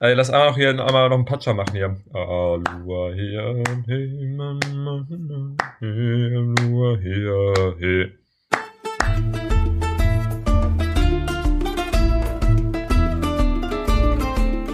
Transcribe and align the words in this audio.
Ey, 0.00 0.14
lass 0.14 0.30
einmal 0.30 0.50
noch 0.50 0.56
hier 0.56 0.68
einmal 0.68 1.08
noch 1.08 1.16
einen 1.16 1.24
Patscher 1.24 1.54
machen 1.54 1.74
hier. 1.74 1.96
Alua 2.12 3.12
hier, 3.14 3.64
hey, 3.88 4.28
Mama, 4.28 5.04
hey, 5.80 6.36
Alua 6.36 6.96
hier, 7.02 7.74
hey. 7.80 8.12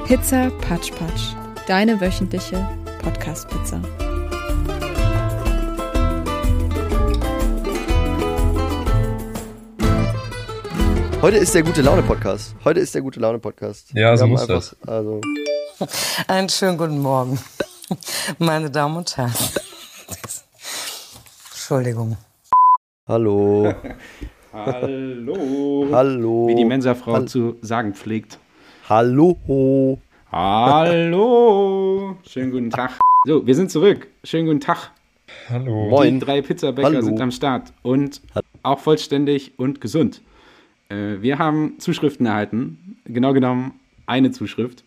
Pizza 0.06 0.50
Patsch 0.60 0.90
Patsch, 0.92 1.34
deine 1.66 1.98
wöchentliche 1.98 2.62
Podcast-Pizza. 3.02 3.80
Heute 11.25 11.38
ist 11.38 11.54
der 11.54 11.62
gute 11.62 11.80
Laune 11.80 12.02
Podcast. 12.02 12.54
Heute 12.66 12.80
ist 12.80 12.95
der 12.95 13.00
gute 13.00 13.18
Laune 13.18 13.38
Podcast. 13.38 13.91
Ja, 13.95 14.14
so 14.14 14.27
muss 14.27 14.43
einfach- 14.43 14.56
das. 14.56 14.77
Also, 14.86 15.23
Einen 16.29 16.50
schönen 16.50 16.77
guten 16.77 16.98
Morgen, 17.00 17.38
meine 18.38 18.70
Damen 18.70 18.98
und 18.98 19.16
Herren. 19.16 19.33
Entschuldigung. 21.50 22.19
hallo, 23.09 23.73
Hallo. 24.52 25.88
hallo, 25.91 26.47
Wie 26.48 26.56
die 26.56 26.64
Mensa-Frau 26.66 27.14
Hall- 27.14 27.27
zu 27.27 27.56
sagen 27.62 27.95
pflegt. 27.95 28.38
hallo. 28.86 29.98
Hallo. 30.30 32.16
Schönen 32.28 32.50
guten 32.50 32.69
Tag. 32.69 32.98
So, 33.27 33.47
wir 33.47 33.55
sind 33.55 33.70
zurück. 33.70 34.09
Schönen 34.25 34.45
guten 34.47 34.61
Tag. 34.61 34.91
Hallo. 35.48 35.88
Moin. 35.88 36.20
Die 36.20 36.27
drei 36.27 36.42
Pizzabäcker 36.42 36.88
Hallo. 36.88 37.00
sind 37.00 37.19
am 37.19 37.30
Start 37.30 37.72
und 37.83 38.20
auch 38.62 38.78
vollständig 38.78 39.52
und 39.56 39.80
gesund. 39.80 40.20
Äh, 40.88 41.20
wir 41.20 41.38
haben 41.38 41.79
Zuschriften 41.79 42.27
erhalten. 42.27 42.98
Genau 43.05 43.33
genommen 43.33 43.80
eine 44.06 44.30
Zuschrift. 44.30 44.84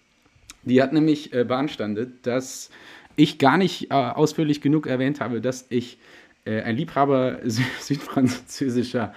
Die 0.64 0.82
hat 0.82 0.94
nämlich 0.94 1.34
äh, 1.34 1.44
beanstandet, 1.44 2.26
dass 2.26 2.70
ich 3.16 3.38
gar 3.38 3.58
nicht 3.58 3.92
äh, 3.92 3.94
ausführlich 3.94 4.62
genug 4.62 4.88
erwähnt 4.88 5.22
habe, 5.22 5.42
dass 5.42 5.66
ich 5.70 5.98
äh, 6.46 6.62
ein 6.62 6.78
Liebhaber 6.78 7.40
sü 7.46 7.64
südfranzösischer 7.80 9.14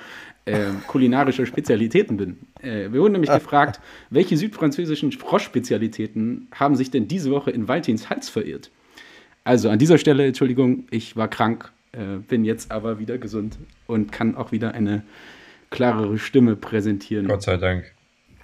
äh, 0.46 0.70
kulinarischer 0.86 1.46
Spezialitäten 1.46 2.16
bin. 2.16 2.38
Äh, 2.62 2.92
wir 2.92 3.00
wurden 3.00 3.12
nämlich 3.12 3.30
gefragt, 3.30 3.80
welche 4.10 4.36
südfranzösischen 4.36 5.12
Froschspezialitäten 5.12 6.48
haben 6.52 6.76
sich 6.76 6.90
denn 6.90 7.08
diese 7.08 7.30
Woche 7.30 7.50
in 7.50 7.68
Valtins 7.68 8.10
Hals 8.10 8.28
verirrt? 8.28 8.70
Also 9.44 9.68
an 9.70 9.78
dieser 9.78 9.98
Stelle, 9.98 10.26
Entschuldigung, 10.26 10.84
ich 10.90 11.16
war 11.16 11.28
krank, 11.28 11.72
bin 12.28 12.44
jetzt 12.44 12.70
aber 12.70 13.00
wieder 13.00 13.18
gesund 13.18 13.58
und 13.86 14.12
kann 14.12 14.36
auch 14.36 14.52
wieder 14.52 14.74
eine 14.74 15.02
klarere 15.70 16.18
Stimme 16.18 16.56
präsentieren. 16.56 17.28
Gott 17.28 17.42
sei 17.42 17.56
Dank. 17.56 17.92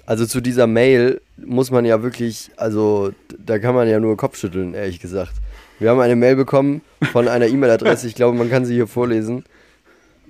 Also 0.07 0.25
zu 0.25 0.41
dieser 0.41 0.69
Mail 0.69 1.21
muss 1.37 1.71
man 1.71 1.85
ja 1.85 2.03
wirklich, 2.03 2.51
also 2.57 3.13
da 3.39 3.59
kann 3.59 3.75
man 3.75 3.89
ja 3.89 3.99
nur 3.99 4.17
Kopfschütteln, 4.17 4.73
ehrlich 4.75 5.01
gesagt. 5.01 5.33
Wir 5.81 5.91
haben 5.91 6.01
eine 6.01 6.17
Mail 6.17 6.37
bekommen 6.37 6.81
von 7.13 7.29
einer 7.29 7.49
E-Mail-Adresse, 7.49 8.07
ich 8.07 8.15
glaube, 8.15 8.39
man 8.39 8.49
kann 8.49 8.65
sie 8.65 8.75
hier 8.75 8.87
vorlesen. 8.87 9.45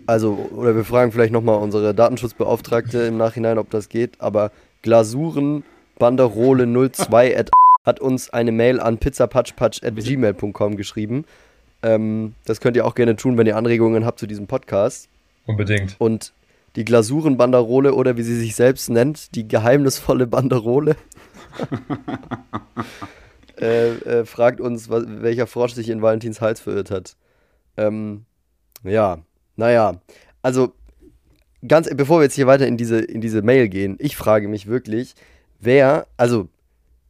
Also, 0.06 0.48
oder 0.54 0.74
wir 0.74 0.84
fragen 0.84 1.12
vielleicht 1.12 1.32
nochmal 1.32 1.58
unsere 1.58 1.94
Datenschutzbeauftragte 1.94 3.00
im 3.00 3.18
Nachhinein, 3.18 3.58
ob 3.58 3.70
das 3.70 3.88
geht, 3.88 4.20
aber 4.20 4.50
glasurenbanderole02 4.82 7.38
at 7.38 7.50
hat 7.84 8.00
uns 8.00 8.30
eine 8.30 8.52
Mail 8.52 8.80
an 8.80 8.98
pizzapatschpatsch.gmail.com 8.98 10.76
geschrieben. 10.76 11.24
Ähm, 11.82 12.34
das 12.44 12.60
könnt 12.60 12.76
ihr 12.76 12.84
auch 12.84 12.96
gerne 12.96 13.16
tun, 13.16 13.38
wenn 13.38 13.46
ihr 13.46 13.56
Anregungen 13.56 14.04
habt 14.04 14.18
zu 14.18 14.26
diesem 14.26 14.48
Podcast. 14.48 15.08
Unbedingt. 15.46 15.94
Und 15.98 16.34
die 16.76 16.84
Glasurenbanderole 16.84 17.94
oder 17.94 18.16
wie 18.16 18.22
sie 18.22 18.38
sich 18.38 18.54
selbst 18.54 18.90
nennt, 18.90 19.34
die 19.34 19.48
geheimnisvolle 19.48 20.26
Banderole, 20.26 20.96
äh, 23.60 23.94
äh, 23.94 24.24
fragt 24.26 24.60
uns, 24.60 24.90
was, 24.90 25.04
welcher 25.08 25.46
Frosch 25.46 25.72
sich 25.72 25.88
in 25.88 26.02
Valentins 26.02 26.40
Hals 26.40 26.60
verirrt 26.60 26.90
hat. 26.90 27.16
Ähm, 27.78 28.26
ja, 28.84 29.18
naja, 29.56 30.00
also 30.42 30.74
ganz, 31.66 31.88
bevor 31.94 32.20
wir 32.20 32.24
jetzt 32.24 32.34
hier 32.34 32.46
weiter 32.46 32.66
in 32.66 32.76
diese, 32.76 33.00
in 33.00 33.20
diese 33.20 33.42
Mail 33.42 33.68
gehen, 33.68 33.96
ich 33.98 34.16
frage 34.16 34.46
mich 34.46 34.66
wirklich, 34.66 35.14
wer, 35.58 36.06
also 36.18 36.48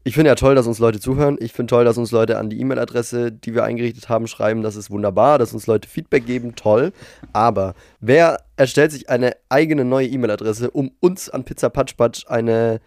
ich 0.07 0.15
finde 0.15 0.29
ja 0.29 0.37
toll, 0.37 0.55
dass 0.55 0.69
uns 0.69 0.79
Leute 0.79 1.01
zuhören. 1.01 1.37
Ich 1.41 1.53
finde 1.53 1.71
toll, 1.71 1.85
dass 1.85 1.99
uns 1.99 2.13
Leute 2.13 2.39
an 2.39 2.49
die 2.49 2.61
E-Mail-Adresse, 2.61 3.33
die 3.33 3.55
wir 3.55 3.65
eingerichtet 3.65 4.09
haben, 4.09 4.29
schreiben. 4.29 4.63
Das 4.63 4.77
ist 4.77 4.89
wunderbar, 4.89 5.37
dass 5.37 5.53
uns 5.53 5.67
Leute 5.67 5.89
Feedback 5.89 6.25
geben. 6.27 6.55
Toll. 6.55 6.93
Aber 7.33 7.75
wer 7.99 8.39
erstellt 8.57 8.93
sich 8.93 9.11
eine 9.11 9.33
eigene 9.49 9.85
neue 9.85 10.07
E-Mail-Adresse, 10.07 10.71
um 10.71 10.93
uns 11.01 11.29
an 11.29 11.43
Pizza 11.43 11.71
Patsch 11.71 11.97
Patsch 11.97 12.23
eine 12.29 12.81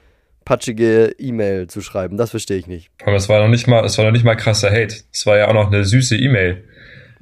patschige 0.45 1.13
E-Mail 1.17 1.67
zu 1.67 1.81
schreiben? 1.81 2.15
Das 2.15 2.29
verstehe 2.29 2.55
ich 2.55 2.67
nicht. 2.67 2.89
Aber 3.03 3.17
es 3.17 3.27
war 3.27 3.41
noch 3.41 3.49
nicht 3.49 3.67
mal, 3.67 3.83
es 3.83 3.97
war 3.97 4.05
noch 4.05 4.13
nicht 4.13 4.23
mal 4.23 4.35
krasser 4.35 4.71
Hate. 4.71 4.95
Es 5.11 5.25
war 5.25 5.37
ja 5.37 5.49
auch 5.49 5.53
noch 5.53 5.67
eine 5.67 5.83
süße 5.83 6.15
E-Mail. 6.15 6.63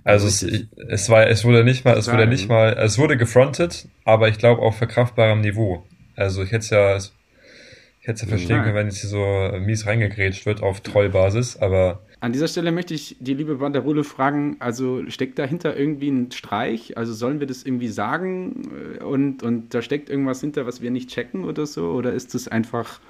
Also 0.03 0.27
es, 0.27 0.45
es 0.89 1.09
war, 1.09 1.25
es 1.25 1.43
wurde 1.43 1.63
nicht 1.63 1.85
mal, 1.85 1.97
es 1.97 2.07
wurde 2.07 2.27
nicht 2.27 2.47
mal, 2.47 2.73
es 2.73 2.99
wurde 2.99 3.17
gefrontet, 3.17 3.87
aber 4.05 4.29
ich 4.29 4.37
glaube 4.37 4.61
auf 4.61 4.77
verkraftbarem 4.77 5.41
Niveau. 5.41 5.87
Also 6.15 6.43
ich 6.43 6.51
hätte 6.51 6.59
es 6.59 6.69
ja, 6.69 6.99
ich 8.07 8.11
hätte 8.11 8.23
es 8.23 8.31
ja 8.31 8.37
verstehen 8.37 8.63
können, 8.63 8.75
wenn 8.75 8.87
jetzt 8.87 9.01
hier 9.01 9.09
so 9.09 9.59
mies 9.59 9.85
reingegrätscht 9.85 10.45
wird 10.45 10.63
auf 10.63 10.79
Trollbasis, 10.79 11.57
aber 11.57 11.99
An 12.21 12.31
dieser 12.31 12.47
Stelle 12.47 12.71
möchte 12.71 12.93
ich 12.93 13.17
die 13.19 13.33
liebe 13.33 13.55
Banderole 13.55 14.05
fragen, 14.05 14.55
also 14.59 15.03
steckt 15.09 15.37
dahinter 15.37 15.75
irgendwie 15.75 16.07
ein 16.07 16.31
Streich? 16.31 16.97
Also 16.97 17.13
sollen 17.13 17.41
wir 17.41 17.47
das 17.47 17.63
irgendwie 17.63 17.89
sagen 17.89 18.71
äh, 18.97 19.03
und, 19.03 19.43
und 19.43 19.73
da 19.73 19.81
steckt 19.81 20.09
irgendwas 20.09 20.39
hinter, 20.39 20.65
was 20.65 20.81
wir 20.81 20.89
nicht 20.89 21.09
checken 21.09 21.43
oder 21.43 21.65
so? 21.65 21.91
Oder 21.91 22.13
ist 22.13 22.33
das 22.33 22.47
einfach 22.47 23.01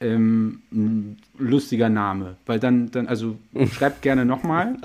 ähm, 0.00 0.60
ein 0.70 1.16
lustiger 1.38 1.88
Name? 1.88 2.36
Weil 2.44 2.60
dann, 2.60 2.90
dann 2.90 3.06
also 3.06 3.38
schreibt 3.72 4.02
gerne 4.02 4.26
nochmal. 4.26 4.76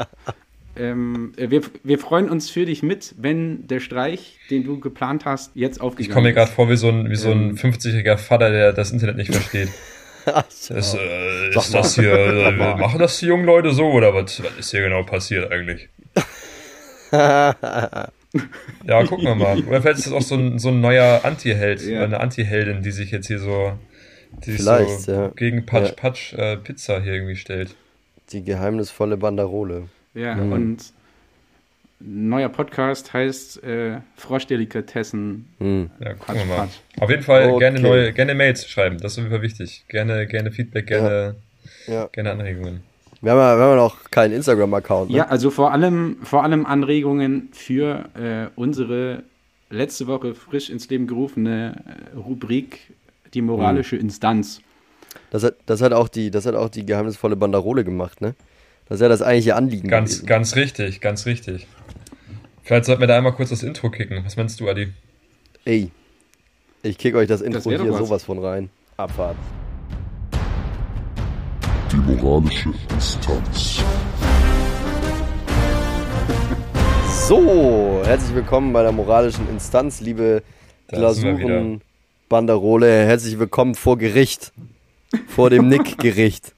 Ähm, 0.80 1.34
wir, 1.38 1.62
wir 1.84 2.00
freuen 2.00 2.30
uns 2.30 2.50
für 2.50 2.66
dich 2.66 2.84
mit, 2.84 3.16
wenn 3.18 3.68
der 3.68 3.80
Streich, 3.80 4.38
den 4.50 4.64
du 4.64 4.80
geplant 4.80 5.26
hast, 5.26 5.52
jetzt 5.56 5.78
ich 5.78 5.82
aufgegangen 5.82 6.14
komme 6.14 6.28
mir 6.30 6.34
gerade 6.34 6.50
ist. 6.50 6.56
vor 6.56 6.70
wie 6.70 6.78
so 6.78 6.90
ein, 6.90 7.10
wie 7.10 7.16
so 7.16 7.32
ein 7.32 7.50
Ähm. 7.52 7.56
50-jähriger 7.58 8.18
Vater, 8.18 8.50
der 8.52 8.74
das 8.74 8.92
Internet 8.92 9.18
nicht 9.18 9.32
versteht. 9.34 9.70
Ach 10.26 10.44
Das, 10.44 10.92
so. 10.92 10.98
äh, 10.98 11.50
ist 11.56 11.74
das 11.74 11.96
hier, 11.96 12.14
äh, 12.14 12.52
machen 12.52 13.00
das 13.00 13.20
die 13.20 13.28
jungen 13.28 13.46
Leute 13.46 13.72
so 13.72 13.86
oder 13.92 14.14
was, 14.14 14.44
was 14.44 14.52
ist 14.60 14.72
hier 14.72 14.82
genau 14.82 15.04
passiert 15.04 15.52
eigentlich? 15.52 15.90
Ja, 18.86 19.04
gucken 19.06 19.26
wir 19.26 19.36
mal. 19.36 19.60
Oder 19.64 19.82
vielleicht 19.82 20.00
ist 20.00 20.08
das 20.08 20.14
auch 20.14 20.22
so 20.22 20.36
ein, 20.36 20.60
so 20.60 20.70
ein 20.70 20.82
neuer 20.82 21.22
Anti-Held, 21.24 21.82
Ja. 21.82 22.04
eine 22.04 22.20
Anti-Heldin, 22.20 22.84
die 22.84 22.92
sich 22.92 23.10
jetzt 23.12 23.28
hier 23.28 23.40
so, 23.40 23.74
die 24.46 24.52
sich 24.52 24.62
Vielleicht, 24.62 25.02
so 25.02 25.12
ja. 25.12 25.28
gegen 25.36 25.66
Patsch 25.66 25.88
Ja. 25.90 25.94
Patsch 25.96 26.34
äh, 26.34 26.58
Pizza 26.58 27.02
hier 27.02 27.14
irgendwie 27.14 27.36
stellt. 27.38 27.74
Die 28.32 28.44
geheimnisvolle 28.44 29.18
Banderole. 29.18 29.88
Ja, 30.14 30.36
Mhm. 30.36 30.52
und 30.52 30.78
neuer 32.00 32.50
Podcast 32.50 33.14
heißt 33.14 33.64
äh, 33.64 33.98
Froschdelikatessen. 34.16 35.48
Hm. 35.60 35.90
Ja, 36.00 36.14
gucken 36.14 36.36
wir 36.36 36.46
mal. 36.58 36.68
Auf 37.00 37.10
jeden 37.10 37.24
Fall 37.24 37.50
Okay. 37.50 37.60
gerne 37.60 37.80
neue, 37.80 38.14
gerne 38.14 38.36
Mails 38.36 38.68
schreiben, 38.68 38.98
das 39.00 39.14
ist 39.14 39.18
auf 39.20 39.24
jeden 39.26 39.36
Fall 39.36 39.42
wichtig. 39.42 39.86
Gerne, 39.88 40.28
gerne 40.28 40.52
Feedback, 40.52 40.88
gerne, 40.88 41.36
Ja. 41.88 42.08
gerne 42.12 42.32
Anregungen. 42.32 42.82
Wir 43.22 43.32
haben 43.32 43.40
ja, 43.40 43.58
wir 43.58 43.64
haben 43.64 43.70
ja 43.72 43.76
noch 43.78 44.12
keinen 44.12 44.34
Instagram-Account. 44.34 45.10
Ne? 45.10 45.18
Ja, 45.18 45.28
also 45.28 45.50
vor 45.50 45.72
allem, 45.72 46.18
vor 46.22 46.44
allem 46.44 46.68
Anregungen 46.68 47.50
für 47.52 48.06
äh, 48.16 48.48
unsere 48.56 49.24
letzte 49.72 50.06
Woche 50.06 50.36
frisch 50.36 50.70
ins 50.70 50.88
Leben 50.90 51.08
gerufene 51.08 51.84
äh, 52.14 52.16
Rubrik 52.18 52.80
Die 53.34 53.42
moralische 53.42 53.96
Mhm. 53.96 54.02
Instanz. 54.04 54.62
Das, 55.32 55.44
hat, 55.44 55.56
das, 55.66 55.82
hat 55.82 55.94
auch 55.94 56.08
die, 56.08 56.30
das 56.32 56.46
hat 56.46 56.54
auch 56.56 56.70
die 56.70 56.86
geheimnisvolle 56.86 57.36
Banderole 57.36 57.84
gemacht, 57.84 58.22
ne? 58.22 58.36
Das 58.90 58.98
ist 58.98 59.02
ja 59.02 59.10
das 59.10 59.22
eigentliche 59.22 59.56
Anliegen. 59.56 59.90
Ganz, 59.90 60.12
gewesen. 60.12 60.26
ganz 60.28 60.56
richtig, 60.56 61.02
ganz 61.02 61.26
richtig. 61.26 61.68
Vielleicht 62.64 62.86
sollten 62.86 63.02
wir 63.02 63.08
da 63.08 63.18
einmal 63.18 63.34
kurz 63.34 63.50
das 63.50 63.62
Intro 63.64 63.90
kicken. 63.90 64.24
Was 64.24 64.38
meinst 64.38 64.60
du, 64.62 64.70
Adi? 64.70 64.94
Ey, 65.66 65.92
ich 66.84 66.98
kick 66.98 67.16
euch 67.16 67.28
das 67.28 67.42
Intro 67.42 67.70
doch 67.70 67.82
hier 67.82 67.92
was. 67.92 68.00
sowas 68.00 68.24
von 68.24 68.40
rein. 68.40 68.70
Abfahrt. 68.96 69.36
Die 71.92 71.98
moralische 71.98 72.70
Instanz. 72.94 73.84
So, 77.28 78.02
herzlich 78.06 78.36
willkommen 78.36 78.72
bei 78.72 78.84
der 78.84 78.94
moralischen 78.94 79.50
Instanz, 79.50 80.00
liebe 80.00 80.44
Glasuren 80.88 81.82
Banderole. 82.30 83.06
Herzlich 83.06 83.38
willkommen 83.38 83.76
vor 83.76 83.98
Gericht. 83.98 84.54
Vor 85.28 85.50
dem 85.50 85.68
Nick-Gericht. 85.70 86.54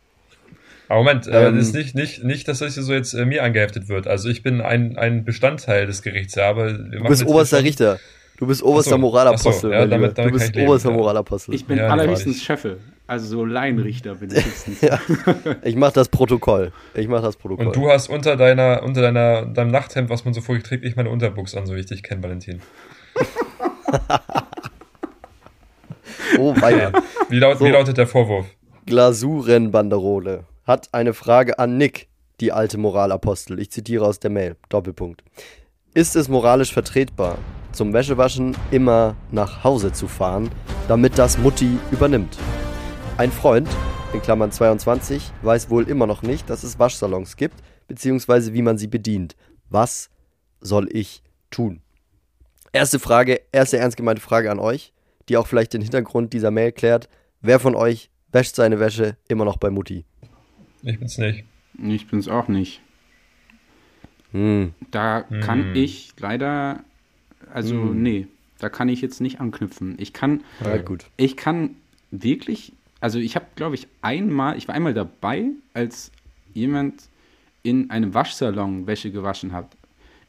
Aber 0.90 1.00
Moment, 1.00 1.28
äh, 1.28 1.48
Ähm. 1.48 1.56
das 1.56 1.68
ist 1.68 1.76
nicht, 1.76 1.96
nicht, 1.96 2.24
nicht, 2.24 2.48
dass 2.48 2.60
das 2.60 2.74
hier 2.74 2.84
so 2.84 2.94
jetzt 2.94 3.14
äh, 3.14 3.24
mir 3.24 3.44
angeheftet 3.44 3.88
wird. 3.88 4.08
Also 4.08 4.28
ich 4.28 4.44
bin 4.44 4.60
ein, 4.60 4.98
ein 4.98 5.24
Bestandteil 5.24 5.86
des 5.86 6.02
Gerichts, 6.02 6.36
ja, 6.36 6.50
aber 6.50 6.78
wir 6.92 7.00
Du 7.00 7.04
bist 7.08 7.26
oberster 7.26 7.64
Richter. 7.64 8.00
Du 8.38 8.48
bist 8.48 8.64
oberster 8.64 8.92
Ach 8.92 8.96
so, 8.96 9.02
Moralapostel. 9.02 9.52
ach 9.54 9.62
so, 9.62 9.72
ja, 9.72 9.86
damit- 9.86 10.18
damit 10.18 10.34
du 10.34 10.38
bist 10.38 10.50
ich 10.50 10.56
leben, 10.56 10.68
oberster 10.68 10.90
ja. 10.90 10.96
Moralapostel. 10.96 11.54
Ich 11.56 11.66
bin 11.66 11.78
Ja, 11.78 11.88
allerhöchstens 11.90 12.26
wahrlich. 12.36 12.44
Scheffel, 12.44 12.80
also 13.06 13.28
so 13.28 13.46
Laienrichter 13.46 14.16
bin 14.16 14.32
ich 14.32 14.38
höchstens. 14.46 14.82
Ja. 14.82 15.00
Ich 15.62 15.76
mach 15.76 15.92
das 15.92 16.10
Protokoll. 16.10 16.72
Ich 16.96 17.08
mach 17.08 17.22
das 17.22 17.36
Protokoll. 17.36 17.68
Und 17.68 17.76
du 17.76 17.90
hast 17.90 18.10
unter 18.10 18.36
deiner, 18.36 18.82
unter 18.84 19.02
deiner, 19.02 19.46
deinem 19.46 19.72
Nachthemd, 19.72 20.10
was 20.10 20.26
man 20.26 20.34
so 20.34 20.42
vorher 20.42 20.64
trägt, 20.64 20.84
nicht 20.86 20.96
meine 20.98 21.10
Unterbuchs 21.10 21.54
an, 21.54 21.68
so 21.68 21.76
wie 21.76 21.82
ich 21.82 21.86
dich 21.86 22.02
kenne, 22.02 22.24
Valentin. 22.24 22.62
oh, 26.40 26.56
weia. 26.62 26.92
Wie, 27.30 27.40
laut, 27.40 27.60
So. 27.60 27.66
wie 27.66 27.70
lautet 27.70 27.98
der 27.98 28.08
Vorwurf? 28.08 28.46
Glasurenbanderole 28.86 30.46
hat 30.69 30.94
eine 30.94 31.16
Frage 31.16 31.57
an 31.57 31.77
Nick, 31.77 32.10
die 32.39 32.51
alte 32.51 32.77
Moralapostel. 32.77 33.60
Ich 33.60 33.71
zitiere 33.71 34.06
aus 34.06 34.19
der 34.19 34.30
Mail. 34.30 34.56
Doppelpunkt. 34.69 35.24
Ist 35.95 36.16
es 36.16 36.30
moralisch 36.30 36.71
vertretbar, 36.71 37.39
zum 37.71 37.92
Wäschewaschen 37.92 38.56
immer 38.69 39.16
nach 39.31 39.63
Hause 39.63 39.92
zu 39.92 40.07
fahren, 40.07 40.51
damit 40.88 41.18
das 41.18 41.39
Mutti 41.39 41.80
übernimmt? 41.89 42.38
Ein 43.18 43.31
Freund, 43.31 43.68
in 44.13 44.21
Klammern 44.21 44.51
22, 44.51 45.31
weiß 45.42 45.71
wohl 45.71 45.89
immer 45.89 46.06
noch 46.06 46.21
nicht, 46.21 46.48
dass 46.51 46.62
es 46.62 46.77
Waschsalons 46.77 47.36
gibt, 47.36 47.56
beziehungsweise 47.88 48.54
wie 48.54 48.62
man 48.62 48.77
sie 48.77 48.88
bedient. 48.88 49.36
Was 49.71 50.12
soll 50.62 50.88
ich 50.95 51.24
tun? 51.50 51.81
Erste 52.71 53.00
Frage, 53.00 53.42
erste 53.51 53.80
ernst 53.80 53.98
gemeinte 53.98 54.21
Frage 54.21 54.51
an 54.51 54.60
euch, 54.60 54.94
die 55.30 55.38
auch 55.38 55.48
vielleicht 55.48 55.74
den 55.74 55.81
Hintergrund 55.81 56.31
dieser 56.31 56.51
Mail 56.51 56.71
klärt. 56.71 57.10
Wer 57.42 57.60
von 57.60 57.74
euch 57.74 58.12
wäscht 58.31 58.56
seine 58.56 58.80
Wäsche 58.80 59.18
immer 59.27 59.45
noch 59.45 59.57
bei 59.57 59.71
Mutti? 59.71 60.06
Ich 60.84 61.00
bin's 61.00 61.18
nicht. 61.18 61.44
Ich 61.81 62.08
bin's 62.08 62.28
auch 62.28 62.48
nicht. 62.48 62.81
Hm. 64.31 64.74
Da 64.92 65.22
kann 65.42 65.66
Hm. 65.74 65.76
ich 65.76 66.12
leider, 66.20 66.84
also 67.52 67.76
Hm. 67.76 68.02
nee, 68.04 68.28
da 68.60 68.70
kann 68.70 68.90
ich 68.90 69.02
jetzt 69.02 69.22
nicht 69.22 69.40
anknüpfen. 69.40 69.96
Ich 70.00 70.14
kann, 70.14 70.44
Na 70.60 70.78
gut. 70.78 71.06
ich 71.18 71.36
kann 71.38 71.76
wirklich, 72.12 72.74
also 73.02 73.20
ich 73.20 73.36
habe, 73.36 73.46
glaube 73.56 73.76
ich, 73.76 73.88
einmal, 74.02 74.58
ich 74.58 74.68
war 74.68 74.76
einmal 74.76 74.94
dabei, 74.94 75.46
als 75.74 76.12
jemand 76.54 77.04
in 77.64 77.90
einem 77.90 78.14
Waschsalon 78.14 78.88
Wäsche 78.88 79.12
gewaschen 79.12 79.52
hat. 79.52 79.76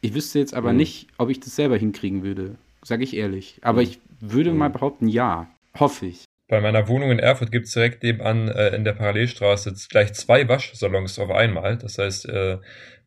Ich 0.01 0.13
wüsste 0.13 0.39
jetzt 0.39 0.53
aber 0.53 0.71
Mhm. 0.71 0.77
nicht, 0.77 1.07
ob 1.17 1.29
ich 1.29 1.39
das 1.39 1.55
selber 1.55 1.77
hinkriegen 1.77 2.23
würde, 2.23 2.55
sage 2.83 3.03
ich 3.03 3.15
ehrlich. 3.15 3.59
Aber 3.61 3.81
ich 3.83 3.99
würde 4.19 4.51
mal 4.53 4.69
behaupten, 4.69 5.07
ja, 5.07 5.47
hoffe 5.79 6.07
ich. 6.07 6.25
Bei 6.51 6.59
meiner 6.59 6.89
Wohnung 6.89 7.11
in 7.11 7.19
Erfurt 7.19 7.49
gibt's 7.49 7.71
direkt 7.71 8.03
nebenan 8.03 8.49
äh, 8.49 8.75
in 8.75 8.83
der 8.83 8.91
Parallelstraße 8.91 9.73
gleich 9.89 10.11
zwei 10.11 10.49
Waschsalons 10.49 11.17
auf 11.17 11.31
einmal. 11.31 11.77
Das 11.77 11.97
heißt, 11.97 12.27
äh, 12.27 12.57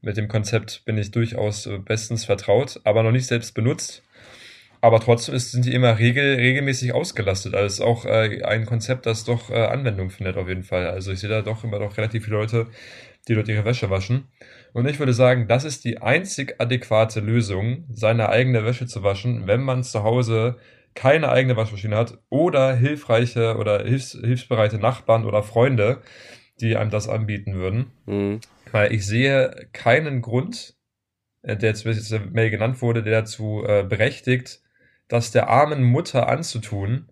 mit 0.00 0.16
dem 0.16 0.28
Konzept 0.28 0.82
bin 0.86 0.96
ich 0.96 1.10
durchaus 1.10 1.66
äh, 1.66 1.76
bestens 1.76 2.24
vertraut, 2.24 2.80
aber 2.84 3.02
noch 3.02 3.10
nicht 3.10 3.26
selbst 3.26 3.52
benutzt. 3.52 4.02
Aber 4.80 4.98
trotzdem 4.98 5.34
ist, 5.34 5.52
sind 5.52 5.66
die 5.66 5.74
immer 5.74 5.98
regel, 5.98 6.36
regelmäßig 6.36 6.94
ausgelastet. 6.94 7.54
Also 7.54 7.66
es 7.66 7.72
ist 7.74 7.80
auch 7.82 8.06
äh, 8.06 8.42
ein 8.44 8.64
Konzept, 8.64 9.04
das 9.04 9.24
doch 9.24 9.50
äh, 9.50 9.66
Anwendung 9.66 10.08
findet 10.08 10.38
auf 10.38 10.48
jeden 10.48 10.62
Fall. 10.64 10.86
Also 10.86 11.12
ich 11.12 11.20
sehe 11.20 11.28
da 11.28 11.42
doch 11.42 11.64
immer 11.64 11.80
noch 11.80 11.98
relativ 11.98 12.24
viele 12.24 12.38
Leute, 12.38 12.68
die 13.28 13.34
dort 13.34 13.48
ihre 13.48 13.66
Wäsche 13.66 13.90
waschen. 13.90 14.24
Und 14.72 14.88
ich 14.88 14.98
würde 14.98 15.12
sagen, 15.12 15.48
das 15.48 15.64
ist 15.64 15.84
die 15.84 15.98
einzig 16.00 16.54
adäquate 16.60 17.20
Lösung, 17.20 17.84
seine 17.92 18.30
eigene 18.30 18.64
Wäsche 18.64 18.86
zu 18.86 19.02
waschen, 19.02 19.46
wenn 19.46 19.60
man 19.60 19.84
zu 19.84 20.02
Hause 20.02 20.56
keine 20.94 21.30
eigene 21.30 21.56
Waschmaschine 21.56 21.96
hat 21.96 22.18
oder 22.28 22.74
hilfreiche 22.74 23.56
oder 23.56 23.84
hilfs 23.84 24.12
hilfsbereite 24.12 24.78
Nachbarn 24.78 25.24
oder 25.24 25.42
Freunde, 25.42 26.02
die 26.60 26.76
einem 26.76 26.90
das 26.90 27.08
anbieten 27.08 27.54
würden. 27.54 27.92
Hm. 28.06 28.40
Weil 28.70 28.92
ich 28.92 29.06
sehe 29.06 29.68
keinen 29.72 30.22
Grund, 30.22 30.76
äh, 31.42 31.56
der 31.56 31.70
jetzt 31.70 31.84
bis 31.84 31.96
jetzt 31.96 32.12
in 32.12 32.18
der 32.18 32.30
Mail 32.30 32.50
genannt 32.50 32.80
wurde, 32.80 33.02
der 33.02 33.20
dazu 33.20 33.64
äh, 33.66 33.82
berechtigt, 33.82 34.60
das 35.08 35.30
der 35.30 35.48
armen 35.48 35.82
Mutter 35.82 36.28
anzutun, 36.28 37.08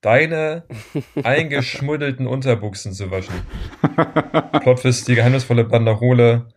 deine 0.00 0.64
eingeschmuddelten 1.22 2.26
Unterbuchsen 2.26 2.92
zu 2.92 3.10
waschen. 3.10 3.34
Plotwist, 4.60 5.08
die 5.08 5.14
geheimnisvolle 5.14 5.64
Banderole 5.64 6.48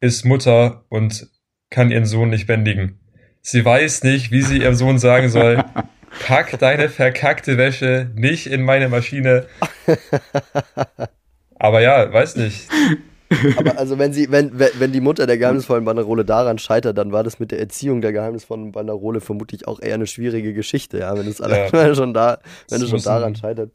ist 0.00 0.24
Mutter 0.24 0.84
und 0.88 1.28
kann 1.68 1.90
ihren 1.90 2.06
Sohn 2.06 2.30
nicht 2.30 2.46
bändigen. 2.46 2.98
Sie 3.42 3.64
weiß 3.64 4.02
nicht, 4.04 4.30
wie 4.30 4.42
sie 4.42 4.58
ihrem 4.58 4.74
Sohn 4.74 4.98
sagen 4.98 5.28
soll, 5.28 5.64
pack 6.26 6.58
deine 6.58 6.88
verkackte 6.88 7.56
Wäsche 7.56 8.10
nicht 8.14 8.46
in 8.46 8.62
meine 8.62 8.88
Maschine. 8.88 9.46
Aber 11.58 11.80
ja, 11.80 12.12
weiß 12.12 12.36
nicht. 12.36 12.68
Aber 13.56 13.78
also 13.78 13.98
wenn 13.98 14.12
sie, 14.12 14.30
wenn, 14.32 14.58
wenn 14.58 14.70
wenn 14.78 14.92
die 14.92 15.00
Mutter 15.00 15.26
der 15.26 15.38
geheimnisvollen 15.38 15.84
Banderole 15.84 16.24
daran 16.24 16.58
scheitert, 16.58 16.98
dann 16.98 17.12
war 17.12 17.22
das 17.22 17.38
mit 17.38 17.52
der 17.52 17.60
Erziehung 17.60 18.00
der 18.00 18.12
geheimnisvollen 18.12 18.72
Banderole 18.72 19.20
vermutlich 19.20 19.68
auch 19.68 19.80
eher 19.80 19.94
eine 19.94 20.08
schwierige 20.08 20.52
Geschichte, 20.52 20.98
ja. 20.98 21.16
Wenn 21.16 21.28
es 21.28 21.40
allein 21.40 21.70
Ja. 21.72 21.94
schon 21.94 22.12
da, 22.12 22.40
wenn 22.68 22.82
es 22.82 22.90
schon 22.90 23.02
daran 23.02 23.36
scheitert. 23.36 23.70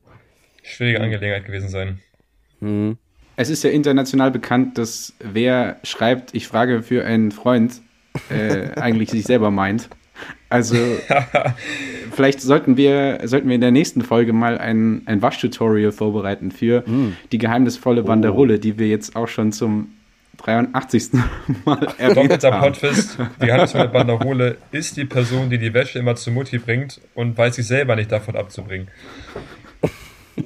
Schwierige 0.61 0.99
Angelegenheit 0.99 1.45
gewesen 1.45 1.69
sein. 1.69 1.99
Hm. 2.59 2.97
Es 3.37 3.49
ist 3.49 3.63
ja 3.63 3.69
international 3.69 4.31
bekannt, 4.31 4.77
dass 4.77 5.13
wer 5.19 5.77
schreibt, 5.83 6.33
ich 6.33 6.47
frage 6.47 6.81
für 6.81 7.05
einen 7.05 7.31
Freund, 7.31 7.81
äh, 8.29 8.79
eigentlich 8.79 9.09
sich 9.09 9.23
selber 9.25 9.51
meint. 9.51 9.89
Also 10.49 10.75
vielleicht 12.11 12.41
sollten 12.41 12.77
wir, 12.77 13.19
sollten 13.25 13.47
wir 13.49 13.55
in 13.55 13.61
der 13.61 13.71
nächsten 13.71 14.01
Folge 14.01 14.31
mal 14.33 14.57
ein, 14.57 15.01
ein 15.05 15.21
Waschtutorial 15.21 15.91
vorbereiten 15.91 16.51
für 16.51 16.83
die 17.31 17.37
geheimnisvolle 17.37 18.03
Banderole, 18.03 18.59
die 18.59 18.79
wir 18.79 18.87
jetzt 18.87 19.15
auch 19.15 19.27
schon 19.27 19.51
zum 19.51 19.89
83. 20.37 21.09
Mal 21.65 21.87
erwähnt 21.97 22.17
Doppelter 22.17 22.51
haben. 22.53 22.73
Plotwist, 22.73 23.17
die 23.41 23.45
geheimnisvolle 23.45 23.89
Banderole 23.89 24.57
ist 24.71 24.95
die 24.97 25.05
Person, 25.05 25.49
die 25.49 25.57
die 25.57 25.73
Wäsche 25.73 25.99
immer 25.99 26.15
zu 26.15 26.31
Mutti 26.31 26.57
bringt 26.59 27.01
und 27.13 27.37
weiß 27.37 27.55
sich 27.55 27.67
selber 27.67 27.95
nicht 27.95 28.11
davon 28.11 28.35
abzubringen. 28.35 28.87
Das 29.81 29.91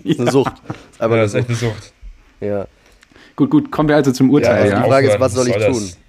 ist 0.04 0.20
eine 0.20 0.32
Sucht. 0.32 0.54
Das 0.68 0.76
ist 0.92 1.02
einfach 1.02 1.18
Ja, 1.18 1.22
das 1.24 1.34
ist 1.34 1.40
echt 1.40 1.48
Sucht. 1.50 1.62
eine 1.62 1.74
Sucht. 1.74 1.94
Ja. 2.42 2.68
Gut, 3.36 3.50
gut, 3.50 3.72
kommen 3.72 3.90
wir 3.90 3.96
also 3.96 4.12
zum 4.12 4.30
Urteil. 4.30 4.64
also 4.64 4.74
Ja, 4.76 4.84
die 4.84 4.90
Frage 4.90 5.08
ist, 5.08 5.14
Aufhören, 5.14 5.22
was 5.22 5.34
soll 5.34 5.48
ich 5.48 5.56
das? 5.56 6.00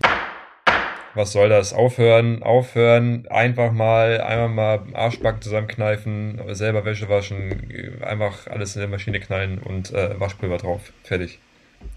Was 1.14 1.32
soll 1.32 1.48
das? 1.48 1.72
Aufhören, 1.72 2.42
aufhören, 2.42 3.26
einfach 3.28 3.72
mal, 3.72 4.20
einmal 4.20 4.48
mal 4.48 4.94
Arschbacken 4.94 5.42
zusammenkneifen, 5.42 6.40
selber 6.52 6.84
Wäsche 6.84 7.08
waschen, 7.08 7.98
einfach 8.00 8.46
alles 8.46 8.76
in 8.76 8.80
der 8.80 8.88
Maschine 8.88 9.18
knallen 9.18 9.58
und 9.58 9.92
äh, 9.92 10.18
Waschpulver 10.20 10.58
drauf. 10.58 10.92
Fertig. 11.02 11.38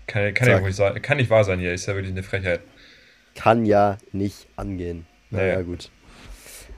Kann, 0.07 0.33
kann, 0.33 0.47
ja 0.47 0.57
ruhig 0.57 0.75
sein, 0.75 0.99
kann 1.01 1.17
nicht 1.17 1.29
wahr 1.29 1.43
sein 1.43 1.59
hier, 1.59 1.73
ist 1.73 1.85
ja 1.85 1.93
wirklich 1.93 2.11
eine 2.11 2.23
Frechheit. 2.23 2.61
Kann 3.35 3.65
ja 3.65 3.97
nicht 4.11 4.47
angehen. 4.55 5.05
Naja, 5.29 5.53
Naja. 5.53 5.61
gut. 5.61 5.89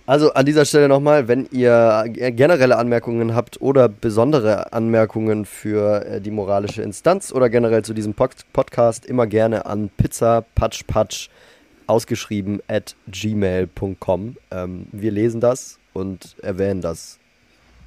Also 0.07 0.33
an 0.33 0.45
dieser 0.45 0.65
Stelle 0.65 0.87
nochmal, 0.87 1.27
wenn 1.27 1.47
ihr 1.51 2.03
generelle 2.07 2.77
Anmerkungen 2.77 3.33
habt 3.33 3.59
oder 3.59 3.89
besondere 3.89 4.71
Anmerkungen 4.71 5.45
für 5.45 6.05
äh, 6.05 6.21
die 6.21 6.29
moralische 6.29 6.83
Instanz 6.83 7.31
oder 7.31 7.49
generell 7.49 7.83
zu 7.83 7.95
diesem 7.95 8.13
Pod 8.13 8.31
Podcast, 8.53 9.07
immer 9.07 9.25
gerne 9.25 9.65
an 9.65 9.89
pizzapatschpatsch 9.97 11.29
ausgeschrieben 11.87 12.61
at 12.67 12.95
gmail.com. 13.07 14.37
Ähm, 14.51 14.87
wir 14.91 15.11
lesen 15.11 15.41
das 15.41 15.79
und 15.93 16.35
erwähnen 16.41 16.81
das, 16.81 17.19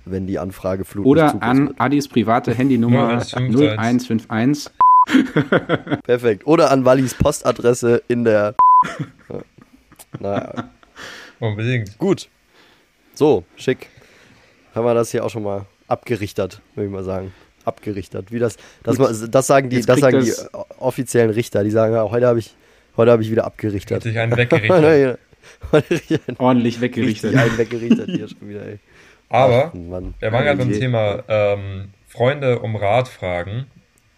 wenn 0.04 0.26
die 0.26 0.38
Anfrage 0.38 0.84
flut 0.84 1.06
Oder 1.06 1.42
an 1.42 1.68
wird. 1.68 1.80
Adis 1.80 2.08
private 2.08 2.54
Handynummer 2.54 3.08
0151. 3.20 4.28
0151. 4.28 4.70
Perfekt. 6.04 6.46
Oder 6.46 6.70
an 6.70 6.84
Wallis 6.84 7.14
Postadresse 7.14 8.02
in 8.08 8.24
der. 8.24 8.54
Ja. 9.28 9.40
naja. 10.20 10.70
Unbedingt. 11.40 11.98
Gut. 11.98 12.28
So, 13.14 13.44
schick. 13.56 13.88
Haben 14.74 14.84
wir 14.86 14.94
das 14.94 15.10
hier 15.10 15.24
auch 15.24 15.30
schon 15.30 15.42
mal 15.42 15.66
abgerichtet, 15.88 16.60
würde 16.74 16.86
ich 16.86 16.92
mal 16.92 17.02
sagen. 17.04 17.32
Abgerichtet. 17.64 18.30
Wie 18.32 18.38
das, 18.38 18.56
das, 18.84 18.96
das 19.30 19.46
sagen 19.46 19.68
die, 19.68 19.80
das 19.82 19.98
sagen 20.00 20.20
die 20.20 20.28
das- 20.30 20.54
o- 20.54 20.64
offiziellen 20.78 21.30
Richter. 21.30 21.64
Die 21.64 21.70
sagen, 21.70 21.92
ja, 21.94 22.08
heute 22.08 22.26
habe 22.26 22.38
ich, 22.38 22.54
heute 22.98 23.10
habe 23.12 23.22
ich 23.22 23.30
wieder 23.30 23.44
abgerichtet. 23.46 23.96
Hat 23.96 24.02
sich 24.02 24.18
einen 24.18 24.36
weggerichtet. 24.36 25.18
Ordentlich 26.38 26.80
weggerichtet. 26.80 27.34
einen 27.34 27.56
weggerichtet 27.56 28.10
hier 28.10 28.28
schon 28.28 28.48
wieder, 28.48 28.66
ey. 28.66 28.78
Aber 29.30 29.68
Ach, 29.68 29.74
Mann. 29.74 30.14
wir 30.18 30.32
waren 30.32 30.44
gerade 30.44 30.58
beim. 30.58 30.72
Thema 30.72 31.22
ähm, 31.28 31.90
Freunde 32.06 32.58
um 32.58 32.76
Rat 32.76 33.08
fragen. 33.08 33.66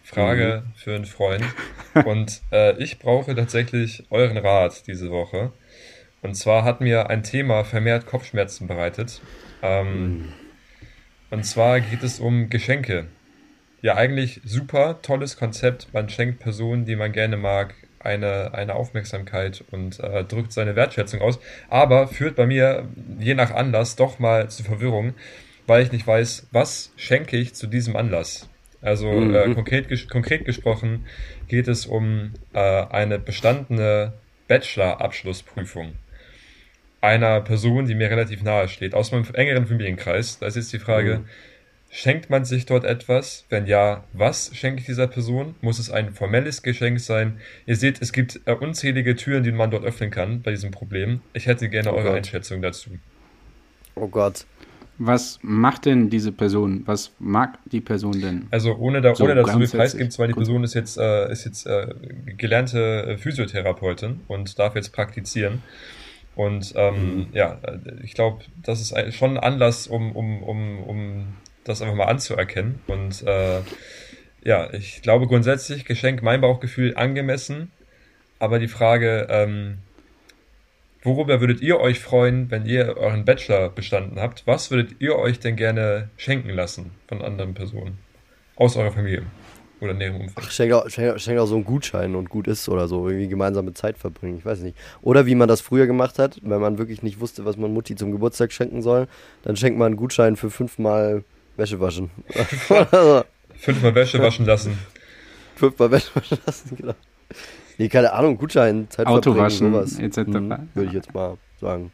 Frage 0.03 0.63
für 0.75 0.95
einen 0.95 1.05
Freund. 1.05 1.45
Und 2.05 2.41
äh, 2.51 2.77
ich 2.83 2.99
brauche 2.99 3.33
tatsächlich 3.33 4.03
euren 4.09 4.37
Rat 4.37 4.85
diese 4.87 5.09
Woche. 5.09 5.53
Und 6.21 6.35
zwar 6.35 6.63
hat 6.63 6.81
mir 6.81 7.09
ein 7.09 7.23
Thema 7.23 7.63
vermehrt 7.63 8.05
Kopfschmerzen 8.05 8.67
bereitet. 8.67 9.21
Ähm, 9.61 10.33
Und 11.29 11.45
zwar 11.45 11.79
geht 11.79 12.03
es 12.03 12.19
um 12.19 12.49
Geschenke. 12.49 13.07
Ja, 13.81 13.95
eigentlich 13.95 14.41
super, 14.43 15.01
tolles 15.01 15.37
Konzept. 15.37 15.93
Man 15.93 16.09
schenkt 16.09 16.39
Personen, 16.39 16.85
die 16.85 16.95
man 16.95 17.11
gerne 17.13 17.37
mag, 17.37 17.73
eine, 18.05 18.53
eine 18.53 18.75
Aufmerksamkeit 18.75 19.63
und 19.71 19.99
äh, 19.99 20.23
drückt 20.23 20.51
seine 20.53 20.75
Wertschätzung 20.75 21.21
aus. 21.21 21.39
Aber 21.69 22.07
führt 22.07 22.35
bei 22.35 22.45
mir, 22.45 22.87
je 23.19 23.33
nach 23.35 23.51
Anlass, 23.51 23.95
doch 23.95 24.19
mal 24.19 24.49
zu 24.49 24.63
Verwirrung, 24.63 25.13
weil 25.67 25.83
ich 25.83 25.91
nicht 25.91 26.07
weiß, 26.07 26.47
was 26.51 26.91
schenke 26.97 27.37
ich 27.37 27.53
zu 27.53 27.67
diesem 27.67 27.95
Anlass. 27.95 28.49
Also 28.81 29.29
äh, 29.31 29.49
Mhm. 29.49 29.53
konkret, 29.53 29.87
ges 29.89 30.07
konkret 30.07 30.45
gesprochen 30.45 31.05
geht 31.47 31.67
es 31.67 31.85
um 31.85 32.33
äh, 32.53 32.59
eine 32.59 33.19
bestandene 33.19 34.13
Bachelor-Abschlussprüfung 34.47 35.93
einer 37.01 37.41
Person, 37.41 37.85
die 37.87 37.95
mir 37.95 38.09
relativ 38.09 38.43
nahe 38.43 38.67
steht, 38.67 38.93
aus 38.93 39.11
meinem 39.11 39.25
engeren 39.33 39.65
Familienkreis. 39.65 40.39
Da 40.39 40.45
ist 40.47 40.55
jetzt 40.55 40.71
die 40.73 40.79
Frage, 40.79 41.19
Mhm. 41.19 41.25
Schenkt 41.91 42.29
man 42.29 42.45
sich 42.45 42.65
dort 42.65 42.85
etwas? 42.85 43.45
Wenn 43.49 43.67
ja, 43.67 44.05
was 44.13 44.49
schenke 44.55 44.79
ich 44.79 44.85
dieser 44.87 45.07
Person? 45.07 45.55
Muss 45.61 45.77
es 45.77 45.91
ein 45.91 46.13
formelles 46.13 46.63
Geschenk 46.63 46.99
sein? 46.99 47.37
Ihr 47.65 47.75
seht, 47.75 48.01
es 48.01 48.13
gibt 48.13 48.39
äh, 48.45 48.53
unzählige 48.53 49.15
Türen, 49.15 49.43
die 49.43 49.51
man 49.51 49.69
dort 49.69 49.83
öffnen 49.83 50.09
kann 50.09 50.41
bei 50.41 50.51
diesem 50.51 50.71
Problem. 50.71 51.21
Ich 51.33 51.45
hätte 51.45 51.69
gerne 51.69 51.91
Oh 51.91 51.97
eure 51.97 52.07
Gott. 52.07 52.17
Einschätzung 52.17 52.61
dazu. 52.61 52.91
Oh 53.95 54.07
Gott. 54.07 54.45
Was 54.97 55.39
macht 55.41 55.85
denn 55.85 56.09
diese 56.09 56.31
Person? 56.31 56.83
Was 56.85 57.11
mag 57.19 57.57
die 57.65 57.81
Person 57.81 58.21
denn? 58.21 58.47
Also 58.51 58.75
ohne 58.77 59.01
da, 59.01 59.15
So, 59.15 59.23
ohne 59.25 59.35
dass 59.35 59.51
du 59.51 59.59
viel 59.59 59.67
preisgibst, 59.67 60.19
weil 60.19 60.27
die 60.27 60.33
Gut. 60.33 60.43
Person 60.43 60.63
ist 60.63 60.75
jetzt, 60.75 60.97
äh, 60.97 61.31
ist 61.31 61.43
jetzt 61.45 61.65
äh, 61.65 61.87
gelernte 62.37 63.03
äh, 63.07 63.17
Physiotherapeutin 63.17 64.21
und 64.27 64.57
darf 64.59 64.75
jetzt 64.75 64.93
praktizieren. 64.93 65.63
Und 66.35 66.73
ähm, 66.75 67.15
Mhm. 67.15 67.27
ja, 67.33 67.59
äh, 67.63 67.79
ich 68.03 68.13
glaube, 68.13 68.43
das 68.63 68.79
ist 68.79 69.13
schon 69.15 69.37
ein 69.37 69.43
Anlass, 69.43 69.87
um, 69.87 70.15
um, 70.15 70.43
um, 70.43 70.83
um 70.83 71.27
das 71.63 71.81
einfach 71.81 71.95
mal 71.95 72.05
anzuerkennen. 72.05 72.79
Und 72.87 73.23
äh, 73.23 73.61
ja, 74.43 74.73
ich 74.73 75.01
glaube 75.01 75.27
grundsätzlich, 75.27 75.85
Geschenk, 75.85 76.23
mein 76.23 76.41
Bauchgefühl 76.41 76.95
angemessen. 76.95 77.71
Aber 78.39 78.57
die 78.57 78.67
Frage, 78.67 79.27
ähm, 79.29 79.77
worüber 81.03 81.41
würdet 81.41 81.61
ihr 81.61 81.79
euch 81.79 81.99
freuen, 81.99 82.49
wenn 82.49 82.65
ihr 82.65 82.97
euren 82.97 83.25
Bachelor 83.25 83.69
bestanden 83.69 84.19
habt? 84.19 84.43
Was 84.47 84.71
würdet 84.71 84.95
ihr 84.99 85.15
euch 85.15 85.39
denn 85.39 85.55
gerne 85.55 86.09
schenken 86.17 86.49
lassen 86.49 86.91
von 87.07 87.21
anderen 87.21 87.53
Personen? 87.53 87.99
Aus 88.55 88.77
eurer 88.77 88.91
Familie 88.91 89.23
oder 89.79 89.93
näherem 89.93 90.15
Umfeld? 90.21 90.37
Ach, 90.39 90.51
schenk 90.51 90.73
auch, 90.73 90.89
schenk, 90.89 91.19
schenk 91.19 91.39
auch 91.39 91.45
so 91.45 91.55
einen 91.55 91.65
Gutschein 91.65 92.15
und 92.15 92.29
gut 92.29 92.47
ist 92.47 92.67
oder 92.67 92.87
so. 92.87 93.07
Irgendwie 93.07 93.27
gemeinsame 93.27 93.73
Zeit 93.73 93.97
verbringen. 93.97 94.37
Ich 94.39 94.45
weiß 94.45 94.61
nicht. 94.61 94.77
Oder 95.03 95.27
wie 95.27 95.35
man 95.35 95.47
das 95.47 95.61
früher 95.61 95.85
gemacht 95.85 96.17
hat, 96.17 96.39
wenn 96.41 96.61
man 96.61 96.79
wirklich 96.79 97.03
nicht 97.03 97.19
wusste, 97.19 97.45
was 97.45 97.57
man 97.57 97.73
Mutti 97.73 97.95
zum 97.95 98.11
Geburtstag 98.11 98.51
schenken 98.51 98.81
soll, 98.81 99.07
dann 99.43 99.55
schenkt 99.55 99.77
man 99.77 99.87
einen 99.87 99.97
Gutschein 99.97 100.35
für 100.35 100.49
fünfmal 100.49 101.23
Wäsche 101.57 101.79
waschen. 101.79 102.09
Fünfmal 103.57 103.95
Wäsche 103.95 104.19
waschen 104.19 104.45
lassen. 104.45 104.77
Fünfmal 105.55 105.91
Wäsche 105.91 106.09
waschen 106.15 106.37
lassen, 106.45 106.75
genau. 106.77 106.93
Nee, 107.77 107.89
keine 107.89 108.13
Ahnung, 108.13 108.37
Gutschein, 108.37 108.87
Zeit 108.89 109.07
Auto 109.07 109.35
waschen, 109.35 109.71
sowas. 109.71 109.97
etc. 109.99 110.17
Hm, 110.17 110.49
Würde 110.73 110.87
ich 110.87 110.93
jetzt 110.93 111.13
mal 111.13 111.37
sagen. 111.59 111.91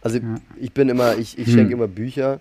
Also 0.00 0.18
Ja. 0.18 0.36
ich 0.60 0.72
bin 0.72 0.88
immer, 0.88 1.16
ich, 1.16 1.38
ich 1.38 1.46
Hm. 1.46 1.54
schenke 1.54 1.72
immer 1.74 1.88
Bücher 1.88 2.40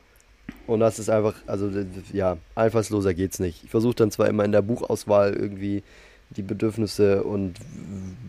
und 0.67 0.79
das 0.79 0.99
ist 0.99 1.09
einfach, 1.09 1.35
also 1.47 1.69
ja, 2.13 2.37
einfallsloser 2.55 3.13
geht's 3.13 3.39
nicht. 3.39 3.63
Ich 3.63 3.69
versuche 3.69 3.95
dann 3.95 4.11
zwar 4.11 4.27
immer 4.27 4.45
in 4.45 4.51
der 4.51 4.61
Buchauswahl 4.61 5.33
irgendwie 5.33 5.83
die 6.31 6.41
Bedürfnisse 6.41 7.23
und 7.23 7.53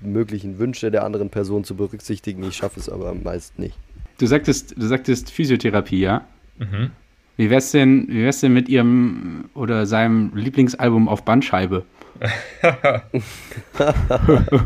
möglichen 0.02 0.58
Wünsche 0.58 0.90
der 0.90 1.04
anderen 1.04 1.30
Person 1.30 1.64
zu 1.64 1.74
berücksichtigen. 1.74 2.42
Ich 2.44 2.56
schaffe 2.56 2.78
es 2.78 2.88
aber 2.88 3.12
meist 3.14 3.58
nicht. 3.58 3.76
Du 4.18 4.26
sagtest, 4.26 4.74
du 4.76 4.86
sagtest 4.86 5.30
Physiotherapie, 5.30 6.00
ja? 6.00 6.26
Mhm. 6.58 6.90
Wie 7.38 7.48
wär's 7.50 7.70
denn, 7.70 8.06
wie 8.08 8.24
wär's 8.24 8.40
denn 8.40 8.52
mit 8.52 8.68
ihrem 8.68 9.44
oder 9.54 9.86
seinem 9.86 10.32
Lieblingsalbum 10.34 11.08
auf 11.08 11.24
Bandscheibe? 11.24 11.84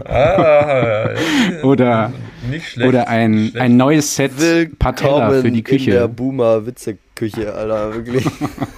Ah, 0.05 1.11
Oder, 1.63 2.13
nicht 2.49 2.67
schlecht. 2.71 2.89
oder 2.89 3.09
ein, 3.09 3.35
schlecht. 3.51 3.57
ein 3.59 3.77
neues 3.77 4.15
Set 4.17 4.33
Patella 4.79 5.31
für 5.31 5.43
die 5.43 5.49
in 5.49 5.55
der 5.55 5.63
Küche. 5.65 6.09
Boomer-Witze-Küche, 6.09 7.53
Alter, 7.55 7.95
wirklich. 7.95 8.27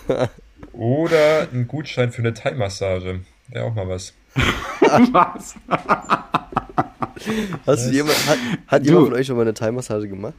Oder 0.72 1.46
ein 1.52 1.68
Gutschein 1.68 2.10
für 2.10 2.22
eine 2.22 2.34
Thai-Massage. 2.34 3.20
Wäre 3.48 3.64
auch 3.66 3.74
mal 3.74 3.88
was. 3.88 4.12
Was? 5.12 5.54
Hast 7.64 7.86
du 7.88 7.92
jemand, 7.92 8.16
hat, 8.26 8.38
hat 8.66 8.82
Du. 8.82 8.86
jemand 8.88 9.06
von 9.06 9.14
euch 9.14 9.26
schon 9.28 9.36
mal 9.36 9.42
eine 9.42 9.54
Thai-Massage 9.54 10.08
gemacht? 10.08 10.34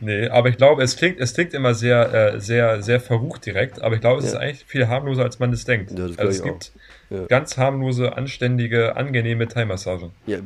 Nee, 0.00 0.28
aber 0.28 0.48
ich 0.48 0.56
glaube, 0.56 0.82
es 0.82 0.96
klingt, 0.96 1.18
es 1.20 1.34
klingt 1.34 1.54
immer 1.54 1.74
sehr, 1.74 2.34
äh, 2.34 2.40
sehr, 2.40 2.82
sehr 2.82 3.00
verrucht 3.00 3.46
direkt, 3.46 3.80
aber 3.82 3.94
ich 3.94 4.00
glaube, 4.00 4.18
es 4.20 4.24
Ja. 4.26 4.30
ist 4.32 4.36
eigentlich 4.36 4.64
viel 4.66 4.88
harmloser, 4.88 5.22
als 5.22 5.38
man 5.38 5.52
es 5.52 5.64
denkt. 5.64 5.90
Ja, 5.96 6.04
also 6.04 6.22
es 6.24 6.42
gibt. 6.42 6.72
Ja. 7.10 7.26
ganz 7.26 7.56
harmlose, 7.58 8.16
anständige, 8.16 8.96
angenehme 8.96 9.46
Thai-Massagen. 9.46 10.10
Ja, 10.26 10.38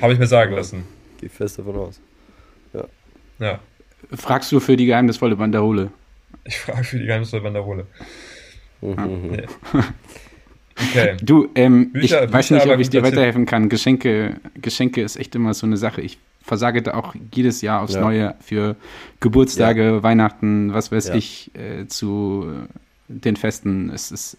Habe 0.00 0.12
ich 0.14 0.18
mir 0.18 0.26
sagen 0.26 0.54
lassen. 0.54 0.84
Geh 1.20 1.28
fest 1.28 1.58
davon 1.58 1.76
aus. 1.76 2.00
Ja. 3.38 3.58
Fragst 4.14 4.50
du 4.52 4.60
für 4.60 4.76
die 4.76 4.86
geheimnisvolle 4.86 5.36
Banderole? 5.36 5.90
Ich 6.44 6.58
frage 6.58 6.84
für 6.84 6.98
die 6.98 7.06
geheimnisvolle 7.06 7.42
Banderole. 7.42 7.86
Mhm. 8.80 9.30
Nee. 9.30 9.42
Okay. 10.82 11.16
Du, 11.20 11.48
ähm, 11.56 11.92
Bücher- 11.92 12.24
ich 12.24 12.32
weiß 12.32 12.46
Bücher 12.48 12.54
nicht, 12.54 12.64
aber 12.64 12.74
ob 12.74 12.80
ich 12.80 12.88
dir 12.88 13.02
weiterhelfen 13.02 13.44
kann. 13.44 13.68
Geschenke, 13.68 14.36
Geschenke 14.54 15.02
ist 15.02 15.16
echt 15.16 15.34
immer 15.34 15.52
so 15.52 15.66
eine 15.66 15.76
Sache. 15.76 16.00
Ich 16.00 16.18
versage 16.50 16.82
da 16.82 16.94
auch 16.94 17.14
jedes 17.32 17.62
Jahr 17.62 17.80
aufs 17.82 17.94
Ja. 17.94 18.00
Neue 18.00 18.34
für 18.40 18.74
Geburtstage, 19.20 20.02
Weihnachten, 20.02 20.72
was 20.74 20.90
weiß 20.90 21.08
Ja. 21.08 21.14
ich, 21.14 21.52
äh, 21.54 21.86
zu 21.86 22.44
äh, 22.48 22.66
den 23.06 23.36
Festen. 23.36 23.88
Es 23.94 24.10
ist, 24.10 24.36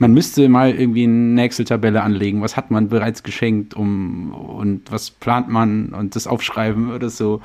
man 0.00 0.12
müsste 0.12 0.48
mal 0.48 0.72
irgendwie 0.74 1.04
eine 1.04 1.42
Excel-Tabelle 1.44 2.02
anlegen. 2.02 2.42
Was 2.42 2.56
hat 2.56 2.72
man 2.72 2.88
bereits 2.88 3.22
geschenkt, 3.22 3.74
um 3.74 4.32
und 4.32 4.90
was 4.90 5.10
plant 5.12 5.48
man 5.48 5.90
und 5.90 6.16
das 6.16 6.26
aufschreiben 6.26 6.90
oder 6.92 7.10
so, 7.10 7.40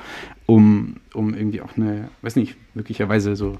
um, 0.46 0.96
um 1.14 1.32
irgendwie 1.34 1.60
auch 1.60 1.76
eine, 1.76 2.08
weiß 2.22 2.34
nicht, 2.34 2.56
möglicherweise 2.74 3.36
so 3.36 3.58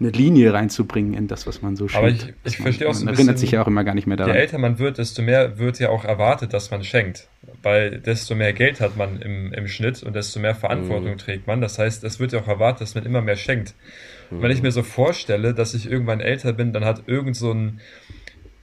eine 0.00 0.10
Linie 0.10 0.52
reinzubringen 0.52 1.14
in 1.14 1.28
das, 1.28 1.46
was 1.46 1.62
man 1.62 1.76
so 1.76 1.86
schenkt. 1.86 1.96
Aber 2.04 2.08
ich- 2.08 2.34
ich 2.44 2.56
verstehe 2.56 2.88
auch 2.88 2.94
so 2.94 3.02
ein 3.02 3.04
Man 3.06 3.14
erinnert 3.14 3.34
bisschen- 3.36 3.46
sich 3.46 3.50
ja 3.52 3.62
auch 3.62 3.68
immer 3.68 3.84
gar 3.84 3.94
nicht 3.94 4.06
mehr 4.08 4.16
Je 4.16 4.24
daran. 4.24 4.34
älter 4.36 4.58
man 4.58 4.78
wird, 4.80 4.98
desto 4.98 5.22
mehr 5.22 5.58
wird 5.58 5.78
ja 5.78 5.90
auch 5.90 6.04
erwartet, 6.04 6.52
dass 6.52 6.70
man 6.72 6.82
schenkt. 6.82 7.28
Weil 7.62 8.00
desto 8.00 8.34
mehr 8.34 8.52
Geld 8.52 8.80
hat 8.80 8.96
man 8.96 9.20
im, 9.22 9.52
im 9.52 9.68
Schnitt 9.68 10.02
und 10.02 10.16
desto 10.16 10.40
mehr 10.40 10.54
Verantwortung 10.56 11.12
Mhm. 11.12 11.18
trägt 11.18 11.46
man. 11.46 11.60
Das 11.60 11.78
heißt, 11.78 12.02
es 12.04 12.18
wird 12.18 12.32
ja 12.32 12.40
auch 12.40 12.48
erwartet, 12.48 12.80
dass 12.82 12.94
man 12.96 13.06
immer 13.06 13.20
mehr 13.22 13.36
schenkt. 13.36 13.74
Und 14.30 14.42
wenn 14.42 14.50
ich 14.50 14.62
mir 14.62 14.72
so 14.72 14.82
vorstelle, 14.82 15.54
dass 15.54 15.74
ich 15.74 15.88
irgendwann 15.88 16.20
älter 16.20 16.52
bin, 16.52 16.72
dann 16.72 16.84
hat 16.84 17.04
irgend 17.06 17.36
so 17.36 17.52
ein 17.52 17.80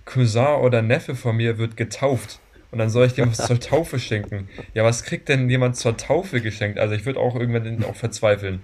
Cousin 0.05 0.45
oder 0.61 0.81
Neffe 0.81 1.15
von 1.15 1.37
mir 1.37 1.57
wird 1.57 1.77
getauft. 1.77 2.39
Und 2.71 2.79
dann 2.79 2.89
soll 2.89 3.05
ich 3.07 3.13
dem 3.13 3.29
was 3.29 3.37
zur 3.47 3.59
Taufe 3.59 3.99
schenken. 3.99 4.49
Ja, 4.73 4.83
was 4.83 5.03
kriegt 5.03 5.29
denn 5.29 5.49
jemand 5.49 5.75
zur 5.77 5.95
Taufe 5.97 6.41
geschenkt? 6.41 6.79
Also 6.79 6.95
ich 6.95 7.05
würde 7.05 7.19
auch 7.19 7.35
irgendwann 7.35 7.83
auch 7.85 7.95
verzweifeln. 7.95 8.61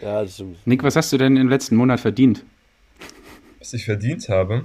Ja, 0.00 0.22
das 0.22 0.34
stimmt. 0.34 0.58
Nick, 0.66 0.82
was 0.82 0.96
hast 0.96 1.12
du 1.12 1.18
denn 1.18 1.36
im 1.36 1.48
letzten 1.48 1.76
Monat 1.76 2.00
verdient? 2.00 2.44
Was 3.58 3.72
ich 3.74 3.84
verdient 3.84 4.28
habe, 4.28 4.64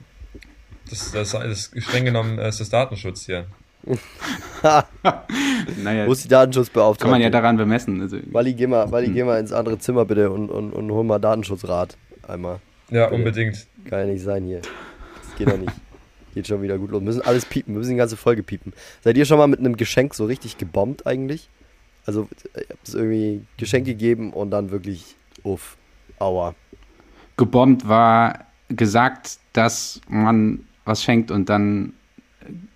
das, 0.89 1.11
das, 1.11 1.31
das 1.31 1.43
ist 1.71 1.83
streng 1.83 2.05
genommen 2.05 2.39
äh, 2.39 2.49
ist 2.49 2.59
das 2.59 2.69
Datenschutz 2.69 3.25
hier. 3.25 3.45
Naja, 5.83 6.07
Wo 6.07 6.11
ist 6.11 6.23
die 6.23 6.27
Datenschutzbeauftragte? 6.27 7.03
kann 7.03 7.11
man 7.11 7.21
ja 7.21 7.29
daran 7.29 7.57
bemessen. 7.57 8.01
Also, 8.01 8.17
Wally, 8.31 8.53
geh 8.53 8.67
mal, 8.67 8.91
Wally, 8.91 9.09
geh 9.11 9.23
mal 9.23 9.39
ins 9.39 9.53
andere 9.53 9.77
Zimmer 9.79 10.03
bitte 10.05 10.29
und, 10.31 10.49
und, 10.49 10.73
und 10.73 10.91
hol 10.91 11.03
mal 11.03 11.19
Datenschutzrat. 11.19 11.95
Einmal. 12.27 12.59
Ja, 12.89 13.05
Bitte. 13.05 13.15
unbedingt. 13.15 13.67
Kann 13.85 13.99
ja 13.99 14.05
nicht 14.13 14.23
sein 14.23 14.43
hier. 14.45 14.61
Das 14.61 15.35
geht 15.37 15.47
ja 15.47 15.57
nicht. 15.57 15.71
Geht 16.33 16.47
schon 16.47 16.61
wieder 16.61 16.77
gut 16.77 16.91
los. 16.91 17.01
Wir 17.01 17.05
müssen 17.05 17.21
alles 17.21 17.45
piepen. 17.45 17.73
Wir 17.73 17.79
müssen 17.79 17.91
die 17.91 17.97
ganze 17.97 18.17
Folge 18.17 18.43
piepen. 18.43 18.73
Seid 19.03 19.17
ihr 19.17 19.25
schon 19.25 19.37
mal 19.37 19.47
mit 19.47 19.59
einem 19.59 19.75
Geschenk 19.77 20.13
so 20.13 20.25
richtig 20.25 20.57
gebombt 20.57 21.07
eigentlich? 21.07 21.49
Also, 22.05 22.27
ihr 22.55 22.65
habt 22.69 22.87
es 22.87 22.93
irgendwie 22.93 23.41
Geschenk 23.57 23.85
gegeben 23.85 24.33
und 24.33 24.51
dann 24.51 24.71
wirklich, 24.71 25.15
uff, 25.43 25.77
aua. 26.19 26.55
gebombt 27.37 27.87
war 27.87 28.45
gesagt, 28.69 29.37
dass 29.53 30.01
man 30.09 30.59
was 30.85 31.03
schenkt 31.03 31.31
und 31.31 31.49
dann 31.49 31.93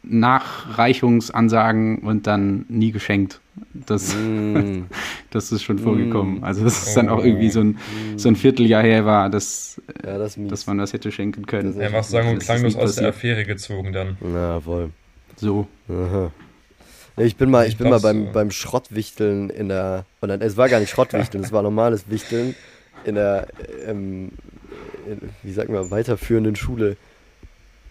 Nachreichungsansagen 0.03 1.99
und 1.99 2.27
dann 2.27 2.65
nie 2.69 2.91
geschenkt. 2.91 3.39
Das, 3.73 4.15
Mm. 4.15 4.83
das 5.31 5.51
ist 5.51 5.63
schon 5.63 5.79
vorgekommen. 5.79 6.43
Also 6.43 6.63
dass 6.63 6.87
es 6.87 6.93
dann 6.93 7.09
auch 7.09 7.23
irgendwie 7.23 7.49
so 7.49 7.61
ein, 7.61 7.69
Mm. 8.13 8.17
so 8.17 8.29
ein 8.29 8.35
Vierteljahr 8.35 8.83
her 8.83 9.05
war, 9.05 9.29
dass, 9.29 9.81
Ja, 10.05 10.17
das 10.17 10.37
ist 10.37 10.51
dass 10.51 10.67
man 10.67 10.77
das 10.77 10.93
hätte 10.93 11.11
schenken 11.11 11.45
können. 11.45 11.73
Das 11.75 11.77
Einfach 11.85 12.03
sagen 12.03 12.29
und 12.29 12.35
Das 12.37 12.43
ist 12.43 12.47
klanglos 12.47 12.75
aus 12.75 12.95
der. 12.95 13.09
Affäre 13.09 13.45
gezogen 13.45 13.93
dann. 13.93 14.17
Ja, 14.33 14.59
voll. 14.59 14.89
So. 15.35 15.67
Aha. 15.89 16.31
Ja, 17.17 17.25
Ich 17.25 17.35
bin 17.35 17.49
mal, 17.49 17.67
ich 17.67 17.77
bin 17.77 17.89
mal 17.89 17.99
beim, 17.99 18.27
äh, 18.27 18.31
beim 18.31 18.51
Schrottwichteln 18.51 19.49
in 19.49 19.69
der. 19.69 20.05
Oder 20.21 20.41
es 20.41 20.57
war 20.57 20.69
gar 20.69 20.79
nicht 20.79 20.89
Schrottwichteln, 20.89 21.43
es 21.43 21.51
war 21.51 21.61
normales 21.61 22.09
Wichteln 22.09 22.55
in 23.03 23.15
der, 23.15 23.47
ähm, 23.85 24.31
in, 25.07 25.29
wie 25.43 25.51
sagt 25.51 25.69
man, 25.69 25.89
weiterführenden 25.91 26.55
Schule. 26.55 26.97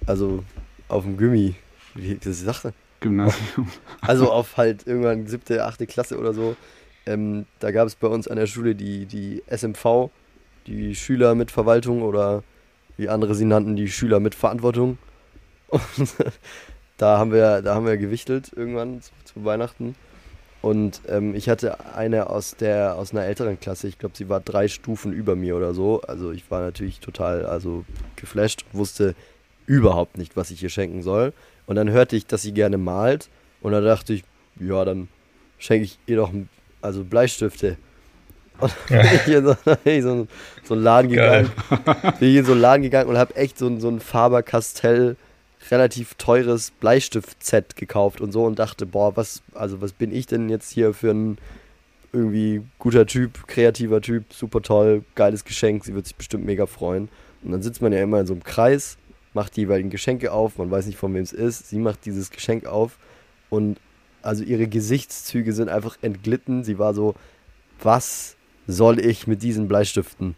Also 0.06 0.44
auf 0.88 1.04
dem 1.04 1.16
Gummi. 1.16 1.54
Wie 1.94 2.16
das 2.16 2.40
sagt 2.40 2.64
man? 2.64 2.72
Gymnasium. 3.00 3.68
Also 4.02 4.30
auf 4.30 4.56
halt 4.56 4.86
irgendwann 4.86 5.26
siebte, 5.26 5.64
achte 5.64 5.86
Klasse 5.86 6.18
oder 6.18 6.32
so. 6.32 6.56
Ähm, 7.06 7.46
da 7.58 7.70
gab 7.70 7.86
es 7.86 7.94
bei 7.94 8.08
uns 8.08 8.28
an 8.28 8.36
der 8.36 8.46
Schule 8.46 8.74
die, 8.74 9.06
die 9.06 9.42
SMV, 9.46 10.10
die 10.66 10.94
Schüler 10.94 11.34
mit 11.34 11.50
Verwaltung 11.50 12.02
oder 12.02 12.42
wie 12.96 13.08
andere 13.08 13.34
sie 13.34 13.46
nannten, 13.46 13.76
die 13.76 13.88
Schüler 13.88 14.20
mit 14.20 14.34
Verantwortung. 14.34 14.98
Und 15.68 15.82
da 17.00 17.18
haben 17.18 17.32
wir, 17.32 17.62
da 17.62 17.74
haben 17.74 17.86
wir 17.86 17.96
gewichtelt 17.96 18.52
irgendwann 18.54 19.00
zu, 19.02 19.10
zu 19.24 19.44
Weihnachten. 19.44 19.94
Und 20.62 21.00
ähm, 21.08 21.34
ich 21.34 21.48
hatte 21.48 21.94
eine 21.94 22.28
aus 22.28 22.54
der 22.56 22.96
aus 22.96 23.12
einer 23.12 23.24
älteren 23.24 23.58
Klasse, 23.58 23.88
ich 23.88 23.98
glaube, 23.98 24.14
sie 24.16 24.28
war 24.28 24.40
drei 24.40 24.68
Stufen 24.68 25.10
über 25.12 25.34
mir 25.34 25.56
oder 25.56 25.72
so. 25.72 26.02
Also 26.02 26.32
ich 26.32 26.50
war 26.50 26.60
natürlich 26.60 27.00
total 27.00 27.46
also 27.46 27.84
geflasht, 28.16 28.66
wusste 28.72 29.14
überhaupt 29.66 30.18
nicht, 30.18 30.36
was 30.36 30.50
ich 30.50 30.62
ihr 30.62 30.68
schenken 30.68 31.02
soll. 31.02 31.32
Und 31.66 31.76
dann 31.76 31.88
hörte 31.90 32.14
ich, 32.16 32.26
dass 32.26 32.42
sie 32.42 32.52
gerne 32.52 32.76
malt. 32.76 33.28
Und 33.62 33.72
dann 33.72 33.84
dachte 33.84 34.12
ich, 34.12 34.24
ja, 34.60 34.84
dann 34.84 35.08
schenke 35.58 35.84
ich 35.84 35.98
ihr 36.06 36.16
doch 36.16 36.30
also 36.82 37.04
Bleistifte. 37.04 37.76
Und 38.60 38.74
dann 38.90 39.00
bin 39.08 39.20
ich 39.26 39.28
in 39.34 39.44
so, 39.46 39.54
ich 39.84 40.02
so, 40.02 40.26
so 40.64 40.74
einen 40.74 40.82
Laden 40.82 41.10
Geil. 41.10 41.48
gegangen. 41.70 42.16
Bin 42.18 42.28
ich 42.28 42.36
in 42.36 42.44
so 42.44 42.52
einen 42.52 42.60
Laden 42.60 42.82
gegangen 42.82 43.08
und 43.08 43.16
habe 43.16 43.34
echt 43.36 43.56
so, 43.56 43.66
ein- 43.66 43.80
so 43.80 43.88
ein 43.88 44.00
Faber-Castell 44.00 45.16
relativ 45.70 46.14
teures 46.14 46.70
Bleistift-Set 46.70 47.76
gekauft 47.76 48.20
und 48.20 48.32
so 48.32 48.44
und 48.44 48.58
dachte, 48.58 48.86
boah, 48.86 49.16
was, 49.16 49.42
also 49.54 49.80
was 49.80 49.92
bin 49.92 50.12
ich 50.12 50.26
denn 50.26 50.48
jetzt 50.48 50.70
hier 50.70 50.94
für 50.94 51.10
ein 51.10 51.38
irgendwie 52.12 52.62
guter 52.78 53.06
Typ, 53.06 53.46
kreativer 53.46 54.00
Typ, 54.00 54.32
super 54.32 54.62
toll, 54.62 55.04
geiles 55.14 55.44
Geschenk, 55.44 55.84
sie 55.84 55.94
wird 55.94 56.06
sich 56.06 56.16
bestimmt 56.16 56.44
mega 56.44 56.66
freuen. 56.66 57.08
Und 57.42 57.52
dann 57.52 57.62
sitzt 57.62 57.82
man 57.82 57.92
ja 57.92 58.02
immer 58.02 58.20
in 58.20 58.26
so 58.26 58.32
einem 58.32 58.42
Kreis, 58.42 58.98
macht 59.32 59.56
die 59.56 59.62
jeweiligen 59.62 59.90
Geschenke 59.90 60.32
auf, 60.32 60.58
man 60.58 60.70
weiß 60.70 60.86
nicht 60.86 60.98
von 60.98 61.14
wem 61.14 61.22
es 61.22 61.32
ist, 61.32 61.68
sie 61.68 61.78
macht 61.78 62.04
dieses 62.04 62.30
Geschenk 62.30 62.66
auf 62.66 62.98
und 63.48 63.78
also 64.22 64.44
ihre 64.44 64.66
Gesichtszüge 64.66 65.52
sind 65.52 65.68
einfach 65.68 65.96
entglitten. 66.02 66.62
Sie 66.64 66.78
war 66.78 66.94
so, 66.94 67.14
was 67.82 68.36
soll 68.66 68.98
ich 69.00 69.26
mit 69.26 69.42
diesen 69.42 69.68
Bleistiften? 69.68 70.34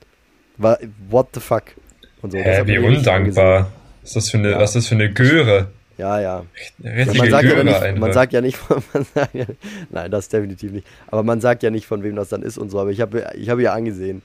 What 0.57 1.29
the 1.35 1.41
fuck? 1.41 1.65
Und 2.21 2.31
so, 2.31 2.39
Hä, 2.39 2.63
wie 2.67 2.79
undankbar. 2.79 3.73
Was 4.03 4.11
ist 4.11 4.17
das 4.17 4.31
für 4.31 4.39
eine, 4.39 4.51
Ja. 4.53 4.59
was 4.61 4.71
ist 4.71 4.75
das 4.77 4.87
für 4.89 4.95
eine 4.97 5.13
Göre? 5.13 5.69
Ja, 5.99 6.21
ja. 6.21 6.45
ja 6.83 7.07
man, 7.15 7.31
sagt 7.31 7.45
ja 7.45 7.63
nicht, 7.63 7.75
einfach. 7.83 8.01
man 8.01 8.13
sagt 8.13 8.33
ja 8.33 8.41
nicht, 8.41 8.59
man 8.95 9.05
sagt 9.15 9.35
ja, 9.35 9.45
nein, 9.91 10.11
das 10.11 10.29
definitiv 10.29 10.73
nicht. 10.73 10.87
Aber 11.09 11.23
man 11.23 11.41
sagt 11.41 11.63
ja 11.63 11.71
nicht, 11.71 11.87
von 11.87 12.03
wem 12.03 12.17
das 12.17 12.31
dann 12.31 12.43
ist 12.43 12.59
und 12.59 12.71
so. 12.71 12.81
Aber 12.81 12.91
ich 12.91 13.01
habe 13.01 13.31
ich 13.37 13.49
habe 13.51 13.63
ihr 13.63 13.73
angesehen, 13.73 14.23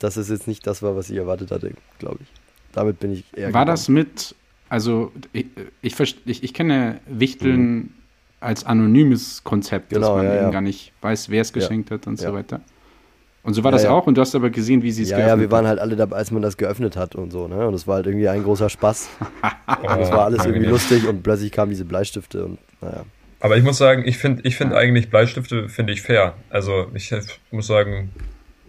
dass 0.00 0.16
es 0.16 0.28
jetzt 0.28 0.46
nicht 0.48 0.66
das 0.66 0.82
war, 0.82 0.96
was 0.96 1.06
sie 1.06 1.16
erwartet 1.16 1.50
hatte, 1.50 1.70
glaube 1.98 2.18
ich. 2.22 2.28
Damit 2.72 2.98
bin 3.00 3.12
ich 3.12 3.24
eher. 3.32 3.44
War 3.54 3.62
gegangen. 3.62 3.66
das 3.68 3.88
mit, 3.88 4.34
also 4.68 5.12
ich, 5.32 5.46
ich, 5.82 5.94
ich, 6.26 6.42
ich 6.42 6.52
kenne 6.54 6.98
Wichteln 7.06 7.94
als 8.40 8.64
anonymes 8.66 9.42
Konzept, 9.44 9.92
dass 9.92 10.00
Mhm. 10.00 10.02
Genau, 10.02 10.16
man 10.16 10.26
ja, 10.26 10.34
eben 10.34 10.42
ja. 10.46 10.50
gar 10.50 10.60
nicht 10.60 10.92
weiß, 11.00 11.30
wer 11.30 11.40
es 11.42 11.50
Ja. 11.50 11.54
geschenkt 11.54 11.90
hat 11.92 12.06
und 12.06 12.20
Ja. 12.20 12.28
so 12.28 12.34
weiter. 12.34 12.60
Und 13.44 13.54
so 13.54 13.62
war 13.62 13.70
Ja, 13.70 13.76
das 13.76 13.84
ja. 13.84 13.90
auch 13.90 14.06
und 14.06 14.16
du 14.16 14.20
hast 14.22 14.34
aber 14.34 14.50
gesehen, 14.50 14.82
wie 14.82 14.90
sie 14.90 15.02
es 15.04 15.10
Ja, 15.10 15.18
geöffnet 15.18 15.36
ja, 15.36 15.40
wir 15.42 15.50
waren 15.52 15.66
halt 15.66 15.78
alle 15.78 15.94
dabei, 15.96 16.16
als 16.16 16.30
man 16.30 16.40
das 16.42 16.56
geöffnet 16.56 16.96
hat 16.96 17.14
und 17.14 17.30
so, 17.30 17.46
ne? 17.46 17.66
Und 17.68 17.74
es 17.74 17.86
war 17.86 17.96
halt 17.96 18.06
irgendwie 18.06 18.26
ein 18.28 18.42
großer 18.42 18.68
Spaß. 18.70 19.08
Und 19.82 20.00
es 20.00 20.10
war 20.10 20.24
alles 20.24 20.44
irgendwie 20.46 20.66
lustig 20.66 21.06
und 21.06 21.22
plötzlich 21.22 21.52
kamen 21.52 21.70
diese 21.70 21.84
Bleistifte 21.84 22.44
und 22.44 22.58
naja. 22.80 23.04
Aber 23.40 23.56
ich 23.58 23.62
muss 23.62 23.76
sagen, 23.76 24.02
ich 24.06 24.16
finde 24.16 24.42
ich 24.44 24.56
finde 24.56 24.76
eigentlich 24.78 25.10
Bleistifte 25.10 25.68
finde 25.68 25.92
ich 25.92 26.00
fair. 26.02 26.34
Also 26.48 26.86
ich 26.94 27.12
muss 27.50 27.66
sagen, 27.66 28.10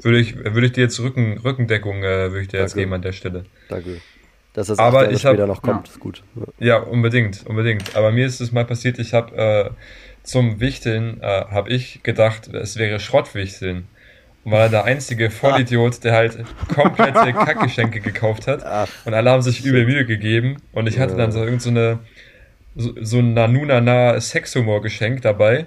würde 0.02 0.20
ich, 0.20 0.36
würde 0.38 0.66
ich 0.66 0.74
dir 0.74 0.82
jetzt 0.82 1.00
Rücken, 1.00 1.38
Rückendeckung 1.38 2.04
äh, 2.04 2.32
würde 2.32 2.42
ich 2.42 2.48
dir 2.50 2.60
jetzt 2.60 2.76
geben 2.76 2.92
an 2.94 3.02
der 3.02 3.14
Stelle. 3.14 3.46
Danke. 3.70 4.02
Dass 4.54 4.68
das 4.68 4.80
Aber 4.80 5.10
ich 5.10 5.26
hab- 5.26 5.34
später 5.34 5.48
noch 5.48 5.62
kommt, 5.62 5.88
ja. 5.88 5.94
ist 5.94 6.00
gut. 6.02 6.24
Ja, 6.60 6.78
unbedingt, 6.80 7.46
unbedingt. 7.46 7.96
Aber 7.96 8.12
mir 8.12 8.26
ist 8.26 8.42
es 8.42 8.52
mal 8.52 8.66
passiert, 8.66 9.00
ich 9.00 9.14
habe 9.14 9.36
äh, 9.38 9.70
zum 10.24 10.60
Wichteln, 10.60 11.22
äh, 11.22 11.46
habe 11.50 11.70
ich 11.70 12.04
gedacht, 12.04 12.48
es 12.54 12.76
wäre 12.78 13.00
Schrottwichteln. 13.00 13.88
War 14.46 14.70
der 14.70 14.84
einzige 14.86 15.30
Vollidiot, 15.32 16.04
der 16.04 16.14
halt 16.14 16.38
komplette 16.74 17.34
Kackgeschenke 17.34 18.00
gekauft 18.00 18.48
hat. 18.48 18.64
Ach, 18.64 18.88
Und 19.06 19.14
alle 19.14 19.32
haben 19.32 19.42
sich 19.42 19.66
übel 19.66 19.86
Mühe 19.86 20.06
gegeben. 20.06 20.58
Und 20.72 20.88
ich 20.88 21.00
hatte 21.00 21.16
dann 21.16 21.32
so 21.32 21.44
irgend 21.44 21.62
so 21.62 21.70
eine 21.72 22.00
so, 22.76 22.94
so 23.02 23.20
ein 23.20 23.34
Nanunana 23.34 24.20
Sexhumor 24.22 24.82
Geschenk 24.82 25.22
dabei. 25.24 25.66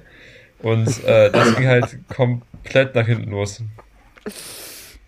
Und 0.61 1.05
äh, 1.05 1.31
das 1.31 1.57
ging 1.57 1.67
halt 1.67 1.99
komplett 2.09 2.95
nach 2.95 3.07
hinten 3.07 3.31
los. 3.31 3.63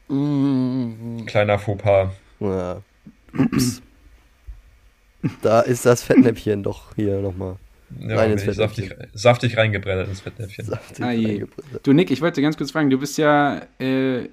mm, 0.08 1.26
Kleiner 1.26 1.58
Fauxpas. 1.58 2.10
ja. 2.40 2.82
Ups. 3.36 3.82
Da 5.42 5.60
ist 5.60 5.84
das 5.84 6.02
Fettnäpfchen 6.02 6.62
doch 6.62 6.94
hier 6.96 7.18
nochmal. 7.20 7.56
Ja, 7.98 8.22
bin 8.22 8.32
ins 8.32 8.46
ich 8.46 8.54
saftig, 8.54 8.94
saftig 9.14 9.56
reingebrennt 9.56 10.08
ins 10.08 10.20
Fettnäpfchen. 10.20 10.64
saftig 10.64 11.04
Ah. 11.04 11.46
Du 11.82 11.92
Nick, 11.92 12.10
ich 12.10 12.20
wollte 12.22 12.40
ganz 12.42 12.56
kurz 12.56 12.70
fragen, 12.70 12.90
du 12.90 12.98
bist 12.98 13.18
ja 13.18 13.62
äh, 13.78 14.28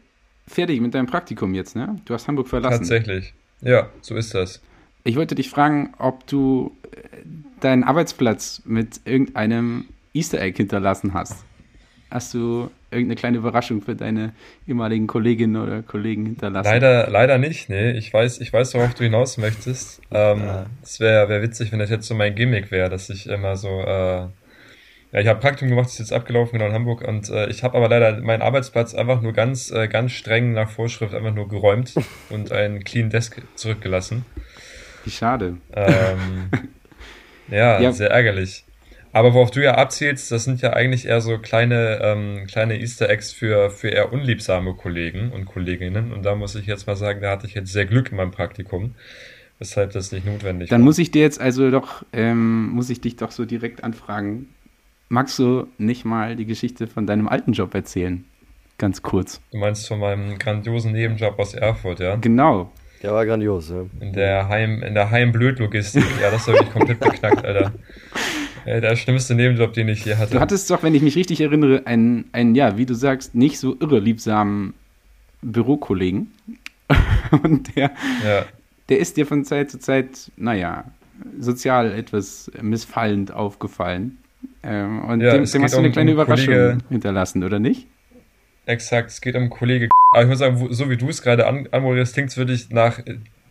fertig 0.48 0.80
mit 0.82 0.94
deinem 0.94 1.08
Praktikum 1.08 1.54
jetzt, 1.54 1.76
ne? 1.76 1.96
Du 2.06 2.14
hast 2.14 2.28
Hamburg 2.28 2.48
verlassen. 2.48 2.80
Tatsächlich. 2.80 3.34
Ja, 3.62 3.90
so 4.02 4.16
ist 4.16 4.34
das. 4.34 4.62
Ich 5.04 5.16
wollte 5.16 5.36
dich 5.36 5.50
fragen, 5.50 5.94
ob 5.98 6.28
du 6.28 6.76
äh, 6.92 6.98
deinen 7.60 7.84
Arbeitsplatz 7.84 8.62
mit 8.66 9.02
irgendeinem 9.06 9.86
Easter 10.14 10.40
Egg 10.40 10.58
hinterlassen 10.58 11.14
hast. 11.14 11.44
Hast 12.10 12.34
du 12.34 12.70
irgendeine 12.92 13.16
kleine 13.16 13.38
Überraschung 13.38 13.82
für 13.82 13.96
deine 13.96 14.34
ehemaligen 14.68 15.08
Kolleginnen 15.08 15.56
oder 15.62 15.82
Kollegen 15.84 16.26
hinterlassen? 16.26 16.68
Leider, 16.70 17.10
leider 17.10 17.38
nicht, 17.38 17.70
nee. 17.70 17.92
Ich 17.92 18.14
weiß, 18.14 18.40
ich 18.40 18.52
weiß, 18.54 18.74
worauf 18.76 18.94
du 18.94 19.04
hinaus 19.04 19.38
möchtest. 19.38 20.02
Ähm, 20.12 20.40
Ja. 20.40 20.66
Es 20.84 21.00
wäre 21.00 21.28
wär 21.30 21.42
witzig, 21.42 21.72
wenn 21.72 21.80
das 21.80 21.90
jetzt 21.90 22.08
so 22.08 22.16
mein 22.16 22.36
Gimmick 22.36 22.72
wäre, 22.72 22.90
dass 22.90 23.10
ich 23.10 23.28
immer 23.28 23.58
so, 23.58 23.68
äh, 23.82 24.28
ja, 25.12 25.20
ich 25.22 25.28
habe 25.28 25.40
Praktikum 25.40 25.70
gemacht, 25.70 25.88
ist 25.88 26.00
jetzt 26.00 26.14
abgelaufen, 26.14 26.54
genau 26.60 26.68
in 26.70 26.74
Hamburg, 26.74 27.02
und 27.08 27.30
äh, 27.30 27.48
ich 27.50 27.64
habe 27.64 27.78
aber 27.78 27.88
leider 27.90 28.22
meinen 28.22 28.42
Arbeitsplatz 28.42 28.94
einfach 28.94 29.22
nur 29.22 29.34
ganz, 29.34 29.72
äh, 29.72 29.88
ganz 29.88 30.12
streng 30.12 30.54
nach 30.54 30.70
Vorschrift 30.70 31.14
einfach 31.14 31.34
nur 31.34 31.48
geräumt 31.48 31.94
und 32.30 32.52
einen 32.52 32.84
Clean 32.84 33.10
Desk 33.10 33.42
zurückgelassen. 33.56 34.26
Wie 35.06 35.12
schade. 35.12 35.58
Ähm, 35.74 36.50
ja, 37.50 37.80
Ja. 37.80 37.92
sehr 37.92 38.12
ärgerlich. 38.12 38.64
Aber 39.18 39.34
worauf 39.34 39.50
du 39.50 39.64
ja 39.64 39.74
abzielst, 39.74 40.32
das 40.32 40.44
sind 40.44 40.62
ja 40.62 40.74
eigentlich 40.74 41.08
eher 41.08 41.22
so 41.22 41.40
kleine, 41.40 42.00
ähm, 42.04 42.46
kleine 42.46 42.80
Easter 42.80 43.10
Eggs 43.10 43.32
für, 43.32 43.72
für 43.72 43.90
eher 43.90 44.14
unliebsame 44.14 44.76
Kollegen 44.76 45.32
und 45.32 45.46
Kolleginnen. 45.46 46.14
Und 46.14 46.24
da 46.24 46.36
muss 46.36 46.54
ich 46.54 46.68
jetzt 46.68 46.86
mal 46.86 46.96
sagen, 46.96 47.22
da 47.22 47.32
hatte 47.32 47.48
ich 47.48 47.56
jetzt 47.56 47.74
sehr 47.74 47.88
Glück 47.88 48.12
in 48.12 48.18
meinem 48.18 48.30
Praktikum, 48.30 48.94
weshalb 49.58 49.92
das 49.94 50.12
nicht 50.12 50.28
notwendig 50.28 50.70
Dann 50.70 50.82
war. 50.82 50.86
muss 50.86 51.00
ich 51.00 51.10
dir 51.10 51.24
jetzt 51.24 51.42
also 51.42 51.72
doch, 51.72 52.06
ähm, 52.14 52.68
muss 52.70 52.92
ich 52.92 53.02
dich 53.02 53.16
doch 53.16 53.32
so 53.32 53.46
direkt 53.46 53.84
anfragen. 53.84 54.50
Magst 55.10 55.40
du 55.40 55.66
nicht 55.80 56.06
mal 56.06 56.36
die 56.36 56.46
Geschichte 56.46 56.86
von 56.86 57.08
deinem 57.08 57.28
alten 57.28 57.54
Job 57.54 57.74
erzählen? 57.74 58.24
Ganz 58.78 59.02
kurz. 59.02 59.42
Du 59.52 59.58
meinst 59.58 59.88
von 59.88 59.98
meinem 59.98 60.38
grandiosen 60.38 60.92
Nebenjob 60.92 61.40
aus 61.40 61.56
Erfurt, 61.56 62.02
ja? 62.02 62.18
Genau. 62.18 62.72
Der 63.02 63.14
war 63.14 63.26
grandios, 63.26 63.72
ja. 63.72 63.84
In 64.00 64.14
der 64.14 64.48
Heim, 64.48 64.84
in 64.84 64.94
der 64.94 65.10
Heimblöd-Logistik. 65.10 66.04
Ja, 66.22 66.30
das 66.30 66.48
habe 66.48 66.60
ich 66.62 66.72
komplett 66.72 67.00
beknackt, 67.00 67.44
Alter. 67.44 67.72
Äh, 68.68 68.82
Der 68.82 68.96
schlimmste 68.96 69.34
Nebenjob, 69.34 69.74
den 69.74 69.88
ich 69.88 70.04
je 70.06 70.16
hatte. 70.16 70.34
Du 70.34 70.40
hattest 70.40 70.70
doch, 70.70 70.84
wenn 70.84 70.94
ich 70.94 71.02
mich 71.02 71.16
richtig 71.16 71.40
erinnere, 71.42 71.84
einen, 71.88 72.26
einen 72.34 72.54
ja, 72.54 72.78
wie 72.78 72.86
du 72.86 72.94
sagst, 72.94 73.34
nicht 73.34 73.60
so 73.60 73.76
irre 73.80 74.00
liebsamen 74.00 74.74
Bürokollegen. 75.42 76.32
Und 77.44 77.76
der, 77.76 77.92
ja, 78.26 78.46
der 78.90 79.00
ist 79.00 79.18
dir 79.18 79.26
von 79.26 79.44
Zeit 79.46 79.72
zu 79.72 79.80
Zeit, 79.80 80.32
naja, 80.38 80.86
sozial 81.40 81.92
etwas 81.92 82.52
missfallend 82.62 83.32
aufgefallen. 83.32 84.18
Ähm, 84.64 85.04
und 85.06 85.22
Ja, 85.22 85.34
dem, 85.34 85.46
dem 85.46 85.64
hast 85.64 85.74
du 85.74 85.78
eine 85.80 85.88
um- 85.88 85.94
kleine 85.94 86.12
um 86.12 86.16
Überraschung 86.16 86.54
Kollege- 86.54 86.78
hinterlassen, 86.90 87.44
oder 87.44 87.60
nicht? 87.60 87.88
exakt. 88.66 89.10
Es 89.12 89.22
geht 89.22 89.36
um 89.36 89.50
Kollege. 89.50 89.88
Aber 90.12 90.24
ich 90.24 90.30
muss 90.30 90.40
sagen, 90.40 90.68
so 90.74 90.90
wie 90.90 90.98
du 90.98 91.08
es 91.10 91.22
gerade 91.22 91.48
an, 91.48 91.68
anmoderierst, 91.72 92.14
klingt 92.14 92.30
es 92.30 92.38
wirklich 92.38 92.70
nach, 92.70 93.00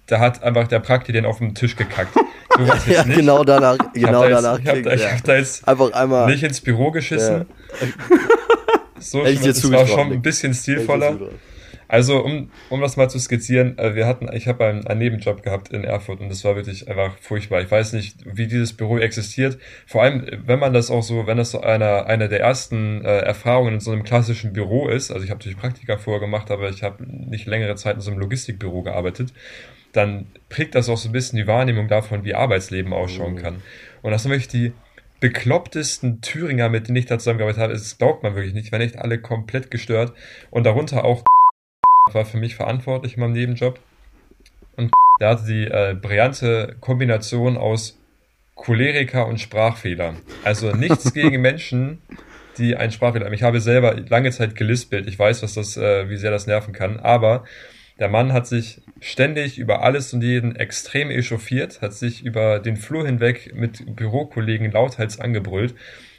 da 0.06 0.20
hat 0.20 0.42
einfach 0.42 0.68
der 0.68 0.80
Prakti 0.80 1.12
den 1.12 1.24
auf 1.26 1.38
den 1.38 1.54
Tisch 1.54 1.76
gekackt. 1.76 2.14
So 2.14 2.20
was 2.68 2.86
Ja, 2.86 3.04
nicht. 3.04 3.18
genau 3.18 3.44
danach, 3.44 3.76
Ich 3.94 4.04
hab 4.04 4.10
genau 4.10 4.22
da 4.22 4.28
jetzt, 4.28 4.42
danach 4.44 4.58
Ich 4.60 4.66
habe 4.68 4.82
da, 4.82 4.90
klingt, 4.90 5.00
ich 5.00 5.02
ja. 5.02 5.12
hab 5.16 5.24
da 5.24 5.36
jetzt 5.36 5.68
Einfach 5.68 5.92
einmal. 5.92 6.26
nicht 6.26 6.42
ins 6.42 6.60
Büro 6.60 6.90
geschissen. 6.90 7.46
So 8.98 9.24
ich 9.24 9.34
schon, 9.36 9.44
dir 9.44 9.50
es 9.50 9.70
war 9.72 9.86
schon 9.86 10.12
ein 10.12 10.22
bisschen 10.22 10.54
stilvoller. 10.54 11.16
Also, 11.88 12.24
um, 12.24 12.50
um 12.68 12.80
das 12.80 12.96
mal 12.96 13.08
zu 13.08 13.18
skizzieren, 13.20 13.78
äh, 13.78 13.94
wir 13.94 14.06
hatten, 14.08 14.28
ich 14.32 14.48
habe 14.48 14.64
einen, 14.64 14.84
einen 14.88 14.98
Nebenjob 14.98 15.44
gehabt 15.44 15.68
in 15.68 15.84
Erfurt 15.84 16.20
und 16.20 16.28
das 16.28 16.42
war 16.44 16.56
wirklich 16.56 16.88
einfach 16.88 17.16
furchtbar. 17.20 17.60
Ich 17.60 17.70
weiß 17.70 17.92
nicht, 17.92 18.16
wie 18.24 18.48
dieses 18.48 18.72
Büro 18.72 18.98
existiert. 18.98 19.58
Vor 19.86 20.02
allem, 20.02 20.26
wenn 20.46 20.58
man 20.58 20.72
das 20.72 20.90
auch 20.90 21.04
so, 21.04 21.28
wenn 21.28 21.36
das 21.36 21.52
so 21.52 21.60
einer 21.60 22.06
eine 22.06 22.28
der 22.28 22.40
ersten 22.40 23.04
äh, 23.04 23.18
Erfahrungen 23.18 23.74
in 23.74 23.80
so 23.80 23.92
einem 23.92 24.02
klassischen 24.02 24.52
Büro 24.52 24.88
ist, 24.88 25.12
also 25.12 25.22
ich 25.22 25.30
habe 25.30 25.38
natürlich 25.38 25.58
Praktika 25.58 25.96
vorher 25.96 26.20
gemacht, 26.20 26.50
aber 26.50 26.70
ich 26.70 26.82
habe 26.82 27.04
nicht 27.06 27.46
längere 27.46 27.76
Zeit 27.76 27.94
in 27.94 28.00
so 28.00 28.10
einem 28.10 28.18
Logistikbüro 28.18 28.82
gearbeitet, 28.82 29.32
dann 29.96 30.26
prägt 30.48 30.74
das 30.74 30.88
auch 30.88 30.98
so 30.98 31.08
ein 31.08 31.12
bisschen 31.12 31.38
die 31.38 31.46
Wahrnehmung 31.46 31.88
davon, 31.88 32.24
wie 32.24 32.34
Arbeitsleben 32.34 32.92
ausschauen 32.92 33.36
kann. 33.36 33.62
Und 34.02 34.10
das 34.10 34.22
sind 34.22 34.30
wirklich 34.30 34.48
die 34.48 34.72
beklopptesten 35.20 36.20
Thüringer, 36.20 36.68
mit 36.68 36.88
denen 36.88 36.96
ich 36.96 37.06
da 37.06 37.18
zusammengearbeitet 37.18 37.62
habe, 37.62 37.72
das 37.72 37.96
glaubt 37.96 38.22
man 38.22 38.34
wirklich 38.34 38.54
nicht, 38.54 38.70
wenn 38.72 38.82
echt 38.82 38.98
alle 38.98 39.18
komplett 39.18 39.70
gestört 39.70 40.12
und 40.50 40.64
darunter 40.64 41.04
auch 41.04 41.22
war 42.12 42.24
für 42.24 42.36
mich 42.36 42.54
verantwortlich 42.54 43.14
in 43.14 43.20
meinem 43.20 43.32
Nebenjob. 43.32 43.80
Und 44.76 44.92
der 45.20 45.30
hatte 45.30 45.46
die 45.46 45.64
äh, 45.64 45.96
brillante 46.00 46.76
Kombination 46.80 47.56
aus 47.56 47.98
Choleriker 48.54 49.26
und 49.26 49.40
Sprachfehler. 49.40 50.14
Also 50.44 50.72
nichts 50.72 51.12
gegen 51.14 51.40
Menschen, 51.40 52.02
die 52.58 52.76
einen 52.76 52.92
Sprachfehler 52.92 53.26
haben. 53.26 53.34
Ich 53.34 53.42
habe 53.42 53.60
selber 53.60 53.96
lange 54.08 54.30
Zeit 54.30 54.54
gelispelt. 54.54 55.08
Ich 55.08 55.18
weiß, 55.18 55.42
was 55.42 55.54
das, 55.54 55.76
äh, 55.76 56.08
wie 56.08 56.16
sehr 56.16 56.30
das 56.30 56.46
nerven 56.46 56.72
kann. 56.72 57.00
Aber 57.00 57.44
der 57.98 58.08
Mann 58.08 58.32
hat 58.32 58.46
sich 58.46 58.82
ständig 59.00 59.58
über 59.58 59.82
alles 59.82 60.12
und 60.12 60.22
jeden 60.22 60.56
extrem 60.56 61.10
echauffiert, 61.10 61.80
hat 61.80 61.94
sich 61.94 62.24
über 62.24 62.58
den 62.58 62.76
Flur 62.76 63.06
hinweg 63.06 63.54
mit 63.54 63.96
Bürokollegen 63.96 64.70
lauthals 64.70 65.18
angebrüllt 65.20 65.74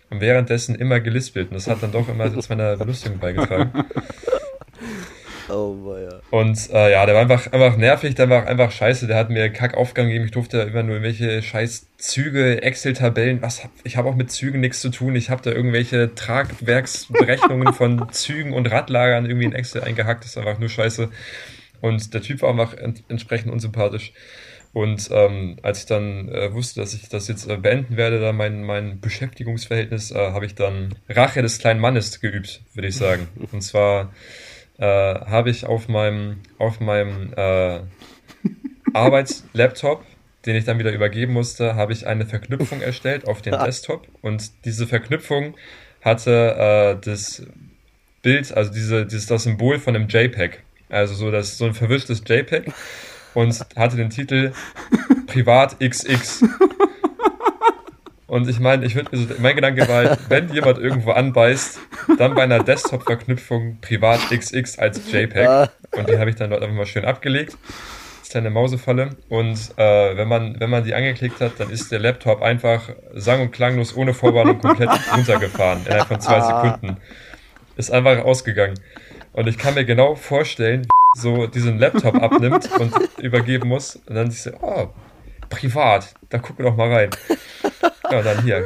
und 0.10 0.22
währenddessen 0.22 0.76
immer 0.76 1.00
gelispelt. 1.00 1.50
Und 1.50 1.56
das 1.56 1.68
hat 1.68 1.84
dann 1.84 1.92
doch 1.92 2.10
immer 2.10 2.32
zu 2.32 2.50
meiner 2.50 2.78
Belustigung 2.78 3.20
beigetragen. 3.20 3.72
Oh, 5.50 5.78
weia. 5.86 6.22
Und 6.30 6.70
äh, 6.72 6.92
ja, 6.92 7.06
der 7.06 7.16
war 7.16 7.22
einfach, 7.22 7.52
einfach 7.54 7.78
nervig, 7.78 8.16
der 8.16 8.30
war 8.30 8.48
einfach 8.48 8.72
scheiße, 8.72 9.08
der 9.08 9.16
hat 9.16 9.30
mir 9.30 9.50
Kackaufgaben 9.50 10.10
gegeben, 10.10 10.26
ich 10.26 10.32
durfte 10.32 10.60
immer 10.60 10.84
nur 10.84 10.96
irgendwelche 10.96 11.42
scheiß 11.42 11.88
Züge, 11.98 12.62
Excel-Tabellen, 12.62 13.42
was 13.42 13.64
hab, 13.64 13.72
ich 13.86 13.96
habe 13.96 14.10
auch 14.10 14.16
mit 14.16 14.30
Zügen 14.30 14.60
nichts 14.60 14.82
zu 14.82 14.90
tun, 14.90 15.16
ich 15.16 15.30
habe 15.30 15.42
da 15.42 15.52
irgendwelche 15.52 16.14
Tragwerksberechnungen 16.16 17.74
von 17.74 18.12
Zügen 18.12 18.52
und 18.52 18.70
Radlagern 18.70 19.26
irgendwie 19.26 19.46
in 19.46 19.54
Excel 19.54 19.84
eingehackt, 19.84 20.26
das 20.26 20.32
ist 20.32 20.38
einfach 20.38 20.60
nur 20.60 20.70
scheiße. 20.70 21.10
Und 21.82 22.14
der 22.14 22.22
Typ 22.22 22.42
war 22.42 22.50
einfach 22.50 22.74
ent 22.76 23.04
entsprechend 23.08 23.52
unsympathisch. 23.52 24.14
Und 24.74 25.10
ähm, 25.12 25.58
als 25.64 25.80
ich 25.80 25.86
dann 25.86 26.30
äh, 26.30 26.54
wusste, 26.54 26.82
dass 26.82 26.94
ich 26.94 27.10
das 27.10 27.28
jetzt 27.28 27.50
äh, 27.50 27.58
beenden 27.58 27.98
werde, 27.98 28.20
da 28.20 28.32
mein, 28.32 28.64
mein 28.64 29.00
Beschäftigungsverhältnis, 29.00 30.12
äh, 30.12 30.32
habe 30.32 30.46
ich 30.46 30.56
dann 30.56 30.96
Rache 31.10 31.42
des 31.42 31.58
kleinen 31.58 31.80
Mannes 31.80 32.20
geübt, 32.20 32.62
würde 32.74 32.88
ich 32.88 32.96
sagen. 32.96 33.28
Und 33.52 33.62
zwar 33.62 34.14
äh, 34.78 34.86
habe 34.86 35.50
ich 35.50 35.66
auf 35.66 35.88
meinem, 35.88 36.42
auf 36.60 36.80
meinem 36.80 37.34
äh, 37.36 37.80
Arbeitslaptop, 38.94 40.04
den 40.46 40.56
ich 40.56 40.66
dann 40.66 40.80
wieder 40.80 40.92
übergeben 40.92 41.34
musste, 41.34 41.76
habe 41.76 41.94
ich 41.94 42.06
eine 42.06 42.26
Verknüpfung 42.26 42.82
erstellt 42.82 43.28
auf 43.28 43.42
den 43.42 43.54
Desktop. 43.54 44.08
Und 44.22 44.66
diese 44.66 44.86
Verknüpfung 44.86 45.56
hatte 46.02 46.56
äh, 46.56 47.04
das 47.04 47.46
Bild, 48.22 48.52
also 48.54 48.72
diese, 48.72 49.06
dieses, 49.06 49.26
das 49.26 49.44
Symbol 49.44 49.80
von 49.80 49.96
einem 49.96 50.08
JPEG. 50.08 50.64
Also 50.90 51.14
so, 51.16 51.32
das, 51.32 51.58
so 51.58 51.66
ein 51.66 51.74
verwischtes 51.74 52.24
JPEG 52.26 52.72
und 53.34 53.66
hatte 53.76 53.98
den 53.98 54.10
Titel 54.10 54.54
Privat 55.28 55.80
XX. 55.80 56.44
Und 58.28 58.50
ich 58.50 58.60
meine, 58.60 58.86
ich 58.86 58.96
würde 58.96 59.16
so, 59.16 59.26
mein 59.40 59.56
Gedanke 59.56 59.88
war, 59.88 59.96
halt, 59.96 60.20
wenn 60.30 60.50
jemand 60.54 60.80
irgendwo 60.80 61.12
anbeißt, 61.12 61.80
dann 62.18 62.36
bei 62.36 62.44
einer 62.44 62.60
Desktop-Verknüpfung 62.60 63.80
Privat 63.80 64.20
XX 64.30 64.78
als 64.80 65.12
JPEG. 65.12 65.70
Und 65.92 66.10
den 66.10 66.20
habe 66.20 66.30
ich 66.30 66.36
dann 66.36 66.50
dort 66.50 66.62
einfach 66.62 66.76
mal 66.76 66.86
schön 66.86 67.06
abgelegt. 67.06 67.58
Das 68.20 68.30
ist 68.30 68.36
eine 68.36 68.50
Mausefalle. 68.50 69.12
Und 69.30 69.58
äh, 69.78 70.18
wenn, 70.18 70.28
man, 70.28 70.60
wenn 70.60 70.70
man 70.70 70.84
die 70.84 70.94
angeklickt 70.94 71.40
hat, 71.40 71.54
dann 71.60 71.70
ist 71.70 71.92
der 71.92 72.00
Laptop 72.00 72.42
einfach 72.42 72.90
sang- 73.14 73.42
und 73.42 73.52
klanglos 73.52 73.96
ohne 73.96 74.14
Vorwarnung 74.14 74.60
komplett 74.60 74.90
runtergefahren. 75.14 75.86
Innerhalb 75.86 76.08
von 76.10 76.20
zwei 76.20 76.42
Sekunden. 76.42 76.98
Ist 77.78 77.92
einfach 77.92 78.26
ausgegangen. 78.26 78.78
Und 79.38 79.48
ich 79.48 79.58
kann 79.60 79.76
mir 79.76 79.86
genau 79.86 80.16
vorstellen, 80.16 80.82
wie 81.16 81.20
so 81.22 81.46
diesen 81.46 81.78
Laptop 81.78 82.16
abnimmt 82.22 82.70
und 82.80 82.92
übergeben 83.24 83.70
muss. 83.70 83.98
Und 84.08 84.16
dann 84.16 84.32
sich 84.32 84.42
so, 84.42 84.50
oh, 84.62 84.88
privat, 85.50 86.14
da 86.30 86.40
gucken 86.40 86.66
wir 86.66 86.72
doch 86.72 86.78
mal 86.78 86.92
rein. 86.92 87.10
Ja, 88.12 88.22
dann 88.24 88.44
hier. 88.44 88.66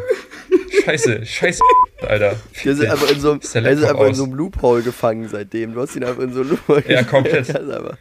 Scheiße, 0.86 1.26
scheiße, 1.26 1.60
Alter. 2.08 2.36
Der 2.64 2.72
ist 2.72 2.86
einfach 2.86 3.12
in 3.12 3.20
so, 3.20 3.38
er 3.54 3.62
Laptop 3.62 3.90
einfach 3.90 4.08
in 4.08 4.14
so 4.16 4.24
einem 4.24 4.34
Loophole 4.34 4.82
gefangen 4.82 5.28
seitdem. 5.28 5.74
Du 5.74 5.82
hast 5.82 5.96
ihn 5.98 6.06
einfach 6.06 6.24
in 6.24 6.32
so 6.34 6.40
einem 6.40 6.52
Loophole 6.52 6.84
Ja, 6.88 7.04
komplett. 7.04 7.50
Ja, 7.50 7.56
einfach- 7.60 7.98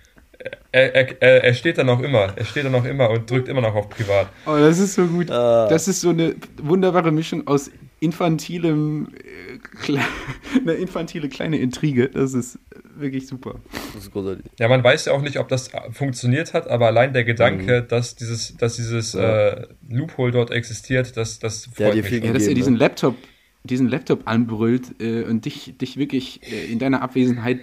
Er, 0.73 0.95
er, 0.95 1.23
er, 1.23 1.45
er 1.45 1.55
steht 1.55 1.77
da 1.77 1.83
noch 1.83 2.01
immer. 2.01 2.33
Er 2.37 2.45
steht 2.45 2.65
da 2.65 2.71
noch 2.71 2.85
immer 2.85 3.11
und 3.11 3.29
drückt 3.29 3.49
immer 3.49 3.61
noch 3.63 3.75
auf 3.75 3.91
privat. 3.91 4.29
Oh, 4.47 4.57
das 4.57 4.79
ist 4.79 4.95
so 4.95 5.05
gut. 5.07 5.29
Ah. 5.31 5.67
Das 5.69 5.89
ist 5.89 6.01
so 6.03 6.11
eine 6.11 6.37
wunderbare 6.63 7.11
Mischung 7.11 7.47
aus 7.49 7.69
infantilem, 8.01 9.09
äh, 9.15 9.59
kle 9.59 10.01
eine 10.61 10.73
infantile 10.73 11.29
kleine 11.29 11.59
Intrige. 11.59 12.09
Das 12.09 12.35
ist 12.35 12.59
wirklich 12.97 13.27
super. 13.27 13.57
Das 13.95 14.05
ist 14.05 14.13
großartig. 14.13 14.45
Ja, 14.59 14.69
man 14.69 14.83
weiß 14.83 15.05
ja 15.07 15.13
auch 15.13 15.23
nicht, 15.23 15.39
ob 15.39 15.49
das 15.49 15.69
äh, 15.73 15.93
funktioniert 15.93 16.53
hat, 16.55 16.69
aber 16.69 16.87
allein 16.87 17.13
der 17.13 17.25
Gedanke, 17.25 17.83
dass 17.83 18.17
dieses, 18.17 18.57
dass 18.57 18.77
dieses 18.77 19.15
Mhm. 19.15 19.21
Ja. 19.21 19.49
äh, 19.49 19.67
Loophole 19.91 20.33
dort 20.33 20.51
existiert, 20.51 21.17
das, 21.17 21.39
das 21.39 21.67
freut 21.67 21.95
dir 21.95 22.03
mich. 22.03 22.13
Ja, 22.13 22.19
dass 22.21 22.43
er 22.43 22.49
Gegeben, 22.49 22.55
diesen 22.57 22.73
ne? 22.75 22.79
Laptop, 22.81 23.17
diesen 23.65 23.89
Laptop 23.89 24.23
anbrüllt 24.27 25.01
äh, 25.01 25.23
und 25.25 25.45
dich, 25.45 25.77
dich 25.79 25.97
wirklich 25.97 26.41
äh, 26.51 26.73
in 26.73 26.79
deiner 26.79 27.03
Abwesenheit 27.03 27.61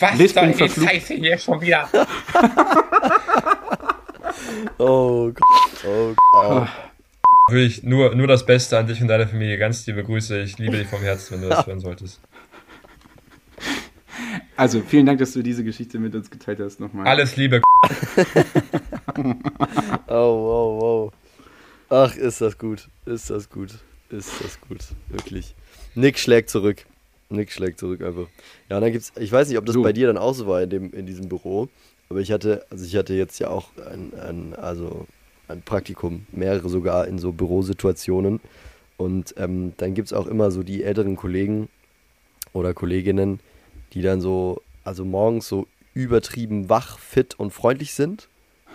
Was 0.00 0.18
Lispeln 0.18 0.54
soll 0.54 0.66
die 0.66 0.72
verflucht. 0.74 0.90
Scheiße 0.90 1.14
hier 1.14 1.38
schon 1.38 1.60
wieder? 1.60 1.88
Oh 4.78 5.30
Gott. 5.32 5.84
Oh 5.86 6.14
Gott. 6.32 6.68
Wirklich 7.48 7.82
nur, 7.82 8.14
nur 8.14 8.26
das 8.26 8.46
Beste 8.46 8.78
an 8.78 8.86
dich 8.86 9.00
und 9.02 9.08
deine 9.08 9.26
Familie. 9.26 9.58
Ganz 9.58 9.86
liebe 9.86 10.04
Grüße. 10.04 10.40
Ich 10.42 10.58
liebe 10.58 10.76
dich 10.76 10.86
vom 10.86 11.00
Herzen, 11.00 11.34
wenn 11.34 11.42
du 11.42 11.48
das 11.48 11.66
hören 11.66 11.80
solltest. 11.80 12.20
Also, 14.56 14.80
vielen 14.80 15.06
Dank, 15.06 15.18
dass 15.18 15.32
du 15.32 15.42
diese 15.42 15.64
Geschichte 15.64 15.98
mit 15.98 16.14
uns 16.14 16.30
geteilt 16.30 16.60
hast 16.60 16.78
nochmal. 16.80 17.06
Alles 17.06 17.36
Liebe. 17.36 17.60
Oh, 20.06 20.12
wow, 20.44 20.82
wow. 20.82 21.12
Ach, 21.90 22.14
ist 22.16 22.40
das 22.40 22.56
gut. 22.56 22.88
Ist 23.06 23.28
das 23.30 23.50
gut. 23.50 23.70
Ist 24.10 24.30
das 24.42 24.60
gut. 24.60 24.80
Wirklich. 25.08 25.54
Nick 25.94 26.18
schlägt 26.18 26.50
zurück. 26.50 26.84
Nick 27.28 27.50
schlägt 27.50 27.78
zurück 27.80 28.02
einfach. 28.02 28.26
Ja, 28.68 28.76
und 28.76 28.82
dann 28.82 28.92
gibt's, 28.92 29.12
ich 29.18 29.32
weiß 29.32 29.48
nicht, 29.48 29.58
ob 29.58 29.66
das 29.66 29.74
So. 29.74 29.82
bei 29.82 29.92
dir 29.92 30.06
dann 30.06 30.18
auch 30.18 30.34
so 30.34 30.46
war 30.46 30.62
in, 30.62 30.70
dem, 30.70 30.92
in 30.92 31.06
diesem 31.06 31.28
Büro, 31.28 31.68
aber 32.08 32.20
ich 32.20 32.30
hatte, 32.30 32.64
also 32.70 32.84
ich 32.84 32.94
hatte 32.96 33.14
jetzt 33.14 33.38
ja 33.38 33.48
auch 33.48 33.68
ein, 33.90 34.12
ein, 34.18 34.54
also 34.54 35.06
ein 35.52 35.62
Praktikum, 35.62 36.26
mehrere 36.32 36.68
sogar 36.68 37.06
in 37.06 37.18
so 37.18 37.32
Bürosituationen. 37.32 38.40
Und 38.96 39.34
ähm, 39.38 39.72
dann 39.78 39.94
gibt 39.94 40.06
es 40.06 40.12
auch 40.12 40.26
immer 40.26 40.50
so 40.50 40.62
die 40.62 40.82
älteren 40.84 41.16
Kollegen 41.16 41.68
oder 42.52 42.74
Kolleginnen, 42.74 43.40
die 43.94 44.02
dann 44.02 44.20
so, 44.20 44.60
also 44.84 45.04
morgens 45.04 45.48
so 45.48 45.66
übertrieben 45.94 46.68
wach, 46.68 46.98
fit 46.98 47.34
und 47.38 47.52
freundlich 47.52 47.94
sind. 47.94 48.28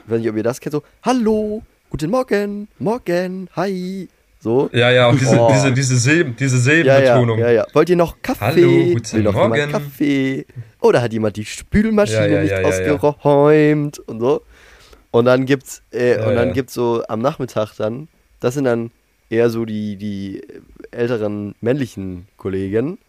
Ich 0.06 0.12
weiß 0.12 0.20
nicht, 0.20 0.30
ob 0.30 0.36
ihr 0.38 0.44
das 0.44 0.60
kennt, 0.60 0.74
so, 0.74 0.84
hallo, 1.04 1.64
guten 1.90 2.10
Morgen, 2.12 2.68
morgen, 2.80 3.50
hi. 3.56 4.08
So. 4.40 4.70
Ja, 4.72 4.92
ja, 4.92 5.08
auch 5.08 5.16
diese, 5.16 5.40
Oh. 5.40 5.50
diese, 5.52 5.72
diese, 5.74 5.98
Silben, 5.98 6.36
diese 6.38 6.58
Ja, 6.58 6.78
ja, 6.84 6.96
Silbenbetonung. 7.00 7.40
ja, 7.40 7.52
ja. 7.52 7.66
Wollt 7.74 7.90
ihr 7.90 7.96
noch 7.96 8.22
Kaffee? 8.22 8.40
Hallo, 8.46 8.94
guten 8.94 9.14
Will 9.18 9.24
noch 9.24 9.34
Morgen. 9.34 9.72
Kaffee? 9.72 10.46
Oder 10.80 11.02
hat 11.02 11.12
jemand 11.12 11.38
die 11.38 11.46
Spülmaschine 11.46 12.28
Ja, 12.28 12.34
ja, 12.36 12.42
nicht 12.42 12.52
ja, 12.52 12.62
ja, 12.62 12.70
ja. 12.70 12.94
ausgeräumt 12.94 13.98
und 14.00 14.20
so? 14.20 14.42
Und 15.18 15.26
dann 15.26 15.48
gibt's, 15.48 15.82
äh, 15.92 16.18
Ja, 16.18 16.28
und 16.28 16.36
dann 16.36 16.50
ja. 16.50 16.54
gibt's 16.54 16.76
so 16.76 17.04
am 17.08 17.22
Nachmittag 17.22 17.74
dann, 17.78 18.08
das 18.40 18.54
sind 18.54 18.66
dann 18.66 18.92
eher 19.32 19.50
so 19.50 19.66
die, 19.66 19.96
die 19.96 20.44
älteren 20.92 21.56
männlichen 21.60 22.28
Kollegen, 22.38 23.00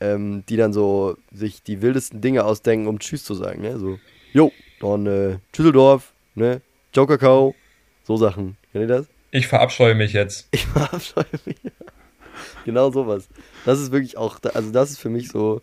ähm, 0.00 0.44
die 0.48 0.56
dann 0.56 0.72
so 0.72 1.16
sich 1.30 1.62
die 1.62 1.82
wildesten 1.82 2.22
Dinge 2.22 2.46
ausdenken, 2.46 2.86
um 2.86 2.98
Tschüss 2.98 3.24
zu 3.24 3.34
sagen, 3.34 3.60
ne? 3.60 3.78
So, 3.78 3.98
jo, 4.32 4.50
dann 4.80 5.06
äh, 5.06 5.38
Tschüsseldorf, 5.52 6.14
ne? 6.34 6.62
Jokerkau, 6.94 7.54
so 8.04 8.16
Sachen. 8.16 8.56
Kennt 8.72 8.84
ihr 8.84 8.88
das? 8.88 9.06
Ich 9.30 9.46
verabscheue 9.46 9.94
mich 9.94 10.14
jetzt. 10.14 10.48
Ich 10.52 10.64
verabscheue 10.66 11.26
mich. 11.44 11.56
genau 12.64 12.90
sowas. 12.90 13.28
Das 13.66 13.78
ist 13.78 13.92
wirklich 13.92 14.16
auch, 14.16 14.38
also 14.54 14.70
das 14.72 14.90
ist 14.90 15.00
für 15.00 15.10
mich 15.10 15.28
so, 15.28 15.60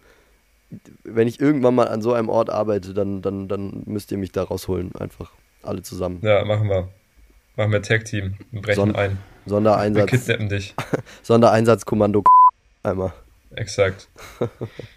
wenn 1.04 1.28
ich 1.28 1.40
irgendwann 1.40 1.74
mal 1.74 1.88
an 1.88 2.04
so 2.04 2.14
einem 2.14 2.30
Ort 2.30 2.52
arbeite, 2.52 2.94
dann, 2.94 3.24
dann, 3.24 3.48
dann 3.48 3.82
müsst 3.88 4.12
ihr 4.12 4.20
mich 4.20 4.32
da 4.32 4.44
rausholen, 4.44 4.96
einfach 4.96 5.32
alle 5.64 5.82
zusammen. 5.82 6.20
Ja, 6.22 6.44
machen 6.46 6.70
wir. 6.70 6.90
Machen 7.56 7.72
wir 7.72 7.82
Tag-Team 7.82 8.36
und 8.52 8.62
brechen 8.62 8.76
Son- 8.76 8.96
ein. 8.96 9.18
Wir 9.46 9.50
Sondereinsatz, 9.52 10.10
kidnappen 10.10 10.50
dich. 10.50 10.76
Sondereinsatzkommando 11.24 12.24
einmal. 12.84 13.14
Exakt. 13.56 14.08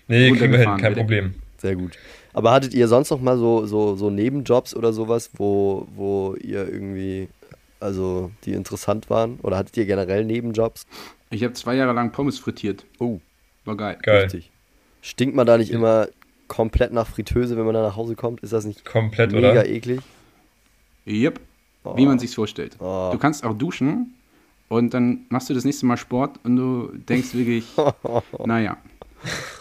Nee, 0.09 0.31
kriegen 0.33 0.53
wir 0.53 0.59
hin, 0.59 0.68
kein 0.77 0.81
bitte. 0.92 0.94
Problem. 0.96 1.35
Sehr 1.59 1.75
gut. 1.77 1.96
Aber 2.35 2.53
hattet 2.53 2.75
ihr 2.75 2.87
sonst 2.88 3.11
noch 3.11 3.20
mal 3.20 3.38
so, 3.38 3.66
so, 3.66 3.96
so 3.96 4.11
Nebenjobs 4.11 4.75
oder 4.75 4.92
sowas, 4.92 5.31
wo, 5.35 5.87
wo 5.94 6.35
ihr 6.35 6.68
irgendwie, 6.68 7.29
also 7.81 8.31
die 8.44 8.53
interessant 8.53 9.09
waren? 9.11 9.38
Oder 9.42 9.57
hattet 9.57 9.77
ihr 9.77 9.87
generell 9.87 10.25
Nebenjobs? 10.25 10.87
Ich 11.31 11.42
habe 11.44 11.55
zwei 11.55 11.75
Jahre 11.77 11.92
lang 11.94 12.12
Pommes 12.12 12.38
frittiert. 12.38 12.85
Oh, 12.98 13.20
War 13.64 13.77
geil. 13.77 13.98
Geil. 14.03 14.22
richtig. 14.25 14.51
Stinkt 15.01 15.35
man 15.35 15.46
da 15.46 15.57
nicht 15.57 15.70
immer 15.70 16.09
komplett 16.48 16.92
nach 16.92 17.07
Fritteuse, 17.07 17.57
wenn 17.57 17.64
man 17.64 17.75
da 17.75 17.83
nach 17.83 17.96
Hause 17.96 18.16
kommt? 18.16 18.40
Ist 18.40 18.53
das 18.53 18.64
nicht 18.66 18.85
Komplett, 18.85 19.33
mega 19.33 19.51
oder? 19.51 19.66
eklig? 19.66 20.01
Yep. 21.06 21.40
Oh. 21.84 21.96
Wie 21.96 22.06
man 22.06 22.18
sich's 22.18 22.34
vorstellt. 22.34 22.76
Oh. 22.78 23.10
Du 23.12 23.18
kannst 23.18 23.44
auch 23.44 23.54
duschen 23.54 24.14
und 24.68 24.94
dann 24.94 25.26
machst 25.30 25.50
du 25.50 25.54
das 25.54 25.64
nächste 25.64 25.86
Mal 25.86 25.96
Sport 25.96 26.38
und 26.44 26.56
du 26.56 26.92
denkst 27.08 27.34
wirklich, 27.34 27.66
naja, 28.46 28.76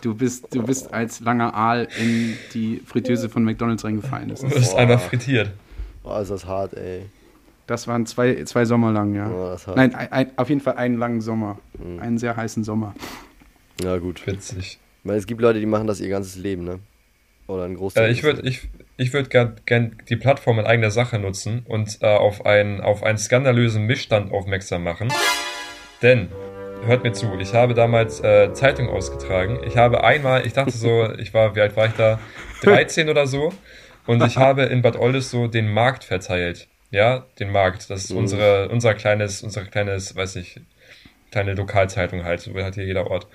du 0.01 0.13
bist, 0.13 0.53
du 0.53 0.63
bist 0.63 0.93
als 0.93 1.19
langer 1.19 1.53
Aal 1.53 1.87
in 1.99 2.37
die 2.53 2.81
Fritteuse 2.85 3.27
von 3.29 3.43
McDonalds 3.43 3.83
reingefallen. 3.83 4.29
Das, 4.29 4.41
Du 4.41 4.47
ist, 4.47 4.55
wirst 4.55 4.71
Boah. 4.73 4.79
einfach 4.79 5.01
frittiert. 5.01 5.51
Oh, 6.03 6.17
ist 6.19 6.29
das 6.31 6.45
hart, 6.45 6.73
ey. 6.75 7.05
das 7.67 7.87
waren 7.87 8.05
zwei, 8.05 8.43
zwei 8.45 8.65
Sommer 8.65 8.91
lang, 8.91 9.15
ja. 9.15 9.29
Oh, 9.29 9.49
das 9.49 9.61
ist 9.61 9.67
hart. 9.67 9.77
Nein, 9.77 9.95
ein, 9.95 10.11
ein, 10.11 10.31
auf 10.37 10.49
jeden 10.49 10.61
Fall 10.61 10.75
einen 10.75 10.97
langen 10.97 11.21
Sommer. 11.21 11.57
Mhm. 11.77 11.99
Einen 11.99 12.17
sehr 12.17 12.35
heißen 12.35 12.63
Sommer. 12.63 12.93
Ja, 13.83 13.97
gut. 13.97 14.25
Witzig. 14.27 14.79
Ich 14.99 15.05
meine, 15.05 15.17
es 15.17 15.25
gibt 15.25 15.41
Leute, 15.41 15.59
die 15.59 15.65
machen 15.65 15.87
das 15.87 15.99
ihr 15.99 16.09
ganzes 16.09 16.35
Leben, 16.37 16.63
ne? 16.63 16.79
Oder 17.47 17.63
ein 17.65 17.75
Großteil. 17.75 18.09
Äh, 18.09 18.11
ich 18.11 18.23
würde 18.23 18.47
ich, 18.47 18.67
ich 19.01 19.13
würd 19.13 19.29
gern, 19.31 19.55
gern 19.65 19.97
die 20.09 20.15
Plattform 20.15 20.59
in 20.59 20.65
eigener 20.65 20.91
Sache 20.91 21.17
nutzen 21.17 21.65
und 21.67 21.97
äh, 22.01 22.05
auf, 22.05 22.45
einen, 22.45 22.81
auf 22.81 23.01
einen 23.03 23.17
skandalösen 23.17 23.85
Missstand 23.85 24.31
aufmerksam 24.31 24.83
machen. 24.83 25.11
Denn, 26.01 26.29
hört 26.85 27.03
mir 27.03 27.11
zu, 27.11 27.37
ich 27.39 27.53
habe 27.53 27.73
damals 27.73 28.19
äh, 28.21 28.53
Zeitung 28.53 28.89
ausgetragen. 28.89 29.59
Ich 29.65 29.77
habe 29.77 30.03
einmal, 30.03 30.45
ich 30.45 30.53
dachte 30.53 30.71
so, 30.71 31.11
ich 31.17 31.33
war, 31.33 31.55
wie 31.55 31.61
alt 31.61 31.75
war 31.75 31.87
ich 31.87 31.93
da? 31.93 32.19
13 32.63 33.09
oder 33.09 33.25
so. 33.27 33.51
Und 34.05 34.23
ich 34.23 34.37
habe 34.45 34.63
in 34.63 34.81
Bad 34.81 34.97
Oldesloe 34.97 35.45
so 35.45 35.47
den 35.47 35.71
Markt 35.71 36.03
verteilt. 36.03 36.67
Ja, 36.91 37.25
den 37.39 37.51
Markt. 37.51 37.89
Das 37.89 38.03
ist 38.05 38.11
Mhm. 38.11 38.17
unsere, 38.17 38.69
unser 38.69 38.93
kleines, 38.93 39.41
unser 39.41 39.63
kleines, 39.65 40.15
weiß 40.15 40.35
ich, 40.35 40.59
kleine 41.31 41.53
Lokalzeitung 41.53 42.23
halt. 42.23 42.41
So 42.41 42.53
hat 42.55 42.75
hier 42.75 42.85
jeder 42.85 43.09
Ort. 43.09 43.27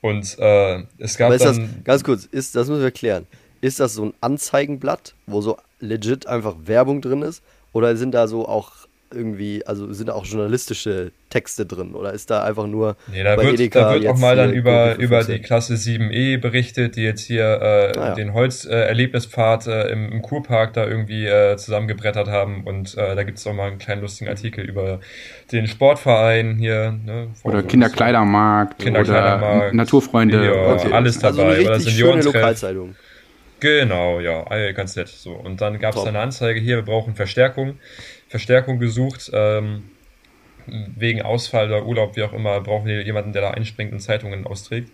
Und 0.00 0.38
äh, 0.38 0.82
es 0.98 1.16
gab 1.16 1.32
ist 1.32 1.44
das, 1.44 1.56
dann. 1.56 1.80
ganz 1.84 2.04
kurz, 2.04 2.24
ist, 2.24 2.54
das 2.54 2.68
müssen 2.68 2.82
wir 2.82 2.90
klären. 2.92 3.26
Ist 3.60 3.80
das 3.80 3.94
so 3.94 4.04
ein 4.06 4.14
Anzeigenblatt, 4.20 5.14
wo 5.26 5.40
so 5.40 5.56
legit 5.80 6.26
einfach 6.26 6.54
Werbung 6.64 7.00
drin 7.00 7.22
ist? 7.22 7.42
Oder 7.72 7.96
sind 7.96 8.12
da 8.12 8.26
so 8.28 8.46
auch 8.48 8.72
irgendwie, 9.10 9.64
also 9.66 9.90
sind 9.94 10.08
da 10.08 10.12
auch 10.12 10.26
journalistische 10.26 11.12
Texte 11.30 11.64
drin 11.64 11.94
oder 11.94 12.12
ist 12.12 12.28
da 12.28 12.44
einfach 12.44 12.66
nur 12.66 12.94
Nee, 13.10 13.22
da 13.22 13.36
bei 13.36 13.44
wird, 13.44 13.54
Edeka 13.54 13.80
da 13.80 13.94
wird 13.94 14.06
auch 14.06 14.18
mal 14.18 14.36
dann 14.36 14.52
über, 14.52 14.96
über 14.96 15.16
15? 15.22 15.34
die 15.36 15.40
Klasse 15.42 15.74
7e 15.76 16.36
berichtet, 16.38 16.96
die 16.96 17.04
jetzt 17.04 17.22
hier 17.22 17.44
äh, 17.44 17.98
Ah, 17.98 18.08
ja. 18.08 18.14
den 18.14 18.34
Holz-Erlebnispfad 18.34 19.66
äh, 19.66 19.88
im, 19.92 20.12
im 20.12 20.20
Kurpark 20.22 20.74
da 20.74 20.86
irgendwie 20.86 21.24
äh, 21.26 21.56
zusammengebrettert 21.56 22.28
haben. 22.28 22.64
Und 22.64 22.96
äh, 22.98 23.14
da 23.16 23.22
gibt 23.22 23.38
es 23.38 23.46
auch 23.46 23.54
mal 23.54 23.68
einen 23.68 23.78
kleinen 23.78 24.02
lustigen 24.02 24.28
Artikel 24.28 24.64
über 24.64 25.00
den 25.52 25.66
Sportverein 25.66 26.56
hier. 26.58 26.92
Ne, 27.04 27.28
Oder 27.44 27.62
Kinderkleidermarkt, 27.62 28.78
Kinderkleidermarkt, 28.78 29.68
oder 29.68 29.74
Naturfreunde. 29.74 30.44
Ja, 30.44 30.72
Okay. 30.74 30.92
alles 30.92 31.22
Also 31.24 31.38
dabei. 31.40 31.54
eine 31.56 31.64
Oder 31.64 31.76
richtig 31.76 31.94
schöne. 31.96 32.22
Lokalzeitung. 32.22 32.94
Genau, 33.60 34.20
ja, 34.20 34.44
ah, 34.48 34.72
ganz 34.72 34.94
nett. 34.96 35.08
So. 35.08 35.32
Und 35.32 35.60
dann 35.60 35.78
gab 35.78 35.96
es 35.96 36.04
eine 36.04 36.20
Anzeige 36.20 36.60
hier, 36.60 36.76
wir 36.76 36.84
brauchen 36.84 37.14
Verstärkung. 37.14 37.78
Verstärkung 38.28 38.78
gesucht. 38.78 39.30
Ähm, 39.32 39.84
wegen 40.96 41.22
Ausfall 41.22 41.68
oder 41.68 41.86
Urlaub, 41.86 42.16
wie 42.16 42.22
auch 42.22 42.32
immer, 42.32 42.60
brauchen 42.60 42.86
wir 42.86 43.02
jemanden, 43.02 43.32
der 43.32 43.42
da 43.42 43.50
einspringt 43.50 43.92
und 43.92 44.00
Zeitungen 44.00 44.46
austrägt. 44.46 44.90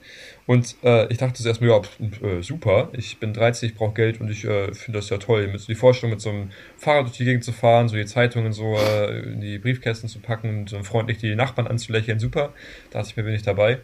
Und 0.46 0.76
äh, 0.82 1.10
ich 1.10 1.18
dachte 1.18 1.42
zuerst 1.42 1.60
mal, 1.60 1.68
ja, 1.68 1.80
pf, 1.80 2.22
äh, 2.22 2.42
super, 2.42 2.90
ich 2.92 3.18
bin 3.18 3.32
13, 3.32 3.70
ich 3.70 3.74
brauche 3.74 3.94
Geld 3.94 4.20
und 4.20 4.30
ich 4.30 4.44
äh, 4.44 4.72
finde 4.74 4.98
das 4.98 5.10
ja 5.10 5.18
toll, 5.18 5.48
mit 5.48 5.60
so 5.60 5.66
die 5.66 5.74
Vorstellung, 5.74 6.12
mit 6.12 6.20
so 6.20 6.30
einem 6.30 6.50
Fahrrad 6.76 7.06
durch 7.06 7.16
die 7.16 7.24
Gegend 7.24 7.44
zu 7.44 7.52
fahren, 7.52 7.88
so 7.88 7.96
die 7.96 8.06
Zeitungen 8.06 8.52
so 8.52 8.76
äh, 8.76 9.20
in 9.20 9.40
die 9.40 9.58
Briefkästen 9.58 10.08
zu 10.08 10.20
packen 10.20 10.60
und 10.60 10.70
so 10.70 10.82
freundlich 10.82 11.18
die 11.18 11.34
Nachbarn 11.34 11.66
anzulächeln, 11.66 12.18
super. 12.18 12.52
Da 12.90 12.98
dachte 12.98 13.10
ich 13.10 13.16
mir, 13.16 13.24
bin 13.24 13.34
ich 13.34 13.42
dabei. 13.42 13.78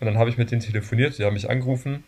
Und 0.00 0.06
dann 0.06 0.18
habe 0.18 0.30
ich 0.30 0.38
mit 0.38 0.50
denen 0.50 0.60
telefoniert, 0.60 1.18
die 1.18 1.24
haben 1.24 1.34
mich 1.34 1.50
angerufen. 1.50 2.04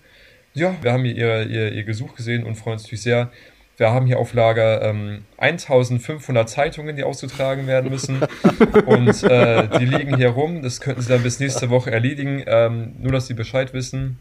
Ja, 0.55 0.75
wir 0.83 0.93
haben 0.93 1.05
hier 1.05 1.15
ihr, 1.17 1.47
ihr, 1.47 1.73
ihr 1.73 1.85
Gesuch 1.85 2.15
gesehen 2.17 2.45
und 2.45 2.57
freuen 2.57 2.75
uns 2.75 2.83
natürlich 2.85 3.03
sehr. 3.03 3.31
Wir 3.77 3.93
haben 3.93 4.05
hier 4.05 4.19
auf 4.19 4.35
Lager 4.35 4.83
ähm, 4.83 5.25
1500 5.39 6.51
Zeitungen, 6.51 6.97
die 6.97 7.05
ausgetragen 7.05 7.67
werden 7.67 7.91
müssen. 7.91 8.21
und 8.87 9.23
äh, 9.23 9.69
die 9.79 9.87
liegen 9.87 10.17
hier 10.17 10.31
rum. 10.31 10.61
Das 10.61 10.81
könnten 10.81 11.01
Sie 11.01 11.09
dann 11.09 11.23
bis 11.23 11.41
nächste 11.41 11.71
Woche 11.71 11.91
erledigen. 11.91 12.45
Ähm, 12.47 12.97
nur, 12.99 13.13
dass 13.13 13.27
Sie 13.27 13.35
Bescheid 13.35 13.73
wissen. 13.73 14.19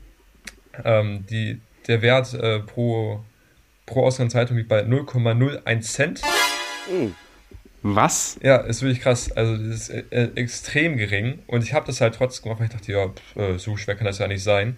Ähm, 0.85 1.25
die, 1.29 1.59
der 1.87 2.01
Wert 2.01 2.33
äh, 2.35 2.59
pro, 2.59 3.21
pro 3.85 4.05
ausgehenden 4.05 4.31
Zeitung 4.31 4.55
liegt 4.55 4.69
bei 4.69 4.81
0,01 4.81 5.81
Cent. 5.81 6.21
Hm. 6.89 7.15
Was? 7.81 8.37
Ja, 8.43 8.57
ist 8.57 8.81
wirklich 8.81 9.01
krass. 9.01 9.31
Also 9.31 9.55
das 9.55 9.89
ist 9.89 9.89
äh, 9.89 10.29
extrem 10.35 10.97
gering. 10.97 11.39
Und 11.47 11.63
ich 11.63 11.73
habe 11.73 11.85
das 11.85 12.01
halt 12.01 12.15
trotzdem 12.15 12.43
gemacht, 12.43 12.59
weil 12.59 12.67
ich 12.67 12.73
dachte, 12.73 12.91
ja, 12.91 13.07
pf, 13.07 13.35
äh, 13.37 13.57
so 13.57 13.77
schwer 13.77 13.95
kann 13.95 14.05
das 14.05 14.19
ja 14.19 14.27
nicht 14.27 14.43
sein. 14.43 14.77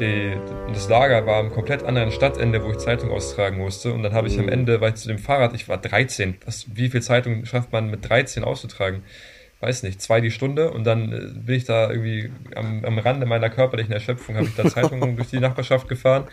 Die, 0.00 0.36
das 0.72 0.88
Lager 0.88 1.24
war 1.26 1.40
am 1.40 1.50
komplett 1.50 1.82
anderen 1.82 2.10
Stadtende, 2.10 2.62
wo 2.62 2.70
ich 2.70 2.78
Zeitung 2.78 3.10
austragen 3.10 3.58
musste. 3.58 3.92
Und 3.92 4.02
dann 4.02 4.12
habe 4.12 4.28
ich 4.28 4.38
am 4.38 4.48
Ende, 4.48 4.80
weil 4.80 4.90
ich 4.90 4.96
zu 4.96 5.08
dem 5.08 5.18
Fahrrad, 5.18 5.54
ich 5.54 5.68
war 5.68 5.78
13. 5.78 6.36
Was, 6.44 6.66
wie 6.74 6.90
viel 6.90 7.02
Zeitung 7.02 7.46
schafft 7.46 7.72
man 7.72 7.90
mit 7.90 8.08
13 8.08 8.44
auszutragen? 8.44 9.02
Weiß 9.60 9.82
nicht, 9.84 10.02
zwei 10.02 10.20
die 10.20 10.30
Stunde 10.30 10.70
und 10.70 10.84
dann 10.84 11.12
äh, 11.12 11.18
bin 11.34 11.54
ich 11.54 11.64
da 11.64 11.90
irgendwie 11.90 12.30
am, 12.54 12.84
am 12.84 12.98
Rande 12.98 13.24
meiner 13.24 13.48
körperlichen 13.48 13.92
Erschöpfung, 13.92 14.36
habe 14.36 14.46
ich 14.46 14.54
da 14.54 14.68
Zeitungen 14.68 15.16
durch 15.16 15.28
die 15.28 15.40
Nachbarschaft 15.40 15.88
gefahren 15.88 16.24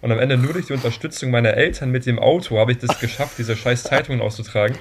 und 0.00 0.10
am 0.10 0.18
Ende 0.18 0.36
nur 0.36 0.52
durch 0.52 0.66
die 0.66 0.72
Unterstützung 0.72 1.30
meiner 1.30 1.54
Eltern 1.54 1.92
mit 1.92 2.06
dem 2.06 2.18
Auto 2.18 2.58
habe 2.58 2.72
ich 2.72 2.78
das 2.78 2.98
geschafft, 2.98 3.38
diese 3.38 3.56
scheiß 3.56 3.84
Zeitungen 3.84 4.20
auszutragen. 4.20 4.76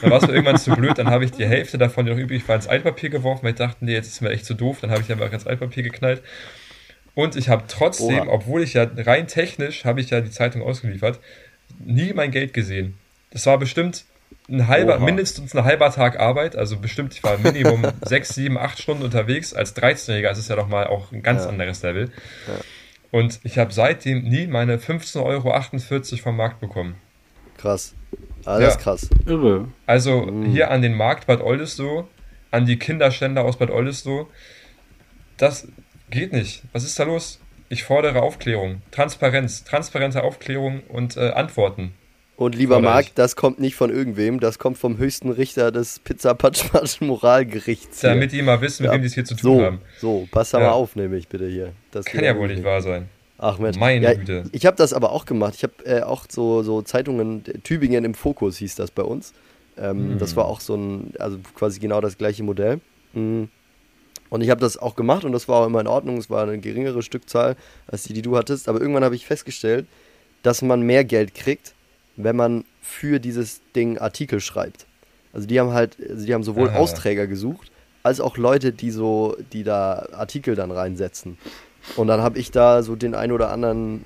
Dann 0.00 0.10
war 0.10 0.18
es 0.18 0.26
mir 0.26 0.32
irgendwann 0.32 0.58
zu 0.58 0.72
blöd, 0.72 0.98
dann 0.98 1.10
habe 1.10 1.24
ich 1.24 1.30
die 1.30 1.46
Hälfte 1.46 1.78
davon, 1.78 2.06
die 2.06 2.12
noch 2.12 2.18
übrig 2.18 2.46
war, 2.48 2.56
ins 2.56 2.66
Altpapier 2.66 3.10
geworfen, 3.10 3.44
weil 3.44 3.50
ich 3.50 3.58
dachte, 3.58 3.84
nee, 3.84 3.92
jetzt 3.92 4.08
ist 4.08 4.20
mir 4.20 4.30
echt 4.30 4.46
zu 4.46 4.54
doof, 4.54 4.78
dann 4.80 4.90
habe 4.90 5.02
ich 5.02 5.12
einfach 5.12 5.32
ins 5.32 5.46
Altpapier 5.46 5.84
geknallt. 5.84 6.22
Und 7.14 7.36
ich 7.36 7.48
habe 7.48 7.64
trotzdem, 7.68 8.22
Oha. 8.22 8.32
obwohl 8.32 8.62
ich 8.62 8.74
ja 8.74 8.90
rein 8.96 9.28
technisch, 9.28 9.84
habe 9.84 10.00
ich 10.00 10.10
ja 10.10 10.20
die 10.20 10.30
Zeitung 10.30 10.62
ausgeliefert, 10.62 11.20
nie 11.78 12.12
mein 12.12 12.32
Geld 12.32 12.52
gesehen. 12.52 12.98
Das 13.30 13.46
war 13.46 13.58
bestimmt 13.58 14.04
ein 14.48 14.68
halber, 14.68 14.96
Oha. 14.96 15.04
mindestens 15.04 15.54
ein 15.56 15.64
halber 15.64 15.90
Tag 15.90 16.18
Arbeit, 16.20 16.54
also 16.56 16.78
bestimmt, 16.78 17.14
ich 17.14 17.22
war 17.22 17.38
Minimum 17.38 17.82
sechs, 18.04 18.34
sieben, 18.34 18.58
acht 18.58 18.78
Stunden 18.80 19.02
unterwegs. 19.02 19.54
Als 19.54 19.74
13-Jähriger 19.76 20.30
ist 20.30 20.38
es 20.38 20.48
ja 20.48 20.56
doch 20.56 20.68
mal 20.68 20.86
auch 20.86 21.12
ein 21.12 21.22
ganz 21.22 21.44
Ja. 21.44 21.48
anderes 21.48 21.82
Level. 21.82 22.10
Und 23.10 23.40
ich 23.44 23.58
habe 23.58 23.72
seitdem 23.72 24.24
nie 24.24 24.46
meine 24.46 24.76
15,48 24.78 26.12
Euro 26.12 26.22
vom 26.22 26.36
Markt 26.36 26.60
bekommen. 26.60 26.96
Krass. 27.56 27.94
Das 28.44 28.60
Ja. 28.60 28.76
krass. 28.76 29.08
Irre. 29.26 29.68
Also 29.86 30.22
Mm. 30.26 30.50
hier 30.50 30.70
an 30.70 30.82
den 30.82 30.94
Markt 30.94 31.26
Bad 31.26 31.40
Oldesloe, 31.40 32.06
an 32.50 32.66
die 32.66 32.78
Kinderständer 32.78 33.44
aus 33.44 33.56
Bad 33.58 33.70
Oldesloe, 33.70 34.26
das 35.36 35.68
geht 36.10 36.32
nicht. 36.32 36.62
Was 36.72 36.84
ist 36.84 36.98
da 36.98 37.04
los? 37.04 37.40
Ich 37.70 37.84
fordere 37.84 38.22
Aufklärung, 38.22 38.82
Transparenz, 38.90 39.64
transparente 39.64 40.22
Aufklärung 40.22 40.82
und 40.88 41.16
äh, 41.16 41.30
Antworten. 41.30 41.94
Und 42.36 42.56
lieber 42.56 42.80
Marc, 42.80 43.06
ich. 43.06 43.14
das 43.14 43.36
kommt 43.36 43.60
nicht 43.60 43.76
von 43.76 43.90
irgendwem, 43.90 44.40
das 44.40 44.58
kommt 44.58 44.76
vom 44.76 44.98
höchsten 44.98 45.30
Richter 45.30 45.70
des 45.70 46.00
Pizza 46.00 46.34
Patsch 46.34 46.64
Patsch 46.72 47.00
Moralgerichts. 47.00 48.00
hier. 48.00 48.10
Damit 48.10 48.32
die 48.32 48.42
mal 48.42 48.60
wissen, 48.60 48.82
mit 48.82 48.90
Ja. 48.90 48.94
wem 48.94 49.02
die 49.02 49.06
es 49.06 49.14
hier 49.14 49.24
zu 49.24 49.36
tun 49.36 49.58
so, 49.58 49.62
haben. 49.64 49.80
so, 50.00 50.28
pass 50.32 50.50
da 50.50 50.58
Ja. 50.58 50.66
mal 50.66 50.72
auf, 50.72 50.96
nämlich 50.96 51.28
bitte 51.28 51.46
hier. 51.48 51.72
Das 51.92 52.04
Kann 52.06 52.24
ja 52.24 52.36
wohl 52.36 52.48
nicht 52.48 52.64
wahr 52.64 52.82
sein. 52.82 53.08
Ach 53.38 53.58
Mensch. 53.58 53.76
Meine 53.78 54.04
ja, 54.04 54.14
Güte. 54.14 54.44
Ich 54.52 54.66
habe 54.66 54.76
das 54.76 54.92
aber 54.92 55.12
auch 55.12 55.26
gemacht. 55.26 55.54
Ich 55.56 55.62
habe 55.62 55.74
äh, 55.84 56.02
auch 56.02 56.24
so, 56.28 56.62
so 56.62 56.82
Zeitungen, 56.82 57.44
Tübingen 57.62 58.04
im 58.04 58.14
Fokus 58.14 58.56
hieß 58.58 58.74
das 58.76 58.90
bei 58.90 59.02
uns. 59.02 59.32
Ähm, 59.76 60.12
Hm. 60.12 60.18
Das 60.18 60.34
war 60.36 60.46
auch 60.46 60.60
so 60.60 60.74
ein, 60.76 61.12
also 61.18 61.38
quasi 61.54 61.78
genau 61.80 62.00
das 62.00 62.16
gleiche 62.18 62.42
Modell. 62.42 62.80
Mhm. 63.12 63.48
Und 64.30 64.40
ich 64.40 64.50
habe 64.50 64.60
das 64.60 64.76
auch 64.76 64.96
gemacht 64.96 65.24
und 65.24 65.32
das 65.32 65.46
war 65.48 65.62
auch 65.62 65.66
immer 65.66 65.80
in 65.80 65.86
Ordnung. 65.86 66.16
Es 66.16 66.30
war 66.30 66.42
eine 66.44 66.58
geringere 66.58 67.02
Stückzahl 67.02 67.54
als 67.86 68.04
die, 68.04 68.12
die 68.12 68.22
du 68.22 68.36
hattest. 68.36 68.68
Aber 68.68 68.80
irgendwann 68.80 69.04
habe 69.04 69.14
ich 69.14 69.26
festgestellt, 69.26 69.86
dass 70.42 70.62
man 70.62 70.82
mehr 70.82 71.04
Geld 71.04 71.34
kriegt, 71.34 71.74
wenn 72.16 72.36
man 72.36 72.64
für 72.80 73.18
dieses 73.18 73.60
Ding 73.74 73.98
Artikel 73.98 74.40
schreibt. 74.40 74.86
Also 75.32 75.46
die 75.46 75.58
haben 75.58 75.72
halt, 75.72 75.96
also 76.08 76.26
die 76.26 76.34
haben 76.34 76.44
sowohl 76.44 76.68
Aha. 76.68 76.78
Austräger 76.78 77.26
gesucht, 77.26 77.70
als 78.02 78.20
auch 78.20 78.36
Leute, 78.36 78.72
die 78.72 78.90
so, 78.90 79.36
die 79.52 79.64
da 79.64 80.06
Artikel 80.12 80.54
dann 80.54 80.70
reinsetzen. 80.70 81.38
Und 81.96 82.06
dann 82.06 82.20
habe 82.20 82.38
ich 82.38 82.50
da 82.50 82.82
so 82.82 82.96
den 82.96 83.14
ein 83.14 83.32
oder 83.32 83.50
anderen 83.50 84.02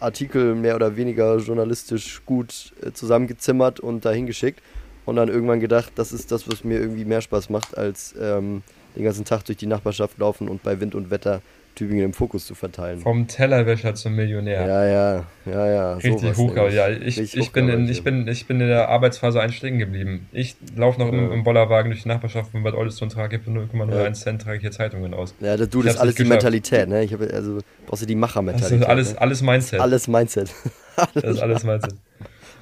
Artikel 0.00 0.54
mehr 0.54 0.76
oder 0.76 0.96
weniger 0.96 1.38
journalistisch 1.38 2.22
gut 2.26 2.72
äh, 2.82 2.92
zusammengezimmert 2.92 3.80
und 3.80 4.04
dahin 4.04 4.26
geschickt. 4.26 4.60
Und 5.04 5.16
dann 5.16 5.28
irgendwann 5.28 5.60
gedacht, 5.60 5.92
das 5.96 6.12
ist 6.12 6.30
das, 6.30 6.48
was 6.48 6.62
mir 6.64 6.78
irgendwie 6.78 7.04
mehr 7.04 7.22
Spaß 7.22 7.50
macht, 7.50 7.76
als 7.76 8.14
ähm, 8.20 8.62
den 8.94 9.04
ganzen 9.04 9.24
Tag 9.24 9.44
durch 9.44 9.58
die 9.58 9.66
Nachbarschaft 9.66 10.18
laufen 10.18 10.48
und 10.48 10.62
bei 10.62 10.80
Wind 10.80 10.94
und 10.94 11.10
Wetter 11.10 11.40
Tübingen 11.74 12.04
im 12.04 12.12
Fokus 12.12 12.46
zu 12.46 12.54
verteilen. 12.54 13.00
Vom 13.00 13.26
Tellerwäscher 13.26 13.94
zum 13.94 14.14
Millionär. 14.14 14.66
Ja, 14.66 14.84
ja, 14.86 15.24
ja, 15.46 15.66
ja. 15.72 15.94
Richtig 15.94 16.20
sowas 16.20 16.36
hoch, 16.36 16.54
ja. 16.56 16.88
Ich, 16.88 17.18
Richtig 17.18 17.36
ich, 17.36 17.52
bin 17.52 17.68
in, 17.68 17.88
ich, 17.88 18.04
bin, 18.04 18.28
ich 18.28 18.46
bin 18.46 18.60
in 18.60 18.68
der 18.68 18.88
Arbeitsphase 18.88 19.40
eins 19.40 19.58
geblieben. 19.60 20.28
Ich 20.32 20.56
laufe 20.76 21.00
noch 21.00 21.08
im, 21.08 21.28
Ja. 21.28 21.32
im 21.34 21.44
Bollerwagen 21.44 21.90
durch 21.90 22.02
die 22.02 22.08
Nachbarschaft 22.08 22.50
von 22.52 22.62
Bad 22.62 22.74
Oldesloe 22.74 23.06
und 23.06 23.12
trage 23.12 23.38
für 23.40 23.50
0,01 23.50 23.94
Ja. 24.04 24.12
Cent 24.12 24.42
trage 24.42 24.56
ich 24.56 24.62
hier 24.62 24.70
Zeitungen 24.70 25.14
aus. 25.14 25.34
Ja, 25.40 25.56
das, 25.56 25.68
du, 25.70 25.80
Ich 25.80 25.86
das 25.86 25.94
ist 25.94 26.00
alles 26.00 26.14
die. 26.16 26.24
Mentalität, 26.24 26.88
ne? 26.88 27.02
Ich 27.04 27.12
habe 27.12 27.28
also 27.32 27.58
brauchst 27.86 28.02
du 28.02 28.06
die 28.06 28.14
Das 28.14 28.20
Machermentalität. 28.20 28.80
ist 28.80 28.86
alles, 28.86 29.12
ne? 29.14 29.20
alles 29.20 29.42
Mindset. 29.42 29.80
alles 29.80 30.08
Mindset. 30.08 30.50
Das 31.14 31.24
ist 31.24 31.40
alles 31.40 31.64
Mindset. 31.64 31.94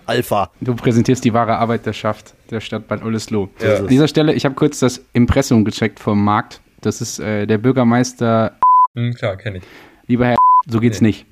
Alpha. 0.07 0.51
Du 0.61 0.75
präsentierst 0.75 1.25
die 1.25 1.33
wahre 1.35 1.57
Arbeiterschaft 1.59 2.35
der 2.51 2.61
Stadt 2.61 2.87
Bad 2.89 3.05
Oldesloe. 3.05 3.49
Ja. 3.61 3.77
An 3.79 3.89
dieser 3.89 4.09
Stelle, 4.09 4.33
ich 4.35 4.45
habe 4.45 4.55
kurz 4.55 4.79
das 4.81 5.05
Impressum 5.13 5.65
gecheckt 5.65 6.01
vom 6.01 6.23
Markt. 6.25 6.61
Das 6.81 7.01
ist 7.01 7.19
äh, 7.21 7.47
der 7.47 7.59
Bürgermeister. 7.59 8.53
Hm, 8.95 9.15
klar, 9.15 9.37
kenne 9.37 9.59
ich. 9.59 9.65
Lieber 10.07 10.27
Herr, 10.27 10.37
so 10.67 10.81
geht's 10.81 11.01
Nee. 11.01 11.09
nicht. 11.09 11.27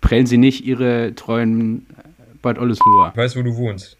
Prellen 0.00 0.26
Sie 0.26 0.38
nicht 0.38 0.64
Ihre 0.64 1.14
treuen 1.14 1.86
Bad 2.42 2.58
Oldesloer. 2.58 3.10
Ich 3.12 3.16
weiß, 3.16 3.36
wo 3.36 3.42
du 3.42 3.56
wohnst. 3.56 3.96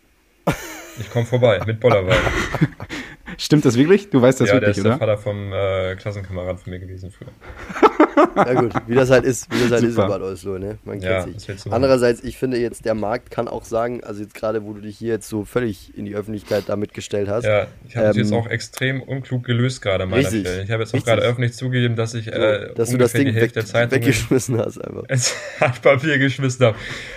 Ich 0.98 1.10
komme 1.10 1.26
vorbei 1.26 1.60
mit 1.66 1.78
Bollerwagen. 1.80 2.16
Stimmt 3.38 3.64
das 3.64 3.76
wirklich? 3.76 4.08
Du 4.10 4.22
weißt 4.22 4.40
das 4.40 4.48
ja, 4.48 4.54
der 4.54 4.62
wirklich, 4.62 4.78
ist 4.78 4.84
der 4.84 4.92
oder? 4.92 4.98
Vater 4.98 5.18
vom 5.18 5.52
äh, 5.52 5.94
Klassenkamerad 5.96 6.58
von 6.60 6.70
mir 6.72 6.78
gewesen 6.78 7.10
früher. 7.10 7.28
Ja 8.34 8.54
gut, 8.60 8.72
wie 8.86 8.94
das 8.94 9.10
halt 9.10 9.24
ist, 9.24 9.52
wie 9.52 9.60
das 9.62 9.70
halt 9.72 9.82
ist 9.82 9.88
in 9.90 9.92
Super. 9.92 10.08
Bad 10.08 10.22
Oldesloe, 10.22 10.58
ne? 10.58 10.78
Man 10.84 11.00
Ja, 11.00 11.22
kennt 11.24 11.36
was 11.36 11.62
sich. 11.62 11.72
Andererseits, 11.72 12.24
ich 12.24 12.38
finde 12.38 12.58
jetzt, 12.58 12.84
der 12.84 12.94
Markt 12.94 13.30
kann 13.30 13.46
auch 13.48 13.64
sagen, 13.64 14.02
also 14.04 14.22
jetzt 14.22 14.34
gerade, 14.34 14.64
wo 14.64 14.72
du 14.72 14.80
dich 14.80 14.96
hier 14.98 15.08
jetzt 15.14 15.28
so 15.28 15.44
völlig 15.44 15.96
in 15.96 16.04
die 16.06 16.14
Öffentlichkeit 16.14 16.64
damit 16.66 16.94
gestellt 16.94 17.28
hast, 17.28 17.44
Ja, 17.44 17.66
ich 17.88 17.96
habe 17.96 18.08
Ähm, 18.08 18.12
jetzt 18.16 18.32
auch 18.32 18.46
extrem 18.48 19.02
unklug 19.02 19.44
gelöst 19.44 19.82
gerade 19.82 20.04
an 20.04 20.10
meiner 20.10 20.22
richtig, 20.22 20.40
Stelle. 20.46 20.62
Ich 20.62 20.70
habe 20.70 20.82
jetzt 20.82 20.90
auch 20.90 20.94
richtig. 20.94 21.12
gerade 21.14 21.22
öffentlich 21.26 21.52
zugegeben, 21.54 21.96
dass 21.96 22.14
ich 22.14 22.24
so, 22.26 22.30
äh, 22.32 22.74
dass 22.74 22.90
du 22.90 22.96
das 22.98 23.12
Ding 23.12 23.26
die 23.26 23.34
weg, 23.34 23.40
Hälfte 23.42 23.60
der 23.60 23.66
Zeitungen 23.66 24.02
weggeschmissen 24.02 24.58
hast 24.58 24.78
einfach. 24.78 25.04
ins 25.08 25.34
Hartpapier 25.60 26.18
geschmissen 26.18 26.66
habe. 26.66 26.76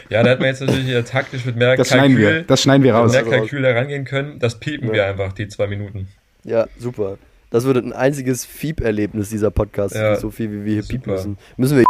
Ja, 0.10 0.24
da 0.24 0.32
hat 0.32 0.40
man 0.40 0.48
jetzt 0.50 0.62
natürlich 0.62 0.90
äh, 0.90 1.04
taktisch 1.04 1.46
mit 1.46 1.56
mehr 1.56 1.76
Das 1.78 1.88
schneiden 1.88 2.18
wir. 2.18 2.26
Kalkül, 2.28 2.44
Das 2.48 2.62
schneiden 2.62 2.84
wir 2.84 2.94
mit 2.94 3.02
raus. 3.02 3.12
mehr 3.14 3.22
raus. 3.24 3.30
Kalkül 3.32 3.66
herangehen 3.66 4.06
können. 4.06 4.40
Das 4.40 4.60
piepen 4.60 4.88
Ja. 4.90 4.94
wir 4.94 5.06
einfach, 5.06 5.34
die 5.34 5.48
zwei 5.48 5.68
Minuten. 5.68 6.08
Ja, 6.44 6.68
super. 6.78 7.18
Das 7.52 7.64
wird 7.66 7.78
ein 7.78 7.94
einziges 7.94 8.46
Fiep-Erlebnis 8.46 9.30
dieser 9.30 9.50
Podcast, 9.52 9.96
Ja, 9.96 10.16
so 10.16 10.30
viel 10.32 10.52
wie 10.52 10.66
wir 10.66 10.74
hier 10.74 10.84
piepen 10.84 11.04
super. 11.06 11.12
müssen. 11.14 11.38
Müssen 11.58 11.78
wir 11.78 11.86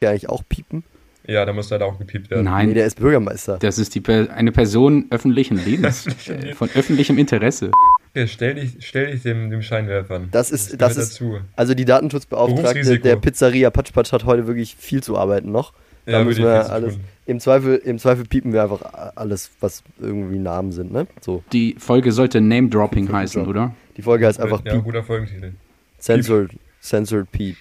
ja 0.00 0.10
eigentlich 0.10 0.28
auch 0.28 0.42
piepen? 0.48 0.84
Ja, 1.26 1.44
da 1.44 1.52
muss 1.52 1.68
leider 1.70 1.84
auch 1.86 1.98
gepiept 1.98 2.30
werden. 2.30 2.44
Nee, 2.44 2.50
Nein, 2.50 2.74
der 2.74 2.86
ist 2.86 2.98
Bürgermeister. 2.98 3.58
das 3.60 3.78
ist 3.78 3.94
die 3.94 4.00
per 4.00 4.32
eine 4.32 4.52
Person 4.52 5.06
öffentlichen 5.10 5.62
Lebens, 5.62 6.06
äh, 6.28 6.54
von 6.54 6.68
öffentlichem 6.74 7.18
Interesse. 7.18 7.70
Okay, 8.14 8.26
stell 8.26 8.54
dich, 8.54 8.76
stell 8.80 9.12
dich 9.12 9.22
dem, 9.22 9.50
dem 9.50 9.62
Scheinwerfern. 9.62 10.28
Das 10.32 10.50
ist- 10.50 10.66
gehört 10.72 10.82
das 10.82 10.96
ist- 10.96 11.12
dazu. 11.20 11.38
Also 11.56 11.74
die 11.74 11.84
Datenschutzbeauftragte 11.84 12.98
der 12.98 13.16
Pizzeria 13.16 13.70
Patsch 13.70 13.92
Patsch 13.92 14.12
hat 14.12 14.24
heute 14.24 14.46
wirklich 14.46 14.74
viel 14.76 15.02
zu 15.02 15.18
arbeiten 15.18 15.52
noch. 15.52 15.72
Da 16.06 16.12
Ja, 16.12 16.24
müssen 16.24 16.42
wir 16.42 16.70
alles. 16.70 16.98
Im 17.26 17.38
Zweifel, 17.38 17.76
Im 17.76 17.98
Zweifel 17.98 18.24
piepen 18.24 18.52
wir 18.52 18.62
einfach 18.64 19.12
alles, 19.14 19.50
was 19.60 19.84
irgendwie 20.00 20.38
Namen 20.38 20.72
sind, 20.72 20.90
ne? 20.90 21.06
So. 21.20 21.44
Die 21.52 21.76
Folge 21.78 22.10
sollte 22.10 22.40
Name-Dropping 22.40 23.12
heißen, 23.12 23.42
Drop. 23.44 23.50
oder? 23.50 23.74
Die 24.00 24.04
Folge 24.04 24.26
heißt 24.26 24.40
einfach 24.40 24.64
ja, 24.64 24.72
Piep, 24.72 24.84
guter 24.84 25.04
Folgentitel. 25.04 25.52
Censored, 25.98 26.52
Censored 26.80 27.30
Peep 27.30 27.56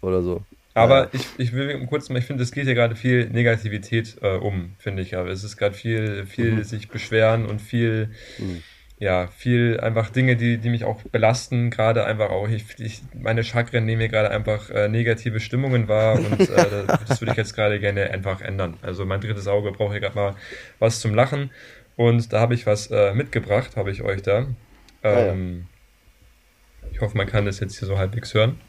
oder 0.00 0.22
so. 0.22 0.42
Aber 0.72 1.02
Ja. 1.02 1.08
ich, 1.12 1.26
ich 1.36 1.52
will 1.52 1.84
kurz 1.86 2.08
mal, 2.08 2.18
ich 2.18 2.24
finde, 2.24 2.42
es 2.42 2.50
geht 2.50 2.64
hier 2.64 2.74
gerade 2.74 2.96
viel 2.96 3.28
Negativität 3.28 4.16
äh, 4.22 4.36
um, 4.36 4.70
finde 4.78 5.02
ich. 5.02 5.14
Aber 5.18 5.28
es 5.28 5.44
ist 5.44 5.58
gerade 5.58 5.74
viel, 5.74 6.24
viel 6.24 6.52
Mhm. 6.52 6.64
sich 6.64 6.88
beschweren 6.88 7.44
und 7.44 7.60
viel, 7.60 8.08
Mhm. 8.38 8.62
ja, 8.98 9.26
viel 9.26 9.78
einfach 9.80 10.08
Dinge, 10.08 10.36
die, 10.36 10.56
die 10.56 10.70
mich 10.70 10.84
auch 10.84 11.02
belasten, 11.02 11.68
gerade 11.68 12.06
einfach 12.06 12.30
auch. 12.30 12.48
Ich, 12.48 12.64
ich, 12.78 13.02
meine 13.12 13.44
Chakren 13.44 13.84
nehmen 13.84 13.98
mir 13.98 14.08
gerade 14.08 14.30
einfach 14.30 14.70
äh, 14.70 14.88
negative 14.88 15.40
Stimmungen 15.40 15.88
wahr 15.88 16.14
und 16.24 16.40
äh, 16.48 16.84
das 17.06 17.20
würde 17.20 17.32
ich 17.32 17.36
jetzt 17.36 17.54
gerade 17.54 17.78
gerne 17.80 18.10
einfach 18.10 18.40
ändern. 18.40 18.78
Also 18.80 19.04
mein 19.04 19.20
drittes 19.20 19.46
Auge 19.46 19.72
braucht 19.72 19.90
hier 19.92 20.00
gerade 20.00 20.14
mal 20.16 20.36
was 20.78 21.00
zum 21.00 21.14
Lachen 21.14 21.50
und 21.96 22.32
da 22.32 22.40
habe 22.40 22.54
ich 22.54 22.64
was 22.64 22.90
äh, 22.90 23.12
mitgebracht, 23.12 23.76
habe 23.76 23.90
ich 23.90 24.00
euch 24.00 24.22
da. 24.22 24.46
Ah, 25.02 25.10
ja. 25.26 25.36
Ich 26.92 27.00
hoffe, 27.00 27.16
man 27.16 27.26
kann 27.26 27.46
das 27.46 27.58
jetzt 27.60 27.78
hier 27.78 27.88
so 27.88 27.98
halbwegs 27.98 28.34
hören. 28.34 28.60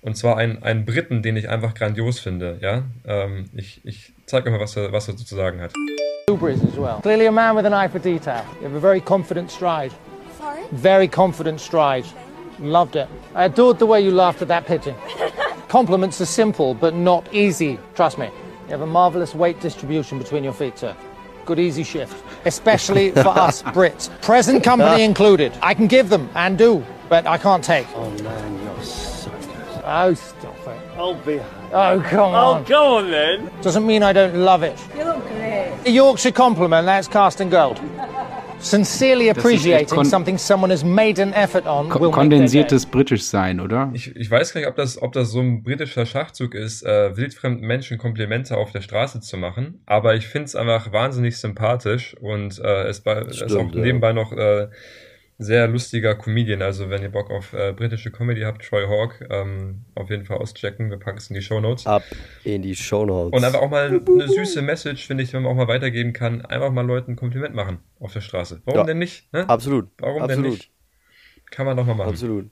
Und 0.00 0.16
zwar 0.16 0.36
einen, 0.36 0.62
einen 0.62 0.84
Briten, 0.84 1.22
den 1.22 1.36
ich 1.36 1.48
einfach 1.48 1.74
grandios 1.74 2.18
finde. 2.18 2.58
Ja, 2.60 2.82
ähm, 3.06 3.46
ich, 3.54 3.80
ich 3.84 4.12
zeige 4.26 4.46
euch 4.46 4.52
mal, 4.52 4.60
was 4.60 4.76
er, 4.76 4.92
was 4.92 5.08
er 5.08 5.16
so 5.16 5.24
zu 5.24 5.34
sagen 5.34 5.60
hat. 5.60 5.72
Hubris 6.28 6.60
as 6.62 6.76
well. 6.76 7.00
Clearly 7.02 7.26
a 7.26 7.32
man 7.32 7.56
with 7.56 7.66
an 7.66 7.72
eye 7.72 7.88
for 7.88 7.98
detail. 8.00 8.42
You 8.60 8.66
have 8.68 8.76
a 8.76 8.80
very 8.80 9.00
confident 9.00 9.50
stride. 9.50 9.92
Sorry? 10.38 10.62
Very 10.72 11.08
confident 11.08 11.60
stride. 11.60 12.04
Loved 12.60 12.96
it. 12.96 13.08
I 13.34 13.44
adored 13.44 13.78
the 13.78 13.86
way 13.86 14.00
you 14.00 14.10
laughed 14.10 14.42
at 14.42 14.48
that 14.48 14.66
pigeon. 14.66 14.94
Compliments 15.68 16.20
are 16.20 16.26
simple, 16.26 16.74
but 16.74 16.94
not 16.94 17.26
easy. 17.32 17.78
Trust 17.94 18.18
me. 18.18 18.26
You 18.66 18.70
have 18.70 18.82
a 18.82 18.86
marvelous 18.86 19.34
weight 19.34 19.60
distribution 19.60 20.18
between 20.18 20.44
your 20.44 20.54
feet, 20.54 20.78
sir. 20.78 20.94
Good 21.44 21.58
easy 21.58 21.84
shift. 21.84 22.14
Especially 22.46 23.10
for 23.10 23.28
us 23.28 23.62
Brits. 23.74 24.08
Present 24.22 24.62
company 24.64 25.02
included. 25.04 25.52
I 25.62 25.74
can 25.74 25.86
give 25.88 26.08
them 26.08 26.28
and 26.34 26.56
do, 26.56 26.84
but 27.14 27.26
I 27.28 27.38
can't 27.38 27.62
take. 27.62 27.86
Oh 27.94 28.10
man, 28.24 28.58
you're 28.64 28.82
so 28.82 29.30
good. 29.30 29.84
Oh, 29.84 30.14
stop 30.14 30.56
it. 30.66 30.80
Oh, 30.98 31.14
be. 31.24 31.38
Oh, 31.72 32.02
come 32.10 32.34
Oh, 32.34 32.54
on. 32.54 32.64
go 32.64 32.96
on 32.98 33.10
then. 33.10 33.50
Doesn't 33.62 33.86
mean 33.86 34.02
I 34.02 34.12
don't 34.12 34.34
love 34.34 34.64
it. 34.64 34.76
You 34.98 35.04
look 35.04 35.22
great. 35.28 35.72
A 35.86 35.90
Yorkshire 35.90 36.32
compliment, 36.32 36.86
that's 36.86 37.06
casting 37.08 37.50
gold. 37.50 37.80
Sincerely 38.58 39.26
Das 39.28 39.36
ist 39.36 39.44
echt 39.44 39.46
appreciating 39.46 40.04
something 40.04 40.38
someone 40.38 40.72
has 40.72 40.82
made 40.82 41.20
an 41.22 41.34
effort 41.34 41.66
on 41.66 41.88
Ko 41.90 42.10
kondensiertes 42.10 42.86
Britisch 42.86 43.22
sein, 43.24 43.60
oder? 43.60 43.90
Ich, 43.92 44.16
ich 44.16 44.30
weiß 44.30 44.54
gar 44.54 44.60
nicht, 44.60 44.70
ob 44.70 44.76
das, 44.76 45.00
ob 45.02 45.12
das 45.12 45.30
so 45.32 45.40
ein 45.40 45.62
britischer 45.62 46.06
Schachzug 46.06 46.54
ist, 46.54 46.82
äh, 46.82 47.14
wildfremden 47.16 47.66
Menschen 47.66 47.98
Komplimente 47.98 48.56
auf 48.56 48.72
der 48.72 48.80
Straße 48.80 49.20
zu 49.20 49.36
machen. 49.36 49.82
Aber 49.86 50.14
ich 50.14 50.26
finde 50.26 50.46
es 50.46 50.56
einfach 50.56 50.92
wahnsinnig 50.92 51.36
sympathisch 51.36 52.16
und 52.20 52.58
äh, 52.58 52.84
es 52.88 53.04
war, 53.04 53.18
es 53.28 53.36
ist 53.36 53.42
auch 53.42 53.48
Stimmt, 53.50 53.74
ja. 53.74 53.82
nebenbei 53.82 54.12
noch 54.14 54.32
äh, 54.32 54.68
sehr 55.38 55.66
lustiger 55.66 56.14
Comedian. 56.14 56.62
Also 56.62 56.90
wenn 56.90 57.02
ihr 57.02 57.10
Bock 57.10 57.30
auf 57.30 57.52
äh, 57.52 57.72
britische 57.72 58.10
Comedy 58.10 58.42
habt, 58.42 58.64
Troy 58.64 58.86
Hawk, 58.86 59.20
ähm, 59.30 59.84
auf 59.94 60.10
jeden 60.10 60.24
Fall 60.24 60.38
auschecken. 60.38 60.90
Wir 60.90 60.98
packen 60.98 61.18
es 61.18 61.28
in 61.28 61.34
die 61.34 61.42
Show 61.42 61.60
Notes. 61.60 61.86
Ab 61.86 62.02
in 62.44 62.62
die 62.62 62.76
Shownotes. 62.76 63.36
Und 63.36 63.44
einfach 63.44 63.60
auch 63.60 63.70
mal 63.70 63.88
eine 63.88 64.28
süße 64.28 64.62
Message, 64.62 65.06
finde 65.06 65.24
ich, 65.24 65.32
wenn 65.32 65.42
man 65.42 65.52
auch 65.52 65.56
mal 65.56 65.68
weitergeben 65.68 66.12
kann. 66.12 66.44
Einfach 66.44 66.70
mal 66.70 66.86
Leuten 66.86 67.12
ein 67.12 67.16
Kompliment 67.16 67.54
machen 67.54 67.78
auf 67.98 68.12
der 68.12 68.20
Straße. 68.20 68.62
Warum 68.64 68.78
Ja. 68.80 68.84
denn 68.84 68.98
nicht? 68.98 69.32
Ne? 69.32 69.48
Absolut. 69.48 69.88
Warum 69.98 70.22
Absolut. 70.22 70.44
denn 70.44 70.52
nicht? 70.52 70.70
Kann 71.50 71.66
man 71.66 71.76
doch 71.76 71.84
mal 71.86 71.94
machen. 71.94 72.10
Absolut. 72.10 72.50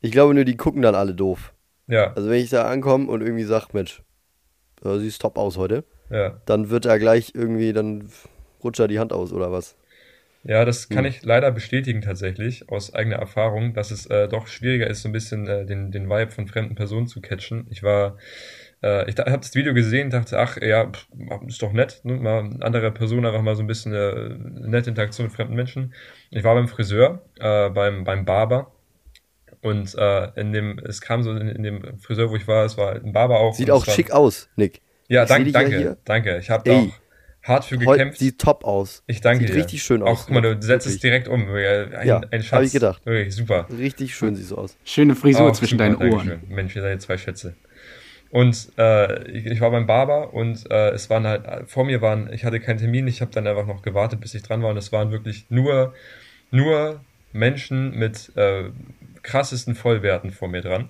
Ich 0.00 0.12
glaube 0.12 0.34
nur, 0.34 0.44
die 0.44 0.56
gucken 0.56 0.82
dann 0.82 0.94
alle 0.94 1.14
doof. 1.14 1.52
Ja, 1.86 2.12
Also 2.14 2.30
wenn 2.30 2.42
ich 2.42 2.50
da 2.50 2.66
ankomme 2.68 3.08
und 3.08 3.20
irgendwie 3.20 3.44
sag, 3.44 3.72
Mensch, 3.74 4.02
äh, 4.84 4.98
siehst 4.98 5.20
top 5.20 5.36
aus 5.38 5.56
heute, 5.56 5.84
ja. 6.10 6.40
dann 6.46 6.70
wird 6.70 6.86
er 6.86 6.98
gleich 6.98 7.32
irgendwie, 7.34 7.72
dann 7.72 8.08
rutscht 8.62 8.80
er 8.80 8.88
die 8.88 8.98
Hand 8.98 9.12
aus 9.12 9.32
oder 9.32 9.50
was. 9.52 9.76
Ja, 10.42 10.64
das 10.64 10.88
kann 10.88 11.04
Hm. 11.04 11.10
ich 11.10 11.22
leider 11.22 11.50
bestätigen 11.50 12.00
tatsächlich 12.00 12.68
aus 12.70 12.94
eigener 12.94 13.16
Erfahrung, 13.16 13.74
dass 13.74 13.90
es 13.90 14.06
äh, 14.06 14.26
doch 14.28 14.46
schwieriger 14.46 14.86
ist, 14.86 15.02
so 15.02 15.08
ein 15.08 15.12
bisschen 15.12 15.46
äh, 15.46 15.66
den, 15.66 15.90
den 15.92 16.08
Vibe 16.08 16.30
von 16.30 16.46
fremden 16.46 16.74
Personen 16.74 17.06
zu 17.06 17.20
catchen. 17.20 17.66
Ich 17.70 17.82
war, 17.82 18.16
äh, 18.82 19.08
ich 19.10 19.18
habe 19.18 19.38
das 19.38 19.54
Video 19.54 19.74
gesehen, 19.74 20.10
dachte, 20.10 20.38
ach 20.38 20.56
ja, 20.60 20.86
pff, 20.90 21.08
ist 21.46 21.62
doch 21.62 21.72
nett, 21.72 22.00
ne? 22.04 22.14
mal 22.14 22.44
eine 22.44 22.64
andere 22.64 22.90
Person 22.90 23.26
einfach 23.26 23.42
mal 23.42 23.54
so 23.54 23.62
ein 23.62 23.66
bisschen 23.66 23.92
äh, 23.92 24.30
nette 24.66 24.90
Interaktion 24.90 25.26
mit 25.26 25.34
fremden 25.34 25.54
Menschen. 25.54 25.94
Ich 26.30 26.42
war 26.42 26.54
beim 26.54 26.68
Friseur, 26.68 27.22
äh, 27.38 27.68
beim 27.70 28.04
beim 28.04 28.24
Barber 28.24 28.72
und 29.62 29.94
äh, 29.94 30.40
in 30.40 30.52
dem, 30.52 30.78
es 30.78 31.00
kam 31.00 31.22
so 31.22 31.32
in, 31.32 31.48
in 31.48 31.62
dem 31.62 31.98
Friseur, 31.98 32.30
wo 32.30 32.36
ich 32.36 32.48
war, 32.48 32.64
es 32.64 32.78
war 32.78 32.94
ein 32.94 33.12
Barber 33.12 33.40
auch. 33.40 33.54
Sieht 33.54 33.70
auch 33.70 33.84
schick 33.84 34.10
aus, 34.10 34.48
Nick. 34.56 34.80
Ja, 35.08 35.26
dank, 35.26 35.44
dich 35.44 35.54
ja 35.54 35.60
danke, 35.60 35.96
danke. 36.04 36.38
Ich 36.38 36.50
habe 36.50 36.64
da 36.64 36.78
auch 36.78 36.88
hart 37.50 37.64
für 37.66 37.76
gekämpft. 37.76 38.18
sieht 38.18 38.38
top 38.40 38.64
aus. 38.64 39.02
Ich 39.06 39.20
danke 39.20 39.44
Sieht 39.46 39.54
dir. 39.54 39.58
richtig 39.60 39.82
schön 39.82 40.02
Auch, 40.02 40.12
aus. 40.12 40.26
guck 40.26 40.34
mal, 40.34 40.40
du 40.40 40.52
setzt 40.62 40.86
es 40.86 40.94
Wirklich. 40.94 41.00
direkt 41.02 41.28
um. 41.28 41.48
Ein, 41.48 42.06
Ja, 42.06 42.18
ein 42.30 42.40
hab 42.40 42.42
Schatz. 42.44 42.66
ich 42.68 42.72
gedacht. 42.72 43.04
Wirklich 43.04 43.34
super. 43.34 43.66
Richtig 43.76 44.14
schön 44.14 44.34
sieht 44.36 44.46
so 44.46 44.56
aus. 44.56 44.76
Schöne 44.84 45.14
Frisur 45.14 45.48
Auch 45.50 45.52
zwischen 45.52 45.78
super, 45.78 45.84
deinen 45.90 45.96
Ohren. 45.96 46.28
Dankeschön. 46.28 46.54
Mensch, 46.54 46.74
ihr 46.76 46.82
seid 46.82 46.92
jetzt 46.92 47.04
zwei 47.04 47.18
Schätze. 47.18 47.54
Und 48.30 48.68
äh, 48.78 49.28
ich, 49.30 49.44
ich 49.46 49.60
war 49.60 49.70
beim 49.72 49.86
Barber 49.86 50.32
und 50.32 50.70
äh, 50.70 50.90
es 50.90 51.10
waren 51.10 51.26
halt, 51.26 51.68
vor 51.68 51.84
mir 51.84 52.00
waren, 52.00 52.32
ich 52.32 52.44
hatte 52.44 52.60
keinen 52.60 52.78
Termin, 52.78 53.08
ich 53.08 53.20
habe 53.20 53.32
dann 53.32 53.46
einfach 53.46 53.66
noch 53.66 53.82
gewartet, 53.82 54.20
bis 54.20 54.34
ich 54.34 54.42
dran 54.42 54.62
war 54.62 54.70
und 54.70 54.76
es 54.76 54.92
waren 54.92 55.10
wirklich 55.10 55.46
nur, 55.48 55.94
nur 56.52 57.00
Menschen 57.32 57.90
mit 57.98 58.30
äh, 58.36 58.70
krassesten 59.22 59.74
Vollwerten 59.74 60.30
vor 60.30 60.48
mir 60.48 60.60
dran. 60.62 60.88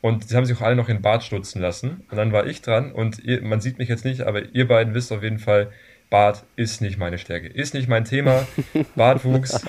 Und 0.00 0.28
sie 0.28 0.36
haben 0.36 0.44
sich 0.44 0.56
auch 0.56 0.62
alle 0.62 0.76
noch 0.76 0.88
in 0.88 0.98
den 0.98 1.02
Bart 1.02 1.24
stutzen 1.24 1.60
lassen. 1.60 2.04
Und 2.10 2.16
dann 2.16 2.30
war 2.30 2.46
ich 2.46 2.62
dran 2.62 2.92
und 2.92 3.18
ihr, 3.18 3.42
man 3.42 3.60
sieht 3.60 3.78
mich 3.78 3.88
jetzt 3.88 4.04
nicht, 4.04 4.20
aber 4.20 4.44
ihr 4.54 4.68
beiden 4.68 4.94
wisst 4.94 5.10
auf 5.12 5.22
jeden 5.24 5.40
Fall, 5.40 5.72
Bart 6.08 6.44
ist 6.54 6.80
nicht 6.80 6.98
meine 6.98 7.18
Stärke, 7.18 7.48
ist 7.48 7.74
nicht 7.74 7.88
mein 7.88 8.04
Thema. 8.04 8.46
Bartwuchs, 8.94 9.64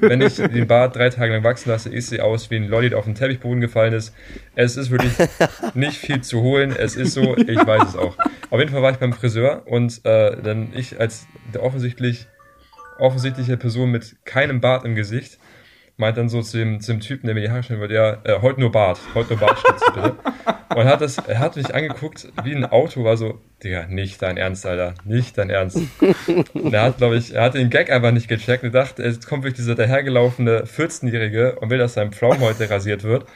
wenn 0.00 0.20
ich 0.20 0.36
den 0.36 0.66
Bart 0.66 0.96
drei 0.96 1.10
Tage 1.10 1.32
lang 1.32 1.44
wachsen 1.44 1.70
lasse, 1.70 1.90
ist 1.90 2.10
sie 2.10 2.20
aus 2.20 2.50
wie 2.50 2.56
ein 2.56 2.68
Lolli, 2.68 2.90
der 2.90 2.98
auf 2.98 3.04
den 3.04 3.14
Teppichboden 3.14 3.60
gefallen 3.60 3.92
ist. 3.92 4.12
Es 4.56 4.76
ist 4.76 4.90
wirklich 4.90 5.12
nicht 5.74 5.96
viel 5.96 6.22
zu 6.22 6.40
holen. 6.40 6.74
Es 6.76 6.96
ist 6.96 7.14
so, 7.14 7.36
ich 7.36 7.66
weiß 7.66 7.90
es 7.90 7.96
auch. 7.96 8.16
Auf 8.50 8.58
jeden 8.58 8.72
Fall 8.72 8.82
war 8.82 8.90
ich 8.90 8.98
beim 8.98 9.12
Friseur 9.12 9.62
und 9.66 10.04
äh, 10.04 10.42
dann 10.42 10.72
ich 10.74 10.98
als 10.98 11.26
der 11.54 11.62
offensichtlich 11.62 12.26
offensichtliche 12.98 13.56
Person 13.56 13.90
mit 13.90 14.16
keinem 14.24 14.60
Bart 14.60 14.84
im 14.84 14.94
Gesicht 14.94 15.38
meint 16.00 16.16
dann 16.16 16.28
so 16.28 16.42
zu 16.42 16.56
dem, 16.56 16.80
zu 16.80 16.92
dem 16.92 17.00
Typen, 17.00 17.26
der 17.26 17.34
mir 17.34 17.42
die 17.42 17.50
Haare 17.50 17.62
schneiden 17.62 17.80
wollte, 17.80 17.94
ja, 17.94 18.18
äh, 18.24 18.40
heute 18.40 18.58
nur 18.58 18.72
Bart, 18.72 18.98
heute 19.14 19.30
nur 19.34 19.40
Bartstütze 19.40 19.84
bitte. 19.94 20.16
Und 20.74 20.84
hat 20.84 21.00
das, 21.00 21.18
er 21.18 21.40
hat 21.40 21.56
mich 21.56 21.74
angeguckt 21.74 22.28
wie 22.44 22.54
ein 22.54 22.64
Auto, 22.64 23.02
war 23.02 23.16
so, 23.16 23.40
Digga, 23.62 23.86
nicht 23.88 24.22
dein 24.22 24.36
Ernst, 24.36 24.64
Alter, 24.64 24.94
nicht 25.04 25.36
dein 25.36 25.50
Ernst. 25.50 25.78
Und 26.54 26.72
er 26.72 26.82
hat, 26.82 26.98
glaube 26.98 27.16
ich, 27.16 27.34
er 27.34 27.42
hat 27.42 27.54
den 27.54 27.70
Gag 27.70 27.90
einfach 27.90 28.12
nicht 28.12 28.28
gecheckt 28.28 28.62
und 28.62 28.72
dachte, 28.72 29.02
es 29.02 29.26
kommt 29.26 29.42
wirklich 29.42 29.56
dieser 29.56 29.74
dahergelaufene 29.74 30.62
14-Jährige 30.64 31.56
und 31.56 31.70
will, 31.70 31.78
dass 31.78 31.94
sein 31.94 32.12
Pflaumen 32.12 32.40
heute 32.40 32.70
rasiert 32.70 33.02
wird. 33.02 33.26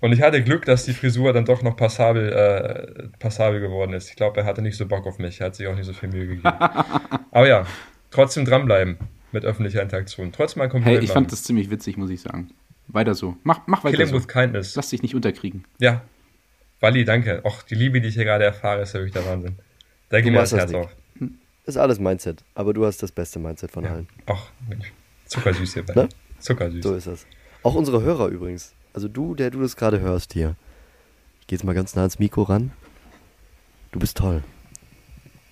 Und 0.00 0.12
ich 0.12 0.22
hatte 0.22 0.42
Glück, 0.42 0.64
dass 0.66 0.84
die 0.84 0.92
Frisur 0.92 1.32
dann 1.32 1.44
doch 1.44 1.62
noch 1.62 1.76
passabel, 1.76 2.32
äh, 2.32 3.08
passabel 3.20 3.60
geworden 3.60 3.92
ist. 3.92 4.10
Ich 4.10 4.16
glaube, 4.16 4.40
er 4.40 4.44
hatte 4.44 4.60
nicht 4.60 4.76
so 4.76 4.86
Bock 4.86 5.06
auf 5.06 5.18
mich, 5.18 5.40
er 5.40 5.46
hat 5.46 5.54
sich 5.54 5.68
auch 5.68 5.76
nicht 5.76 5.86
so 5.86 5.92
viel 5.92 6.08
Mühe 6.08 6.26
gegeben. 6.26 6.48
Aber 7.30 7.46
ja, 7.46 7.64
trotzdem 8.10 8.44
dranbleiben 8.44 8.98
mit 9.34 9.44
öffentlicher 9.44 9.82
Interaktion. 9.82 10.32
Trotzdem 10.32 10.62
ein 10.62 10.70
Kompliment 10.70 10.98
Hey, 11.00 11.04
ich 11.04 11.12
fand 11.12 11.30
das 11.30 11.42
ziemlich 11.42 11.70
witzig, 11.70 11.96
muss 11.96 12.10
ich 12.10 12.22
sagen. 12.22 12.50
Weiter 12.88 13.14
so. 13.14 13.36
Mach, 13.42 13.60
mach 13.66 13.84
weiter 13.84 13.96
Killing 13.96 14.12
so. 14.12 14.16
with 14.16 14.28
Kindness. 14.28 14.74
Lass 14.74 14.88
dich 14.90 15.02
nicht 15.02 15.14
unterkriegen. 15.14 15.64
Ja. 15.78 16.02
Wally, 16.80 17.04
danke. 17.04 17.44
Auch 17.44 17.62
die 17.62 17.74
Liebe, 17.74 18.00
die 18.00 18.08
ich 18.08 18.14
hier 18.14 18.24
gerade 18.24 18.44
erfahre, 18.44 18.82
ist 18.82 18.94
ja 18.94 19.00
wirklich 19.00 19.14
der 19.14 19.26
Wahnsinn. 19.26 19.56
Da 20.08 20.20
geht 20.20 20.32
mir 20.32 20.38
das 20.40 20.52
Herz 20.52 20.72
auf. 20.74 20.90
Ist 21.66 21.76
alles 21.78 21.98
Mindset. 21.98 22.44
Aber 22.54 22.74
du 22.74 22.84
hast 22.84 23.02
das 23.02 23.10
beste 23.10 23.38
Mindset 23.38 23.70
von 23.70 23.84
Ja. 23.84 23.90
allen. 23.92 24.08
Ach, 24.26 24.50
Mensch. 24.68 24.92
Zuckersüß 25.26 25.74
hier 25.74 25.86
beide. 25.86 26.00
Ne? 26.02 26.08
Zuckersüß. 26.38 26.82
So 26.84 26.94
ist 26.94 27.06
das. 27.06 27.26
Auch 27.62 27.74
unsere 27.74 28.02
Hörer 28.02 28.28
übrigens. 28.28 28.74
Also 28.92 29.08
du, 29.08 29.34
der 29.34 29.50
du 29.50 29.60
das 29.62 29.76
gerade 29.76 30.00
hörst 30.00 30.34
hier. 30.34 30.56
Ich 31.40 31.46
gehe 31.46 31.56
jetzt 31.56 31.64
mal 31.64 31.74
ganz 31.74 31.94
nah 31.94 32.02
ans 32.02 32.18
Mikro 32.18 32.42
ran. 32.42 32.70
Du 33.92 33.98
bist 33.98 34.18
toll. 34.18 34.42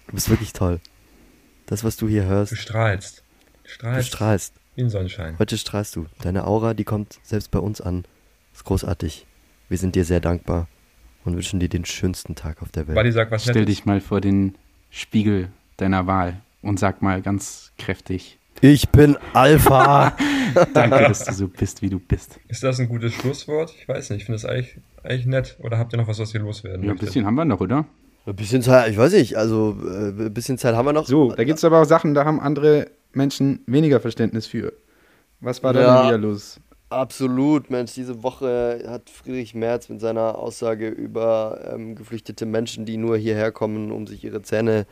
Du 0.08 0.12
bist 0.14 0.28
wirklich 0.28 0.52
toll. 0.52 0.80
Das, 1.66 1.82
was 1.84 1.96
du 1.96 2.08
hier 2.08 2.24
hörst, 2.24 2.52
Du 2.52 2.56
strahlst. 2.56 3.21
Du 3.78 3.86
du 3.86 3.90
strahlst 4.02 4.08
strahlst. 4.08 4.54
wie 4.76 4.82
ein 4.82 4.90
Sonnenschein. 4.90 5.38
Heute 5.38 5.58
strahlst 5.58 5.96
du. 5.96 6.06
Deine 6.22 6.46
Aura, 6.46 6.74
die 6.74 6.84
kommt 6.84 7.18
selbst 7.22 7.50
bei 7.50 7.58
uns 7.58 7.80
an. 7.80 8.04
Ist 8.54 8.64
großartig. 8.64 9.26
Wir 9.68 9.78
sind 9.78 9.94
dir 9.94 10.04
sehr 10.04 10.20
dankbar 10.20 10.68
und 11.24 11.34
wünschen 11.34 11.60
dir 11.60 11.68
den 11.68 11.84
schönsten 11.84 12.34
Tag 12.34 12.62
auf 12.62 12.70
der 12.70 12.86
Welt. 12.88 12.96
Wally, 12.96 13.12
sag 13.12 13.30
was 13.30 13.42
Stell 13.42 13.54
Nettes. 13.62 13.76
dich 13.76 13.84
mal 13.86 14.00
vor 14.00 14.20
den 14.20 14.56
Spiegel 14.90 15.48
deiner 15.78 16.06
Wahl 16.06 16.40
und 16.60 16.78
sag 16.78 17.00
mal 17.02 17.22
ganz 17.22 17.72
kräftig, 17.78 18.38
Ich 18.60 18.90
bin 18.90 19.16
Alpha. 19.32 20.16
danke, 20.74 20.98
dass 21.08 21.24
du 21.24 21.32
so 21.32 21.48
bist, 21.48 21.80
wie 21.82 21.88
du 21.88 21.98
bist. 21.98 22.38
Ist 22.48 22.62
das 22.62 22.78
ein 22.78 22.88
gutes 22.88 23.14
Schlusswort? 23.14 23.74
Ich 23.78 23.88
weiß 23.88 24.10
nicht. 24.10 24.20
Ich 24.20 24.24
finde 24.26 24.40
das 24.40 24.44
eigentlich, 24.44 24.76
eigentlich 25.02 25.26
nett. 25.26 25.56
Oder 25.60 25.78
habt 25.78 25.94
ihr 25.94 25.96
noch 25.96 26.08
was, 26.08 26.18
was 26.18 26.34
ihr 26.34 26.40
loswerden 26.40 26.84
Ja, 26.84 26.92
ein 26.92 26.98
bisschen 26.98 27.24
haben 27.24 27.34
wir 27.34 27.44
noch, 27.46 27.60
oder? 27.60 27.86
ein 28.24 28.36
bisschen 28.36 28.62
Zeit, 28.62 28.90
ich 28.90 28.96
weiß 28.98 29.14
nicht. 29.14 29.36
Also 29.36 29.76
äh, 29.84 30.10
ein 30.10 30.32
bisschen 30.34 30.56
Zeit 30.58 30.76
haben 30.76 30.86
wir 30.86 30.92
noch. 30.92 31.06
So, 31.06 31.32
da 31.34 31.42
gibt 31.42 31.58
es 31.58 31.64
aber 31.64 31.80
auch 31.80 31.84
Sachen, 31.86 32.14
da 32.14 32.24
haben 32.24 32.38
andere 32.38 32.88
Menschen 33.14 33.60
weniger 33.66 34.00
Verständnis 34.00 34.46
für. 34.46 34.72
Was 35.40 35.62
war 35.62 35.72
da 35.72 35.80
Ja. 35.80 35.96
denn 36.02 36.08
wieder 36.08 36.18
los? 36.18 36.60
Absolut, 36.90 37.70
Mensch. 37.70 37.94
Diese 37.94 38.22
Woche 38.22 38.84
hat 38.86 39.08
Friedrich 39.08 39.54
Merz 39.54 39.88
mit 39.88 40.00
seiner 40.00 40.36
Aussage 40.38 40.88
über 40.88 41.70
ähm, 41.72 41.94
geflüchtete 41.94 42.44
Menschen, 42.44 42.84
die 42.84 42.98
nur 42.98 43.16
hierher 43.16 43.50
kommen, 43.50 43.90
um 43.90 44.06
sich 44.06 44.22
ihre 44.24 44.42
Zähne 44.42 44.86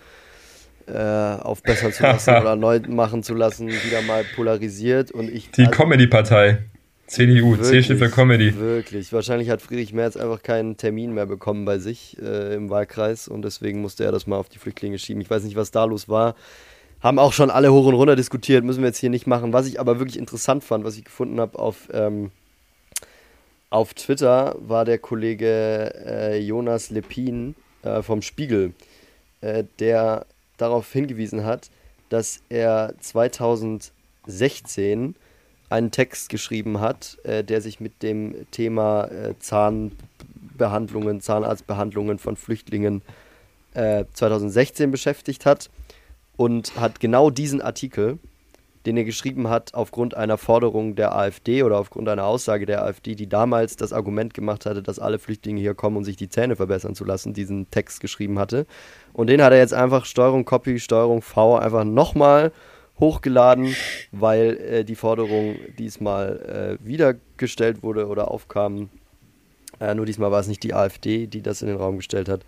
äh, 0.86 0.94
aufbessern 0.98 1.92
zu 1.92 2.02
lassen 2.02 2.30
oder 2.40 2.56
neu 2.56 2.80
machen 2.88 3.22
zu 3.22 3.34
lassen, 3.34 3.68
wieder 3.68 4.00
mal 4.02 4.24
polarisiert. 4.34 5.10
Und 5.12 5.28
ich, 5.30 5.50
Die 5.50 5.66
Comedy-Partei. 5.66 6.64
CDU, 7.06 7.56
C-Stift 7.56 8.00
für 8.00 8.08
Comedy. 8.08 8.56
Wirklich. 8.56 9.12
Wahrscheinlich 9.12 9.50
hat 9.50 9.60
Friedrich 9.60 9.92
Merz 9.92 10.16
einfach 10.16 10.42
keinen 10.44 10.76
Termin 10.76 11.12
mehr 11.12 11.26
bekommen 11.26 11.64
bei 11.64 11.78
sich 11.80 12.16
äh, 12.22 12.54
im 12.54 12.70
Wahlkreis 12.70 13.26
und 13.26 13.42
deswegen 13.42 13.80
musste 13.80 14.04
er 14.04 14.12
das 14.12 14.28
mal 14.28 14.36
auf 14.36 14.48
die 14.48 14.58
Flüchtlinge 14.58 14.96
schieben. 14.96 15.20
Ich 15.20 15.28
weiß 15.28 15.42
nicht, 15.42 15.56
was 15.56 15.72
da 15.72 15.84
los 15.84 16.08
war. 16.08 16.36
Haben 17.02 17.18
auch 17.18 17.32
schon 17.32 17.50
alle 17.50 17.72
hoch 17.72 17.86
und 17.86 17.94
runter 17.94 18.14
diskutiert, 18.14 18.62
müssen 18.62 18.82
wir 18.82 18.88
jetzt 18.88 18.98
hier 18.98 19.08
nicht 19.08 19.26
machen. 19.26 19.54
Was 19.54 19.66
ich 19.66 19.80
aber 19.80 19.98
wirklich 19.98 20.18
interessant 20.18 20.62
fand, 20.62 20.84
was 20.84 20.98
ich 20.98 21.04
gefunden 21.04 21.40
habe 21.40 21.58
auf, 21.58 21.88
ähm, 21.94 22.30
auf 23.70 23.94
Twitter, 23.94 24.54
war 24.58 24.84
der 24.84 24.98
Kollege 24.98 25.94
äh, 26.04 26.38
Jonas 26.38 26.90
Lepin 26.90 27.54
äh, 27.82 28.02
vom 28.02 28.20
Spiegel, 28.20 28.74
äh, 29.40 29.64
der 29.78 30.26
darauf 30.58 30.92
hingewiesen 30.92 31.44
hat, 31.44 31.70
dass 32.10 32.42
er 32.50 32.92
2016 33.00 35.14
einen 35.70 35.90
Text 35.92 36.28
geschrieben 36.28 36.80
hat, 36.80 37.16
äh, 37.22 37.42
der 37.42 37.62
sich 37.62 37.80
mit 37.80 38.02
dem 38.02 38.34
Thema 38.50 39.06
äh, 39.06 39.38
Zahnbehandlungen, 39.38 41.22
Zahnarztbehandlungen 41.22 42.18
von 42.18 42.36
Flüchtlingen 42.36 43.00
äh, 43.72 44.04
2016 44.12 44.90
beschäftigt 44.90 45.46
hat 45.46 45.70
und 46.40 46.80
hat 46.80 47.00
genau 47.00 47.28
diesen 47.28 47.60
Artikel, 47.60 48.18
den 48.86 48.96
er 48.96 49.04
geschrieben 49.04 49.50
hat, 49.50 49.74
aufgrund 49.74 50.16
einer 50.16 50.38
Forderung 50.38 50.94
der 50.94 51.14
AfD 51.14 51.62
oder 51.64 51.78
aufgrund 51.78 52.08
einer 52.08 52.24
Aussage 52.24 52.64
der 52.64 52.82
AfD, 52.82 53.14
die 53.14 53.28
damals 53.28 53.76
das 53.76 53.92
Argument 53.92 54.32
gemacht 54.32 54.64
hatte, 54.64 54.82
dass 54.82 54.98
alle 54.98 55.18
Flüchtlinge 55.18 55.60
hier 55.60 55.74
kommen, 55.74 55.98
um 55.98 56.04
sich 56.04 56.16
die 56.16 56.30
Zähne 56.30 56.56
verbessern 56.56 56.94
zu 56.94 57.04
lassen, 57.04 57.34
diesen 57.34 57.70
Text 57.70 58.00
geschrieben 58.00 58.38
hatte. 58.38 58.64
Und 59.12 59.26
den 59.26 59.42
hat 59.42 59.52
er 59.52 59.58
jetzt 59.58 59.74
einfach 59.74 60.06
Steuerung 60.06 60.46
Copy, 60.46 60.80
Steuerung 60.80 61.20
V 61.20 61.58
einfach 61.58 61.84
nochmal 61.84 62.52
hochgeladen, 62.98 63.76
weil 64.10 64.56
äh, 64.56 64.84
die 64.84 64.96
Forderung 64.96 65.56
diesmal 65.78 66.78
äh, 66.80 66.86
wieder 66.86 67.16
gestellt 67.36 67.82
wurde 67.82 68.06
oder 68.06 68.30
aufkam. 68.30 68.88
Äh, 69.78 69.94
nur 69.94 70.06
diesmal 70.06 70.30
war 70.30 70.40
es 70.40 70.48
nicht 70.48 70.62
die 70.62 70.72
AfD, 70.72 71.26
die 71.26 71.42
das 71.42 71.60
in 71.60 71.68
den 71.68 71.76
Raum 71.76 71.98
gestellt 71.98 72.30
hat, 72.30 72.46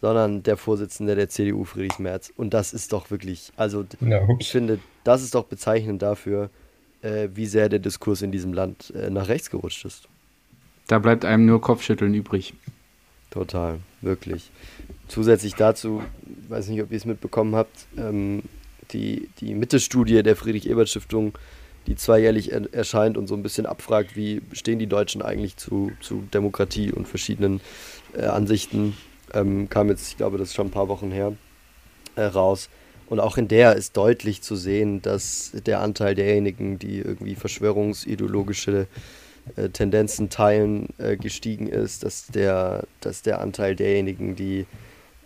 sondern 0.00 0.42
der 0.42 0.56
Vorsitzende 0.56 1.14
der 1.14 1.28
CDU, 1.28 1.64
Friedrich 1.64 1.98
Merz. 1.98 2.32
Und 2.36 2.54
das 2.54 2.72
ist 2.72 2.92
doch 2.92 3.10
wirklich, 3.10 3.52
also 3.56 3.84
Ja, 4.00 4.26
ich 4.38 4.50
finde, 4.50 4.78
das 5.04 5.22
ist 5.22 5.34
doch 5.34 5.44
bezeichnend 5.44 6.02
dafür, 6.02 6.50
äh, 7.02 7.28
wie 7.34 7.46
sehr 7.46 7.68
der 7.68 7.78
Diskurs 7.78 8.22
in 8.22 8.32
diesem 8.32 8.52
Land 8.52 8.92
äh, 8.94 9.10
nach 9.10 9.28
rechts 9.28 9.50
gerutscht 9.50 9.84
ist. 9.84 10.08
Da 10.86 10.98
bleibt 10.98 11.24
einem 11.24 11.46
nur 11.46 11.60
Kopfschütteln 11.60 12.14
übrig. 12.14 12.54
Total, 13.30 13.78
wirklich. 14.00 14.50
Zusätzlich 15.06 15.54
dazu, 15.54 16.02
weiß 16.48 16.68
nicht, 16.68 16.82
ob 16.82 16.90
ihr 16.90 16.96
es 16.96 17.04
mitbekommen 17.04 17.54
habt, 17.54 17.86
ähm, 17.96 18.42
die, 18.90 19.28
die 19.40 19.54
Mitte-Studie 19.54 20.22
der 20.22 20.34
Friedrich-Ebert-Stiftung, 20.34 21.38
die 21.86 21.94
zweijährlich 21.94 22.52
er 22.52 22.72
erscheint 22.74 23.16
und 23.16 23.26
so 23.28 23.34
ein 23.34 23.42
bisschen 23.42 23.66
abfragt, 23.66 24.16
wie 24.16 24.42
stehen 24.52 24.78
die 24.78 24.86
Deutschen 24.86 25.22
eigentlich 25.22 25.56
zu, 25.56 25.92
zu 26.00 26.24
Demokratie 26.34 26.92
und 26.92 27.06
verschiedenen 27.06 27.60
äh, 28.14 28.24
Ansichten, 28.24 28.96
ähm, 29.34 29.68
kam 29.68 29.88
jetzt, 29.88 30.08
ich 30.08 30.16
glaube, 30.16 30.38
das 30.38 30.48
ist 30.48 30.54
schon 30.54 30.68
ein 30.68 30.72
paar 30.72 30.88
Wochen 30.88 31.10
her, 31.10 31.32
äh, 32.16 32.22
raus. 32.22 32.68
Und 33.08 33.18
auch 33.18 33.36
in 33.36 33.48
der 33.48 33.74
ist 33.74 33.96
deutlich 33.96 34.40
zu 34.40 34.54
sehen, 34.54 35.02
dass 35.02 35.50
der 35.66 35.80
Anteil 35.80 36.14
derjenigen, 36.14 36.78
die 36.78 36.98
irgendwie 36.98 37.34
verschwörungsideologische 37.34 38.86
äh, 39.56 39.68
Tendenzen 39.70 40.30
teilen, 40.30 40.88
äh, 40.98 41.16
gestiegen 41.16 41.66
ist, 41.66 42.04
dass 42.04 42.28
der, 42.28 42.84
dass 43.00 43.22
der 43.22 43.40
Anteil 43.40 43.74
derjenigen, 43.74 44.36
die 44.36 44.66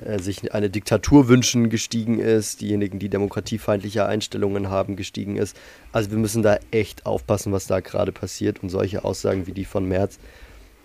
äh, 0.04 0.18
sich 0.18 0.52
eine 0.54 0.70
Diktatur 0.70 1.28
wünschen, 1.28 1.68
gestiegen 1.68 2.18
ist, 2.18 2.60
diejenigen, 2.60 2.98
die 2.98 3.08
demokratiefeindliche 3.08 4.06
Einstellungen 4.06 4.68
haben, 4.68 4.96
gestiegen 4.96 5.36
ist. 5.36 5.56
Also 5.92 6.10
wir 6.10 6.18
müssen 6.18 6.42
da 6.42 6.58
echt 6.70 7.06
aufpassen, 7.06 7.52
was 7.52 7.66
da 7.66 7.80
gerade 7.80 8.12
passiert 8.12 8.62
und 8.62 8.70
solche 8.70 9.04
Aussagen 9.04 9.46
wie 9.46 9.52
die 9.52 9.64
von 9.64 9.86
Merz, 9.86 10.18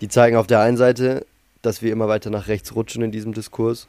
die 0.00 0.08
zeigen 0.08 0.36
auf 0.36 0.46
der 0.46 0.60
einen 0.60 0.76
Seite, 0.76 1.26
dass 1.62 1.82
wir 1.82 1.92
immer 1.92 2.08
weiter 2.08 2.30
nach 2.30 2.48
rechts 2.48 2.74
rutschen 2.74 3.02
in 3.02 3.12
diesem 3.12 3.32
Diskurs 3.32 3.88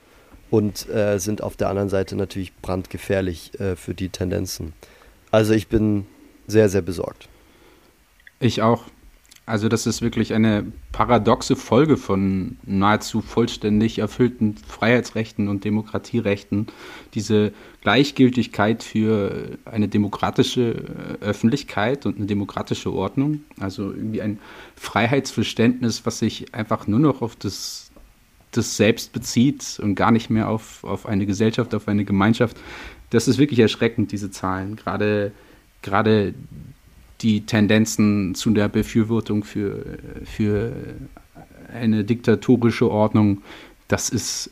und 0.50 0.90
äh, 0.90 1.18
sind 1.20 1.42
auf 1.42 1.56
der 1.56 1.70
anderen 1.70 1.90
Seite 1.90 2.16
natürlich 2.16 2.56
brandgefährlich 2.58 3.60
äh, 3.60 3.76
für 3.76 3.94
die 3.94 4.10
Tendenzen. 4.10 4.74
Also 5.32 5.54
ich 5.54 5.68
bin 5.68 6.06
sehr, 6.48 6.70
sehr 6.70 6.82
besorgt. 6.82 7.30
Ich 8.40 8.62
auch. 8.62 8.84
Also 9.46 9.70
das 9.70 9.88
ist 9.88 10.02
wirklich 10.02 10.34
eine 10.34 10.66
paradoxe 10.92 11.56
Folge 11.56 11.98
von 11.98 12.58
nahezu 12.64 13.22
vollständig 13.22 13.98
erfüllten 13.98 14.56
Freiheitsrechten 14.56 15.48
und 15.48 15.66
Demokratierechten. 15.66 16.68
Diese 17.16 17.52
Gleichgültigkeit 17.82 18.84
für 18.84 19.58
eine 19.66 19.88
demokratische 19.88 21.18
äh, 21.22 21.26
Öffentlichkeit 21.26 22.06
und 22.06 22.18
eine 22.18 22.28
demokratische 22.28 22.94
Ordnung. 22.94 23.42
Also 23.60 23.92
irgendwie 23.92 24.22
ein 24.22 24.40
Freiheitsverständnis, 24.76 26.06
was 26.06 26.20
sich 26.20 26.54
einfach 26.54 26.86
nur 26.86 27.00
noch 27.00 27.24
auf 27.24 27.36
das, 27.36 27.90
das 28.52 28.78
Selbst 28.78 29.12
bezieht 29.12 29.80
und 29.82 29.96
gar 29.96 30.12
nicht 30.12 30.30
mehr 30.30 30.50
auf, 30.50 30.84
auf 30.84 31.08
eine 31.08 31.26
Gesellschaft, 31.26 31.74
auf 31.74 31.88
eine 31.88 32.06
Gemeinschaft. 32.06 32.58
Das 33.10 33.28
ist 33.28 33.40
wirklich 33.40 33.60
erschreckend, 33.60 34.12
diese 34.12 34.30
Zahlen. 34.30 34.76
Gerade, 34.76 35.32
gerade 35.82 36.36
die 37.22 37.46
Tendenzen 37.46 38.36
zu 38.36 38.50
der 38.52 38.68
Befürwortung 38.70 39.44
für, 39.44 39.98
für 40.24 40.74
eine 41.74 42.04
diktatorische 42.04 42.90
Ordnung, 42.90 43.42
das 43.88 44.10
ist, 44.10 44.50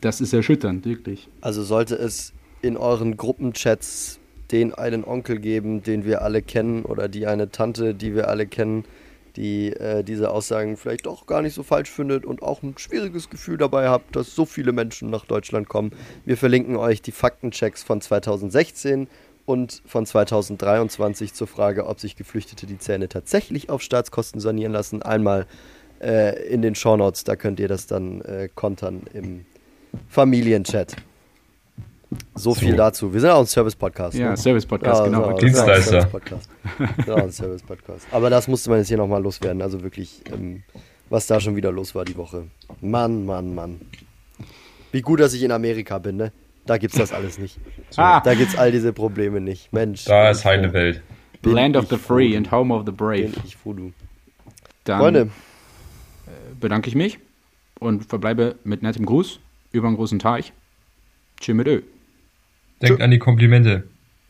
das 0.00 0.20
ist 0.20 0.32
erschütternd, 0.32 0.84
wirklich. 0.84 1.28
Also 1.40 1.62
sollte 1.62 1.96
es 1.96 2.32
in 2.62 2.76
euren 2.76 3.16
Gruppenchats 3.16 4.18
den 4.50 4.74
einen 4.74 5.04
Onkel 5.04 5.38
geben, 5.38 5.82
den 5.82 6.04
wir 6.04 6.22
alle 6.22 6.42
kennen, 6.42 6.84
oder 6.84 7.08
die 7.08 7.26
eine 7.26 7.50
Tante, 7.50 7.94
die 7.94 8.14
wir 8.14 8.28
alle 8.28 8.46
kennen, 8.46 8.84
die 9.36 9.72
äh, 9.72 10.04
diese 10.04 10.30
Aussagen 10.30 10.76
vielleicht 10.76 11.06
doch 11.06 11.26
gar 11.26 11.42
nicht 11.42 11.54
so 11.54 11.62
falsch 11.62 11.90
findet 11.90 12.24
und 12.24 12.42
auch 12.42 12.62
ein 12.62 12.74
schwieriges 12.78 13.30
Gefühl 13.30 13.56
dabei 13.56 13.88
habt, 13.88 14.14
dass 14.14 14.34
so 14.34 14.44
viele 14.44 14.72
Menschen 14.72 15.10
nach 15.10 15.24
Deutschland 15.24 15.68
kommen. 15.68 15.90
Wir 16.24 16.36
verlinken 16.36 16.76
euch 16.76 17.02
die 17.02 17.12
Faktenchecks 17.12 17.82
von 17.82 18.00
2016 18.00 19.08
und 19.46 19.82
von 19.86 20.06
2023 20.06 21.34
zur 21.34 21.46
Frage, 21.46 21.86
ob 21.86 22.00
sich 22.00 22.16
Geflüchtete 22.16 22.66
die 22.66 22.78
Zähne 22.78 23.08
tatsächlich 23.08 23.70
auf 23.70 23.82
Staatskosten 23.82 24.40
sanieren 24.40 24.72
lassen. 24.72 25.02
Einmal 25.02 25.46
äh, 26.00 26.46
in 26.48 26.62
den 26.62 26.74
Shownotes, 26.74 27.24
da 27.24 27.36
könnt 27.36 27.60
ihr 27.60 27.68
das 27.68 27.86
dann 27.86 28.20
äh, 28.22 28.48
kontern 28.54 29.02
im 29.12 29.44
Familienchat. 30.08 30.96
So 32.34 32.54
viel 32.54 32.72
So. 32.72 32.76
dazu. 32.76 33.12
Wir 33.12 33.20
sind 33.20 33.30
auch 33.30 33.40
ein 33.40 33.46
Service-Podcast. 33.46 34.16
Ja, 34.16 34.30
ne? 34.30 34.36
Service-Podcast, 34.36 35.00
Ja, 35.00 35.04
genau. 35.06 35.18
sind 35.18 35.24
auch 35.26 35.30
ein 35.30 35.36
Dienstleister. 35.38 35.90
Service-Podcast. 36.02 36.48
Wir 36.78 37.04
sind 37.04 37.10
auch 37.14 37.16
ein 37.22 37.32
Service-Podcast. 37.32 38.06
Aber 38.12 38.30
das 38.30 38.46
musste 38.48 38.70
man 38.70 38.78
jetzt 38.78 38.88
hier 38.88 38.96
nochmal 38.98 39.22
loswerden. 39.22 39.60
Also 39.62 39.82
wirklich, 39.82 40.22
ähm, 40.32 40.62
was 41.10 41.26
da 41.26 41.40
schon 41.40 41.56
wieder 41.56 41.72
los 41.72 41.94
war 41.94 42.04
die 42.04 42.16
Woche. 42.16 42.44
Mann, 42.80 43.24
Mann, 43.26 43.54
Mann. 43.54 43.80
Wie 44.92 45.00
gut, 45.02 45.18
dass 45.20 45.34
ich 45.34 45.42
in 45.42 45.50
Amerika 45.50 45.98
bin, 45.98 46.16
ne? 46.16 46.32
Da 46.66 46.78
gibt's 46.78 46.96
das 46.96 47.12
alles 47.12 47.38
nicht. 47.38 47.58
Ah. 47.96 48.20
Da 48.20 48.34
gibt's 48.34 48.56
all 48.56 48.72
diese 48.72 48.92
Probleme 48.92 49.40
nicht. 49.40 49.72
Mensch. 49.72 50.04
Da 50.06 50.30
ist 50.30 50.44
heile. 50.44 50.72
Welt. 50.72 51.00
Land 51.44 51.76
of 51.76 51.88
the 51.88 51.96
free 51.96 52.32
du. 52.32 52.38
and 52.38 52.50
home 52.50 52.74
of 52.74 52.84
the 52.86 52.92
brave. 52.92 53.28
Bin 53.28 53.42
ich 53.44 53.56
froh, 53.56 53.72
du. 53.72 53.92
Dann 54.82 54.98
Freunde, 54.98 55.30
bedanke 56.58 56.88
ich 56.88 56.96
mich 56.96 57.20
und 57.78 58.04
verbleibe 58.06 58.56
mit 58.64 58.82
nettem 58.82 59.06
Gruß 59.06 59.38
über 59.70 59.86
einen 59.86 59.96
großen 59.96 60.18
Teich. 60.18 60.52
Tschüss 61.40 61.54
mit 61.54 61.68
Ö. 61.68 61.82
Denkt 62.82 63.00
an 63.00 63.10
die 63.12 63.18
Komplimente. 63.18 63.84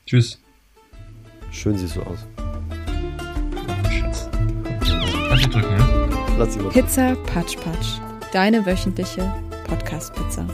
Tschüss. 0.07 0.39
schön 1.51 1.78
siehst 1.78 1.97
du 1.97 2.03
aus. 2.03 2.26
Kannst 5.28 5.47
du 5.47 5.51
drücken, 5.51 5.74
ne? 5.74 6.09
Lass 6.39 6.53
sie 6.53 6.61
mal. 6.61 6.70
Pizza 6.70 7.16
Patsch 7.26 7.57
Patsch. 7.57 7.99
Deine 8.32 8.66
wöchentliche 8.66 9.32
Podcast-Pizza. 9.68 10.47